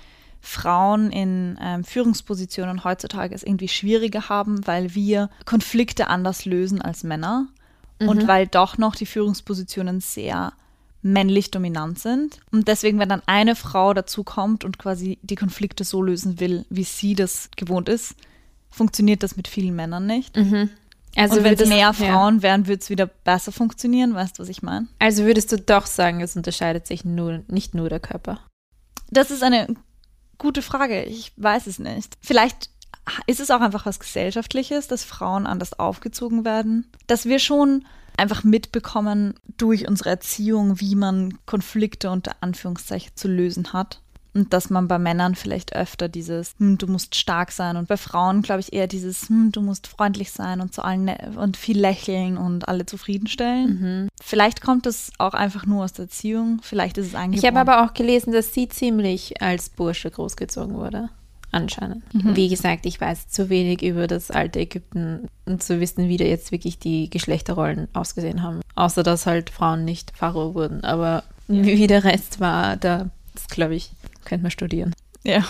Frauen 0.41 1.11
in 1.11 1.57
ähm, 1.61 1.83
Führungspositionen 1.83 2.83
heutzutage 2.83 3.35
es 3.35 3.43
irgendwie 3.43 3.67
schwieriger 3.67 4.29
haben, 4.29 4.65
weil 4.65 4.95
wir 4.95 5.29
Konflikte 5.45 6.07
anders 6.07 6.45
lösen 6.45 6.81
als 6.81 7.03
Männer 7.03 7.47
und 7.99 8.27
weil 8.27 8.47
doch 8.47 8.77
noch 8.77 8.95
die 8.95 9.07
Führungspositionen 9.07 10.01
sehr 10.01 10.53
männlich 11.01 11.51
dominant 11.51 11.99
sind. 11.99 12.39
Und 12.51 12.67
deswegen, 12.67 12.99
wenn 12.99 13.09
dann 13.09 13.23
eine 13.25 13.55
Frau 13.55 13.93
dazu 13.93 14.23
kommt 14.23 14.63
und 14.63 14.77
quasi 14.77 15.19
die 15.21 15.35
Konflikte 15.35 15.83
so 15.83 16.01
lösen 16.01 16.39
will, 16.39 16.65
wie 16.69 16.83
sie 16.83 17.15
das 17.15 17.49
gewohnt 17.55 17.89
ist, 17.89 18.15
funktioniert 18.69 19.23
das 19.23 19.35
mit 19.37 19.47
vielen 19.47 19.75
Männern 19.75 20.05
nicht. 20.05 20.37
Also 21.15 21.37
und 21.37 21.43
wenn 21.43 21.55
es 21.55 21.67
mehr 21.67 21.77
ja. 21.77 21.93
Frauen 21.93 22.43
wären, 22.43 22.67
würde 22.67 22.81
es 22.81 22.89
wieder 22.89 23.07
besser 23.07 23.51
funktionieren. 23.51 24.13
Weißt 24.13 24.37
du, 24.37 24.43
was 24.43 24.49
ich 24.49 24.61
meine? 24.61 24.87
Also 24.99 25.23
würdest 25.23 25.51
du 25.51 25.57
doch 25.57 25.87
sagen, 25.87 26.21
es 26.21 26.35
unterscheidet 26.35 26.85
sich 26.85 27.05
nur, 27.05 27.43
nicht 27.47 27.73
nur 27.73 27.89
der 27.89 27.99
Körper. 27.99 28.39
Das 29.09 29.31
ist 29.31 29.41
eine 29.41 29.67
gute 30.37 30.61
Frage. 30.61 31.03
Ich 31.03 31.31
weiß 31.37 31.67
es 31.67 31.79
nicht. 31.79 32.15
Vielleicht 32.21 32.69
ist 33.25 33.39
es 33.39 33.51
auch 33.51 33.61
einfach 33.61 33.85
was 33.85 33.99
Gesellschaftliches, 33.99 34.87
dass 34.87 35.03
Frauen 35.03 35.47
anders 35.47 35.79
aufgezogen 35.79 36.45
werden. 36.45 36.91
Dass 37.07 37.25
wir 37.25 37.39
schon 37.39 37.85
einfach 38.17 38.43
mitbekommen 38.43 39.35
durch 39.57 39.87
unsere 39.87 40.09
Erziehung, 40.09 40.79
wie 40.79 40.95
man 40.95 41.37
Konflikte 41.45 42.09
unter 42.09 42.35
Anführungszeichen 42.41 43.11
zu 43.15 43.27
lösen 43.27 43.73
hat. 43.73 44.01
Und 44.37 44.53
dass 44.53 44.69
man 44.69 44.87
bei 44.87 44.99
Männern 44.99 45.33
vielleicht 45.33 45.75
öfter 45.75 46.09
dieses, 46.09 46.53
hm, 46.59 46.77
du 46.77 46.85
musst 46.85 47.15
stark 47.15 47.51
sein. 47.51 47.75
Und 47.75 47.87
bei 47.87 47.97
Frauen, 47.97 48.43
glaube 48.43 48.59
ich, 48.59 48.71
eher 48.71 48.85
dieses, 48.85 49.29
hm, 49.29 49.51
du 49.51 49.61
musst 49.61 49.87
freundlich 49.87 50.31
sein 50.31 50.61
und 50.61 50.75
zu 50.75 50.83
allen 50.83 51.09
und 51.35 51.57
viel 51.57 51.79
lächeln 51.79 52.37
und 52.37 52.67
alle 52.67 52.85
zufriedenstellen. 52.85 54.09
Vielleicht 54.21 54.61
kommt 54.61 54.85
es 54.85 55.11
auch 55.17 55.33
einfach 55.33 55.65
nur 55.65 55.83
aus 55.83 55.93
der 55.93 56.03
Erziehung. 56.05 56.59
Vielleicht 56.61 56.99
ist 56.99 57.07
es 57.07 57.15
angeboren. 57.15 57.39
Ich 57.39 57.47
habe 57.47 57.59
aber 57.59 57.83
auch 57.83 57.95
gelesen, 57.95 58.31
dass 58.31 58.53
sie 58.53 58.69
ziemlich 58.69 59.41
als 59.41 59.69
Bursche 59.69 60.11
großgezogen 60.11 60.75
wurde. 60.75 61.09
Anscheinend. 61.51 62.03
Wie 62.13 62.49
gesagt, 62.49 62.85
ich 62.85 63.01
weiß 63.01 63.29
zu 63.29 63.49
wenig 63.49 63.81
über 63.81 64.05
das 64.05 64.29
alte 64.29 64.59
Ägypten 64.59 65.29
und 65.45 65.63
zu 65.63 65.79
wissen, 65.79 66.09
wie 66.09 66.17
da 66.17 66.25
jetzt 66.25 66.51
wirklich 66.51 66.77
die 66.77 67.09
Geschlechterrollen 67.09 67.87
ausgesehen 67.93 68.43
haben. 68.43 68.61
Außer 68.75 69.01
dass 69.01 69.25
halt 69.25 69.49
Frauen 69.49 69.83
nicht 69.83 70.15
Pharao 70.15 70.53
wurden. 70.53 70.83
Aber 70.83 71.23
wie 71.47 71.87
der 71.87 72.03
Rest 72.03 72.39
war, 72.39 72.75
da, 72.75 73.09
das 73.37 73.47
glaube 73.47 73.75
ich, 73.75 73.91
könnte 74.25 74.43
man 74.43 74.51
studieren. 74.51 74.93
Ja. 75.23 75.43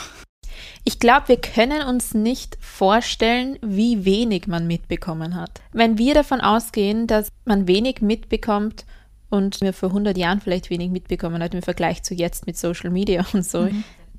Ich 0.83 0.99
glaube, 0.99 1.27
wir 1.27 1.41
können 1.41 1.83
uns 1.83 2.13
nicht 2.13 2.57
vorstellen, 2.59 3.59
wie 3.61 4.05
wenig 4.05 4.47
man 4.47 4.65
mitbekommen 4.65 5.35
hat. 5.35 5.61
Wenn 5.71 5.97
wir 5.97 6.13
davon 6.13 6.41
ausgehen, 6.41 7.07
dass 7.07 7.29
man 7.45 7.67
wenig 7.67 8.01
mitbekommt 8.01 8.85
und 9.29 9.61
wir 9.61 9.73
vor 9.73 9.89
100 9.89 10.17
Jahren 10.17 10.41
vielleicht 10.41 10.69
wenig 10.69 10.89
mitbekommen 10.89 11.43
hat 11.43 11.53
im 11.53 11.61
Vergleich 11.61 12.03
zu 12.03 12.13
jetzt 12.13 12.47
mit 12.47 12.57
Social 12.57 12.89
Media 12.89 13.25
und 13.33 13.45
so, 13.45 13.67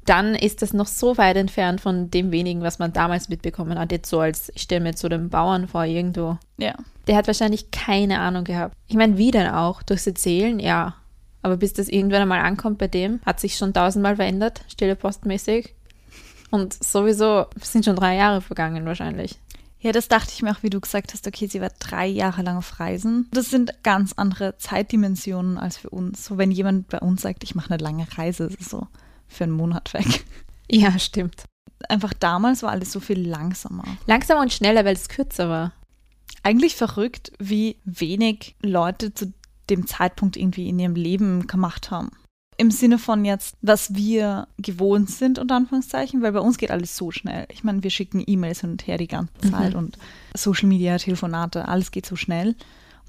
dann 0.04 0.34
ist 0.34 0.62
das 0.62 0.72
noch 0.72 0.86
so 0.86 1.18
weit 1.18 1.36
entfernt 1.36 1.80
von 1.80 2.10
dem 2.10 2.30
wenigen, 2.30 2.62
was 2.62 2.78
man 2.78 2.92
damals 2.92 3.28
mitbekommen 3.28 3.78
hat. 3.78 3.92
Jetzt 3.92 4.08
so 4.08 4.20
als, 4.20 4.50
ich 4.54 4.62
stelle 4.62 4.80
mir 4.80 4.90
jetzt 4.90 5.00
so 5.00 5.08
den 5.08 5.28
Bauern 5.28 5.68
vor 5.68 5.84
irgendwo. 5.84 6.38
Ja. 6.58 6.74
Der 7.06 7.16
hat 7.16 7.26
wahrscheinlich 7.26 7.70
keine 7.70 8.20
Ahnung 8.20 8.44
gehabt. 8.44 8.74
Ich 8.86 8.96
meine, 8.96 9.18
wie 9.18 9.30
denn 9.30 9.48
auch? 9.48 9.82
Durchs 9.82 10.06
Erzählen, 10.06 10.60
ja. 10.60 10.94
Aber 11.42 11.56
bis 11.56 11.72
das 11.72 11.88
irgendwann 11.88 12.22
einmal 12.22 12.40
ankommt 12.40 12.78
bei 12.78 12.88
dem, 12.88 13.20
hat 13.24 13.40
sich 13.40 13.56
schon 13.56 13.72
tausendmal 13.72 14.16
verändert, 14.16 14.62
stille 14.68 14.96
postmäßig. 14.96 15.74
Und 16.50 16.82
sowieso 16.82 17.46
sind 17.60 17.84
schon 17.84 17.96
drei 17.96 18.16
Jahre 18.16 18.40
vergangen 18.40 18.86
wahrscheinlich. 18.86 19.38
Ja, 19.80 19.92
das 19.92 20.08
dachte 20.08 20.32
ich 20.34 20.42
mir 20.42 20.50
auch, 20.50 20.62
wie 20.62 20.70
du 20.70 20.80
gesagt 20.80 21.12
hast, 21.12 21.26
okay, 21.26 21.46
sie 21.46 21.60
war 21.60 21.70
drei 21.78 22.06
Jahre 22.06 22.42
lang 22.42 22.56
auf 22.56 22.80
Reisen. 22.80 23.28
Das 23.30 23.50
sind 23.50 23.84
ganz 23.84 24.12
andere 24.16 24.56
Zeitdimensionen 24.56 25.56
als 25.56 25.76
für 25.76 25.90
uns. 25.90 26.24
So, 26.24 26.36
wenn 26.36 26.50
jemand 26.50 26.88
bei 26.88 26.98
uns 26.98 27.22
sagt, 27.22 27.44
ich 27.44 27.54
mache 27.54 27.70
eine 27.72 27.82
lange 27.82 28.06
Reise, 28.16 28.44
ist 28.44 28.60
es 28.60 28.70
so 28.70 28.88
für 29.28 29.44
einen 29.44 29.52
Monat 29.52 29.94
weg. 29.94 30.06
Ja, 30.70 30.98
stimmt. 30.98 31.44
Einfach 31.88 32.12
damals 32.12 32.62
war 32.62 32.70
alles 32.72 32.92
so 32.92 33.00
viel 33.00 33.26
langsamer. 33.26 33.84
Langsamer 34.04 34.42
und 34.42 34.52
schneller, 34.52 34.84
weil 34.84 34.94
es 34.94 35.08
kürzer 35.08 35.48
war. 35.48 35.72
Eigentlich 36.42 36.76
verrückt, 36.76 37.32
wie 37.38 37.78
wenig 37.86 38.54
Leute 38.60 39.14
zu 39.14 39.32
dem 39.70 39.86
Zeitpunkt 39.86 40.36
irgendwie 40.36 40.68
in 40.68 40.78
ihrem 40.78 40.94
Leben 40.94 41.46
gemacht 41.46 41.90
haben. 41.90 42.10
Im 42.56 42.72
Sinne 42.72 42.98
von 42.98 43.24
jetzt, 43.24 43.56
was 43.62 43.94
wir 43.94 44.48
gewohnt 44.56 45.10
sind, 45.10 45.38
unter 45.38 45.54
Anführungszeichen, 45.54 46.22
weil 46.22 46.32
bei 46.32 46.40
uns 46.40 46.58
geht 46.58 46.72
alles 46.72 46.96
so 46.96 47.12
schnell. 47.12 47.46
Ich 47.52 47.62
meine, 47.62 47.84
wir 47.84 47.90
schicken 47.90 48.22
E-Mails 48.26 48.62
hin 48.62 48.70
und 48.72 48.86
her 48.86 48.98
die 48.98 49.06
ganze 49.06 49.32
Zeit 49.50 49.76
und 49.76 49.96
Social 50.34 50.68
Media, 50.68 50.98
Telefonate, 50.98 51.68
alles 51.68 51.92
geht 51.92 52.04
so 52.04 52.16
schnell. 52.16 52.56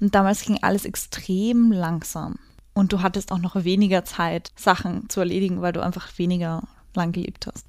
Und 0.00 0.14
damals 0.14 0.42
ging 0.42 0.58
alles 0.62 0.84
extrem 0.84 1.72
langsam. 1.72 2.36
Und 2.74 2.92
du 2.92 3.02
hattest 3.02 3.32
auch 3.32 3.38
noch 3.38 3.64
weniger 3.64 4.04
Zeit, 4.04 4.52
Sachen 4.54 5.08
zu 5.08 5.18
erledigen, 5.18 5.60
weil 5.60 5.72
du 5.72 5.82
einfach 5.82 6.16
weniger 6.16 6.62
lang 6.94 7.10
gelebt 7.12 7.46
hast. 7.46 7.66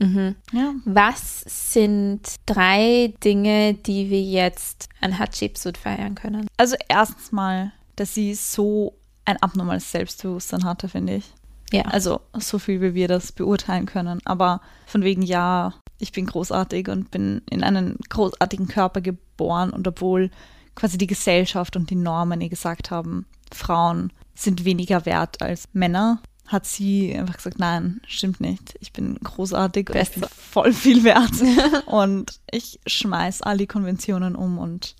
Ja. 0.53 0.73
Was 0.85 1.41
sind 1.47 2.21
drei 2.45 3.13
Dinge, 3.23 3.73
die 3.73 4.09
wir 4.11 4.21
jetzt 4.21 4.87
an 5.01 5.17
Hatschepsut 5.17 5.77
feiern 5.77 6.13
können? 6.15 6.47
Also 6.57 6.75
erstens 6.87 7.31
mal, 7.31 7.71
dass 7.95 8.13
sie 8.13 8.33
so 8.33 8.97
ein 9.25 9.37
abnormales 9.37 9.91
Selbstbewusstsein 9.91 10.63
hatte, 10.63 10.89
finde 10.89 11.15
ich. 11.15 11.33
Ja. 11.71 11.83
Also 11.83 12.21
so 12.37 12.59
viel, 12.59 12.81
wie 12.81 12.93
wir 12.93 13.07
das 13.07 13.31
beurteilen 13.31 13.85
können. 13.85 14.19
Aber 14.25 14.61
von 14.85 15.03
wegen, 15.03 15.21
ja, 15.21 15.73
ich 15.99 16.11
bin 16.11 16.25
großartig 16.25 16.89
und 16.89 17.11
bin 17.11 17.41
in 17.49 17.63
einen 17.63 17.97
großartigen 18.09 18.67
Körper 18.67 19.01
geboren 19.01 19.69
und 19.69 19.87
obwohl 19.87 20.31
quasi 20.75 20.97
die 20.97 21.07
Gesellschaft 21.07 21.75
und 21.75 21.89
die 21.89 21.95
Normen 21.95 22.41
ihr 22.41 22.49
gesagt 22.49 22.91
haben, 22.91 23.25
Frauen 23.53 24.11
sind 24.33 24.65
weniger 24.65 25.05
wert 25.05 25.41
als 25.41 25.67
Männer, 25.73 26.21
hat 26.47 26.65
sie 26.65 27.15
einfach 27.15 27.37
gesagt, 27.37 27.59
nein, 27.59 28.01
stimmt 28.07 28.41
nicht. 28.41 28.75
Ich 28.81 28.91
bin 28.91 29.15
großartig 29.23 29.89
und 29.89 29.95
ich 29.95 30.11
bin 30.11 30.21
Besser. 30.21 30.33
voll 30.35 30.73
viel 30.73 31.03
wert. 31.03 31.31
und 31.85 32.39
ich 32.51 32.79
schmeiß 32.85 33.41
all 33.41 33.57
die 33.57 33.67
Konventionen 33.67 34.35
um 34.35 34.57
und 34.57 34.95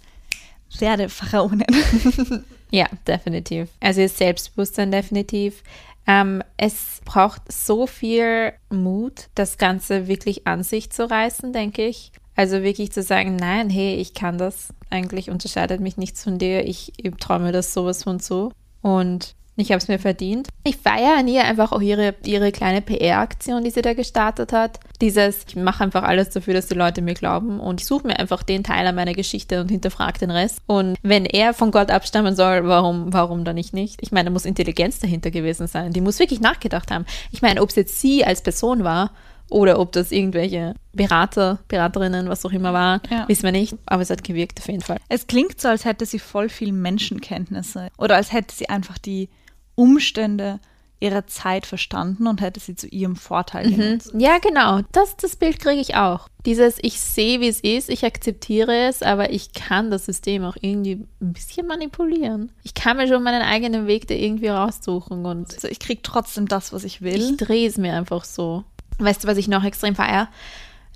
werde 0.80 1.10
Pharaonin. 1.10 1.66
Ja, 2.72 2.88
definitiv. 3.06 3.70
Also 3.82 4.00
ihr 4.00 4.10
Selbstbewusstsein 4.10 4.92
definitiv. 4.92 5.62
Ähm, 6.08 6.42
es 6.58 7.02
braucht 7.06 7.52
so 7.52 7.86
viel 7.86 8.54
Mut, 8.70 9.28
das 9.36 9.58
Ganze 9.58 10.08
wirklich 10.08 10.48
an 10.48 10.64
sich 10.64 10.90
zu 10.90 11.10
reißen, 11.10 11.54
denke 11.54 11.86
ich. 11.86 12.12
Also 12.36 12.64
wirklich 12.64 12.92
zu 12.92 13.04
sagen, 13.04 13.36
nein, 13.36 13.70
hey, 13.70 13.96
ich 13.96 14.14
kann 14.14 14.38
das. 14.38 14.70
Eigentlich 14.90 15.30
unterscheidet 15.30 15.82
mich 15.82 15.98
nichts 15.98 16.24
von 16.24 16.38
dir. 16.38 16.66
Ich 16.66 16.94
träume 17.20 17.52
das 17.52 17.74
sowas 17.74 18.04
von 18.04 18.20
so. 18.20 18.52
Und 18.82 19.36
ich 19.56 19.72
habe 19.72 19.78
es 19.78 19.88
mir 19.88 20.00
verdient. 20.00 20.48
Ich 20.64 20.78
feiere 20.78 21.18
an 21.18 21.28
ihr 21.28 21.44
einfach 21.44 21.72
auch 21.72 21.82
ihre, 21.82 22.16
ihre 22.26 22.52
kleine 22.52 22.82
PR-Aktion, 22.82 23.64
die 23.64 23.70
sie 23.70 23.82
da 23.82 23.94
gestartet 23.94 24.54
hat. 24.54 24.80
Dieses, 25.02 25.46
ich 25.48 25.56
mache 25.56 25.84
einfach 25.84 26.04
alles 26.04 26.30
dafür, 26.30 26.54
dass 26.54 26.68
die 26.68 26.76
Leute 26.76 27.02
mir 27.02 27.14
glauben 27.14 27.60
und 27.60 27.82
ich 27.82 27.88
suche 27.88 28.08
mir 28.08 28.18
einfach 28.18 28.44
den 28.44 28.64
Teil 28.64 28.88
an 28.88 28.96
meiner 28.96 29.14
Geschichte 29.14 29.62
und 29.62 29.70
hinterfrage 29.70 30.20
den 30.20 30.32
Rest. 30.32 30.62
Und 30.68 30.98
wenn 31.04 31.26
er 31.26 31.54
von 31.54 31.72
Gott 31.72 31.92
abstammen 31.92 32.36
soll, 32.36 32.68
warum, 32.68 33.14
warum 33.14 33.44
dann 33.44 33.58
ich 33.58 33.74
nicht? 33.74 34.02
Ich 34.02 34.12
meine, 34.12 34.26
da 34.26 34.32
muss 34.32 34.46
Intelligenz 34.46 35.00
dahinter 35.00 35.32
gewesen 35.32 35.68
sein. 35.68 35.92
Die 35.92 36.02
muss 36.02 36.20
wirklich 36.20 36.42
nachgedacht 36.42 36.92
haben. 36.92 37.06
Ich 37.32 37.42
meine, 37.42 37.62
ob 37.62 37.70
es 37.70 37.76
jetzt 37.76 38.00
sie 38.00 38.26
als 38.26 38.42
Person 38.42 38.84
war 38.84 39.12
oder 39.52 39.80
ob 39.80 39.92
das 39.92 40.12
irgendwelche 40.12 40.74
Berater, 40.94 41.60
Beraterinnen, 41.68 42.28
was 42.30 42.46
auch 42.46 42.52
immer 42.52 42.74
war, 42.74 43.02
Ja. 43.10 43.28
wissen 43.28 43.44
wir 43.44 43.52
nicht. 43.52 43.76
Aber 43.86 44.02
es 44.02 44.10
hat 44.10 44.24
gewirkt 44.24 44.60
auf 44.60 44.68
jeden 44.68 44.82
Fall. 44.82 44.98
Es 45.10 45.28
klingt 45.28 45.62
so, 45.62 45.68
als 45.68 45.86
hätte 45.86 46.06
sie 46.06 46.20
voll 46.20 46.50
viel 46.50 46.72
Menschenkenntnisse 46.72 47.90
oder 47.98 48.16
als 48.16 48.32
hätte 48.34 48.56
sie 48.56 48.70
einfach 48.70 48.98
die 48.98 49.30
Umstände 49.76 50.60
ihrer 51.00 51.26
Zeit 51.26 51.66
verstanden 51.66 52.28
und 52.28 52.42
hätte 52.42 52.60
sie 52.60 52.76
zu 52.76 52.88
ihrem 52.88 53.16
Vorteil 53.16 53.72
genutzt. 53.72 54.14
Ja, 54.16 54.38
genau. 54.38 54.82
Das, 54.92 55.18
das 55.18 55.36
Bild 55.36 55.60
kriege 55.60 55.82
ich 55.82 55.96
auch. 55.96 56.28
Dieses, 56.46 56.78
ich 56.82 57.00
sehe, 57.00 57.40
wie 57.42 57.48
es 57.48 57.60
ist, 57.62 57.90
ich 57.90 58.06
akzeptiere 58.06 58.88
es, 58.88 59.02
aber 59.02 59.32
ich 59.32 59.54
kann 59.54 59.90
das 59.90 60.06
System 60.06 60.44
auch 60.44 60.56
irgendwie 60.62 61.08
ein 61.20 61.34
bisschen 61.34 61.66
manipulieren. 61.66 62.52
Ich 62.64 62.76
kann 62.76 62.98
mir 62.98 63.08
schon 63.08 63.24
meinen 63.24 63.42
eigenen 63.42 63.88
Weg 63.88 64.08
da 64.08 64.14
irgendwie 64.14 64.50
raussuchen 64.50 65.26
und 65.26 65.52
Also 65.56 65.68
ich 65.68 65.80
kriege 65.80 66.02
trotzdem 66.04 66.48
das, 66.48 66.72
was 66.72 66.84
ich 66.84 67.02
will. 67.02 67.16
ich 67.32 67.38
drehe 67.38 67.68
es 67.68 67.78
mir 67.78 67.94
einfach 67.96 68.24
so. 68.24 68.64
Weißt 69.00 69.24
du, 69.24 69.28
was 69.28 69.38
ich 69.38 69.48
noch 69.48 69.64
extrem 69.64 69.96
feiere? 69.96 70.28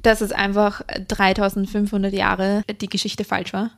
Dass 0.03 0.21
es 0.21 0.31
einfach 0.31 0.81
3500 1.07 2.13
Jahre 2.13 2.63
die 2.81 2.87
Geschichte 2.87 3.23
falsch 3.23 3.53
war. 3.53 3.71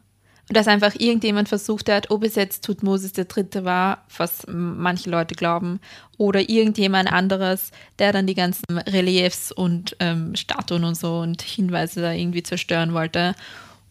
Und 0.50 0.56
dass 0.56 0.68
einfach 0.68 0.96
irgendjemand 0.98 1.50
versucht 1.50 1.90
hat, 1.90 2.10
ob 2.10 2.24
es 2.24 2.36
jetzt 2.36 2.64
Tutmosis 2.64 3.12
der 3.12 3.26
Dritte 3.26 3.66
war, 3.66 4.06
was 4.18 4.46
manche 4.48 5.10
Leute 5.10 5.36
glauben, 5.36 5.82
oder 6.18 6.50
irgendjemand 6.50 7.12
anderes, 7.12 7.72
der 8.00 8.14
dann 8.14 8.28
die 8.28 8.34
ganzen 8.34 8.78
Reliefs 8.78 9.52
und 9.52 9.98
ähm, 10.00 10.36
Statuen 10.36 10.86
und 10.86 10.96
so 10.96 11.20
und 11.20 11.42
Hinweise 11.42 12.02
da 12.02 12.14
irgendwie 12.14 12.44
zerstören 12.44 12.94
wollte. 12.94 13.36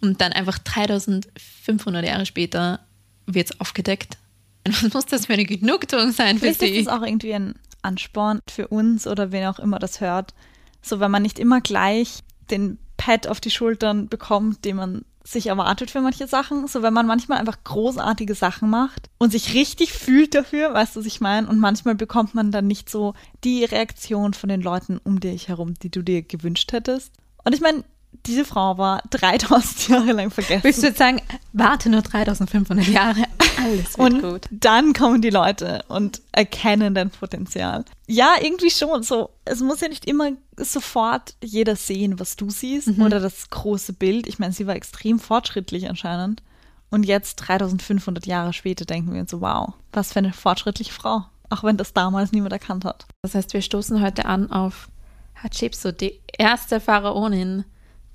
Und 0.01 0.23
dann 0.23 0.33
einfach 0.33 0.59
3500 0.59 2.07
Jahre 2.07 2.25
später 2.25 2.81
wird 3.27 3.51
es 3.51 3.61
aufgedeckt. 3.61 4.17
Was 4.67 4.95
muss 4.95 5.07
das 5.07 5.27
für 5.27 5.35
eine 5.35 5.45
Genugtuung 5.45 6.13
sein 6.13 6.39
für 6.39 6.47
Vielleicht 6.47 6.63
ist 6.63 6.69
sie? 6.69 6.81
es 6.81 6.89
auch 6.89 7.03
irgendwie 7.03 7.35
ein 7.35 7.55
Ansporn 7.87 8.41
für 8.49 8.69
uns 8.69 9.07
oder 9.07 9.33
wen 9.33 9.47
auch 9.47 9.59
immer 9.59 9.79
das 9.79 10.01
hört. 10.01 10.35
So, 10.83 11.01
wenn 11.01 11.11
man 11.11 11.23
nicht 11.23 11.39
immer 11.39 11.61
gleich 11.61 12.21
den 12.51 12.79
Pat 12.97 13.27
auf 13.27 13.41
die 13.41 13.51
Schultern 13.51 14.09
bekommt, 14.09 14.65
den 14.65 14.77
man 14.77 15.05
sich 15.25 15.49
erwartet 15.49 15.91
für 15.91 16.01
manche 16.01 16.27
Sachen. 16.27 16.69
So, 16.69 16.83
wenn 16.83 16.95
man 16.95 17.07
manchmal 17.07 17.39
einfach 17.39 17.59
großartige 17.65 18.35
Sachen 18.35 18.71
macht 18.71 19.11
und 19.19 19.33
sich 19.33 19.55
richtig 19.55 19.93
fühlt 19.93 20.35
dafür, 20.35 20.73
weißt 20.73 20.95
du, 20.95 21.01
was 21.01 21.07
ich 21.07 21.21
meine? 21.21 21.49
Und 21.49 21.59
manchmal 21.59 21.95
bekommt 21.95 22.35
man 22.35 22.53
dann 22.53 22.67
nicht 22.67 22.89
so 22.89 23.15
die 23.43 23.65
Reaktion 23.65 24.35
von 24.35 24.49
den 24.49 24.63
Leuten 24.63 25.01
um 25.03 25.19
dich 25.21 25.49
herum, 25.49 25.75
die 25.75 25.91
du 25.91 26.03
dir 26.03 26.23
gewünscht 26.23 26.73
hättest. 26.73 27.13
Und 27.45 27.55
ich 27.55 27.61
meine, 27.61 27.85
diese 28.27 28.45
Frau 28.45 28.79
war 28.79 29.03
3000 29.11 29.89
Jahre 29.89 30.13
lang 30.13 30.31
vergessen. 30.31 30.65
Willst 30.65 30.83
du 30.83 30.89
jetzt 30.89 30.99
sagen, 30.99 31.21
warte 31.53 31.89
nur 31.89 32.03
3500 32.03 32.87
Jahre, 32.89 33.23
alles 33.63 33.97
wird 33.97 34.13
Und 34.13 34.23
gut. 34.23 34.47
dann 34.51 34.93
kommen 34.93 35.23
die 35.23 35.31
Leute 35.31 35.85
und 35.89 36.21
erkennen 36.33 36.95
dein 36.95 37.11
Potenzial. 37.11 37.85
Ja, 38.07 38.35
irgendwie 38.41 38.71
schon. 38.71 39.03
So, 39.03 39.31
es 39.45 39.61
muss 39.61 39.81
ja 39.81 39.89
nicht 39.89 40.05
immer 40.05 40.31
sofort 40.57 41.35
jeder 41.43 41.77
sehen, 41.77 42.19
was 42.19 42.37
du 42.37 42.51
siehst 42.51 42.89
oder 42.99 43.21
das 43.21 43.51
große 43.51 43.93
Bild. 43.93 44.27
Ich 44.27 44.39
meine, 44.39 44.53
sie 44.53 44.67
war 44.67 44.75
extrem 44.75 45.19
fortschrittlich 45.19 45.89
anscheinend. 45.89 46.43
Und 46.91 47.05
jetzt, 47.05 47.37
3500 47.37 48.27
Jahre 48.27 48.53
später, 48.53 48.85
denken 48.85 49.13
wir 49.13 49.21
uns 49.21 49.31
so, 49.31 49.41
wow, 49.41 49.73
was 49.93 50.13
für 50.13 50.21
eine 50.21 50.33
fortschrittliche 50.33 50.93
Frau. 50.93 51.25
Auch 51.51 51.63
wenn 51.65 51.77
das 51.77 51.93
damals 51.93 52.33
niemand 52.33 52.53
erkannt 52.53 52.85
hat. 52.85 53.07
Das 53.23 53.35
heißt, 53.35 53.53
wir 53.53 53.63
stoßen 53.63 54.01
heute 54.03 54.25
an 54.25 54.51
auf 54.51 54.89
Hatschepsut, 55.35 56.01
die 56.01 56.21
erste 56.39 56.81
Pharaonin, 56.81 57.65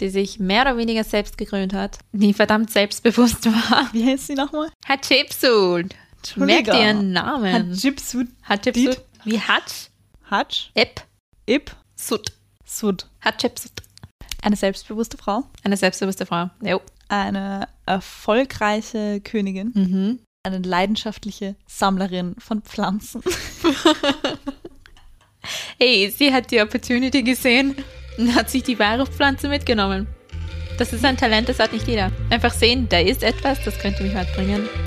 die 0.01 0.09
sich 0.09 0.39
mehr 0.39 0.63
oder 0.63 0.77
weniger 0.77 1.03
selbst 1.03 1.37
gekrönt 1.37 1.73
hat, 1.73 1.99
die 2.11 2.33
verdammt 2.33 2.71
selbstbewusst 2.71 3.45
war. 3.45 3.89
Wie 3.93 4.05
heißt 4.05 4.27
sie 4.27 4.35
nochmal? 4.35 4.69
Hatschepsut. 4.85 5.95
Merkt 6.35 6.67
ihr 6.67 6.73
ihren 6.79 7.13
Namen? 7.13 7.71
Hatschepsut. 7.71 8.27
Hatschepsut. 8.43 9.01
Wie 9.23 9.39
Hatsch, 9.39 9.89
Hatsch. 10.25 10.69
Ep, 10.73 11.01
Ib. 11.45 11.71
Sut. 11.95 12.31
Sud. 12.65 13.07
Hatschepsut. 13.21 13.71
Eine 14.41 14.55
selbstbewusste 14.55 15.17
Frau. 15.17 15.43
Eine 15.63 15.77
selbstbewusste 15.77 16.25
Frau. 16.25 16.49
Jo. 16.63 16.81
Eine 17.07 17.67
erfolgreiche 17.85 19.21
Königin. 19.21 19.71
Mhm. 19.73 20.19
eine 20.43 20.57
leidenschaftliche 20.59 21.55
Sammlerin 21.67 22.35
von 22.39 22.61
Pflanzen. 22.63 23.21
Hey, 25.79 26.13
sie 26.15 26.31
hat 26.31 26.51
die 26.51 26.61
Opportunity 26.61 27.23
gesehen 27.23 27.75
und 28.17 28.33
hat 28.35 28.49
sich 28.49 28.63
die 28.63 28.79
Weihrauchpflanze 28.79 29.49
mitgenommen. 29.49 30.07
Das 30.77 30.93
ist 30.93 31.03
ein 31.05 31.17
Talent, 31.17 31.49
das 31.49 31.59
hat 31.59 31.73
nicht 31.73 31.87
jeder. 31.87 32.11
Einfach 32.29 32.53
sehen, 32.53 32.87
da 32.89 32.99
ist 32.99 33.23
etwas, 33.23 33.63
das 33.63 33.77
könnte 33.77 34.03
mich 34.03 34.15
weit 34.15 34.33
bringen. 34.33 34.67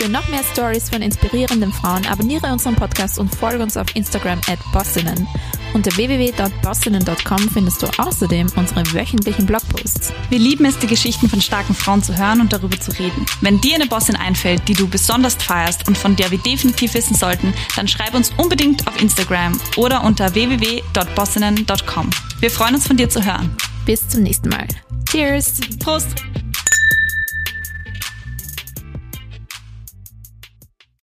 Für 0.00 0.08
noch 0.08 0.26
mehr 0.28 0.42
Stories 0.42 0.88
von 0.88 1.02
inspirierenden 1.02 1.74
Frauen 1.74 2.06
abonniere 2.06 2.50
unseren 2.50 2.74
Podcast 2.74 3.18
und 3.18 3.34
folge 3.34 3.62
uns 3.62 3.76
auf 3.76 3.94
Instagram 3.94 4.40
at 4.48 4.58
bossinnen. 4.72 5.28
Unter 5.74 5.94
www.bossinnen.com 5.94 7.38
findest 7.50 7.82
du 7.82 7.86
außerdem 7.98 8.46
unsere 8.56 8.80
wöchentlichen 8.94 9.44
Blogposts. 9.44 10.14
Wir 10.30 10.38
lieben 10.38 10.64
es, 10.64 10.78
die 10.78 10.86
Geschichten 10.86 11.28
von 11.28 11.42
starken 11.42 11.74
Frauen 11.74 12.02
zu 12.02 12.16
hören 12.16 12.40
und 12.40 12.50
darüber 12.50 12.80
zu 12.80 12.92
reden. 12.92 13.26
Wenn 13.42 13.60
dir 13.60 13.74
eine 13.74 13.88
Bossin 13.88 14.16
einfällt, 14.16 14.66
die 14.68 14.72
du 14.72 14.88
besonders 14.88 15.34
feierst 15.34 15.86
und 15.86 15.98
von 15.98 16.16
der 16.16 16.30
wir 16.30 16.38
definitiv 16.38 16.94
wissen 16.94 17.14
sollten, 17.14 17.52
dann 17.76 17.86
schreib 17.86 18.14
uns 18.14 18.32
unbedingt 18.38 18.88
auf 18.88 18.98
Instagram 19.02 19.60
oder 19.76 20.02
unter 20.02 20.34
www.bossinnen.com. 20.34 22.10
Wir 22.40 22.50
freuen 22.50 22.74
uns 22.74 22.86
von 22.86 22.96
dir 22.96 23.10
zu 23.10 23.22
hören. 23.22 23.54
Bis 23.84 24.08
zum 24.08 24.22
nächsten 24.22 24.48
Mal. 24.48 24.66
Cheers! 25.10 25.60
Prost! 25.78 26.24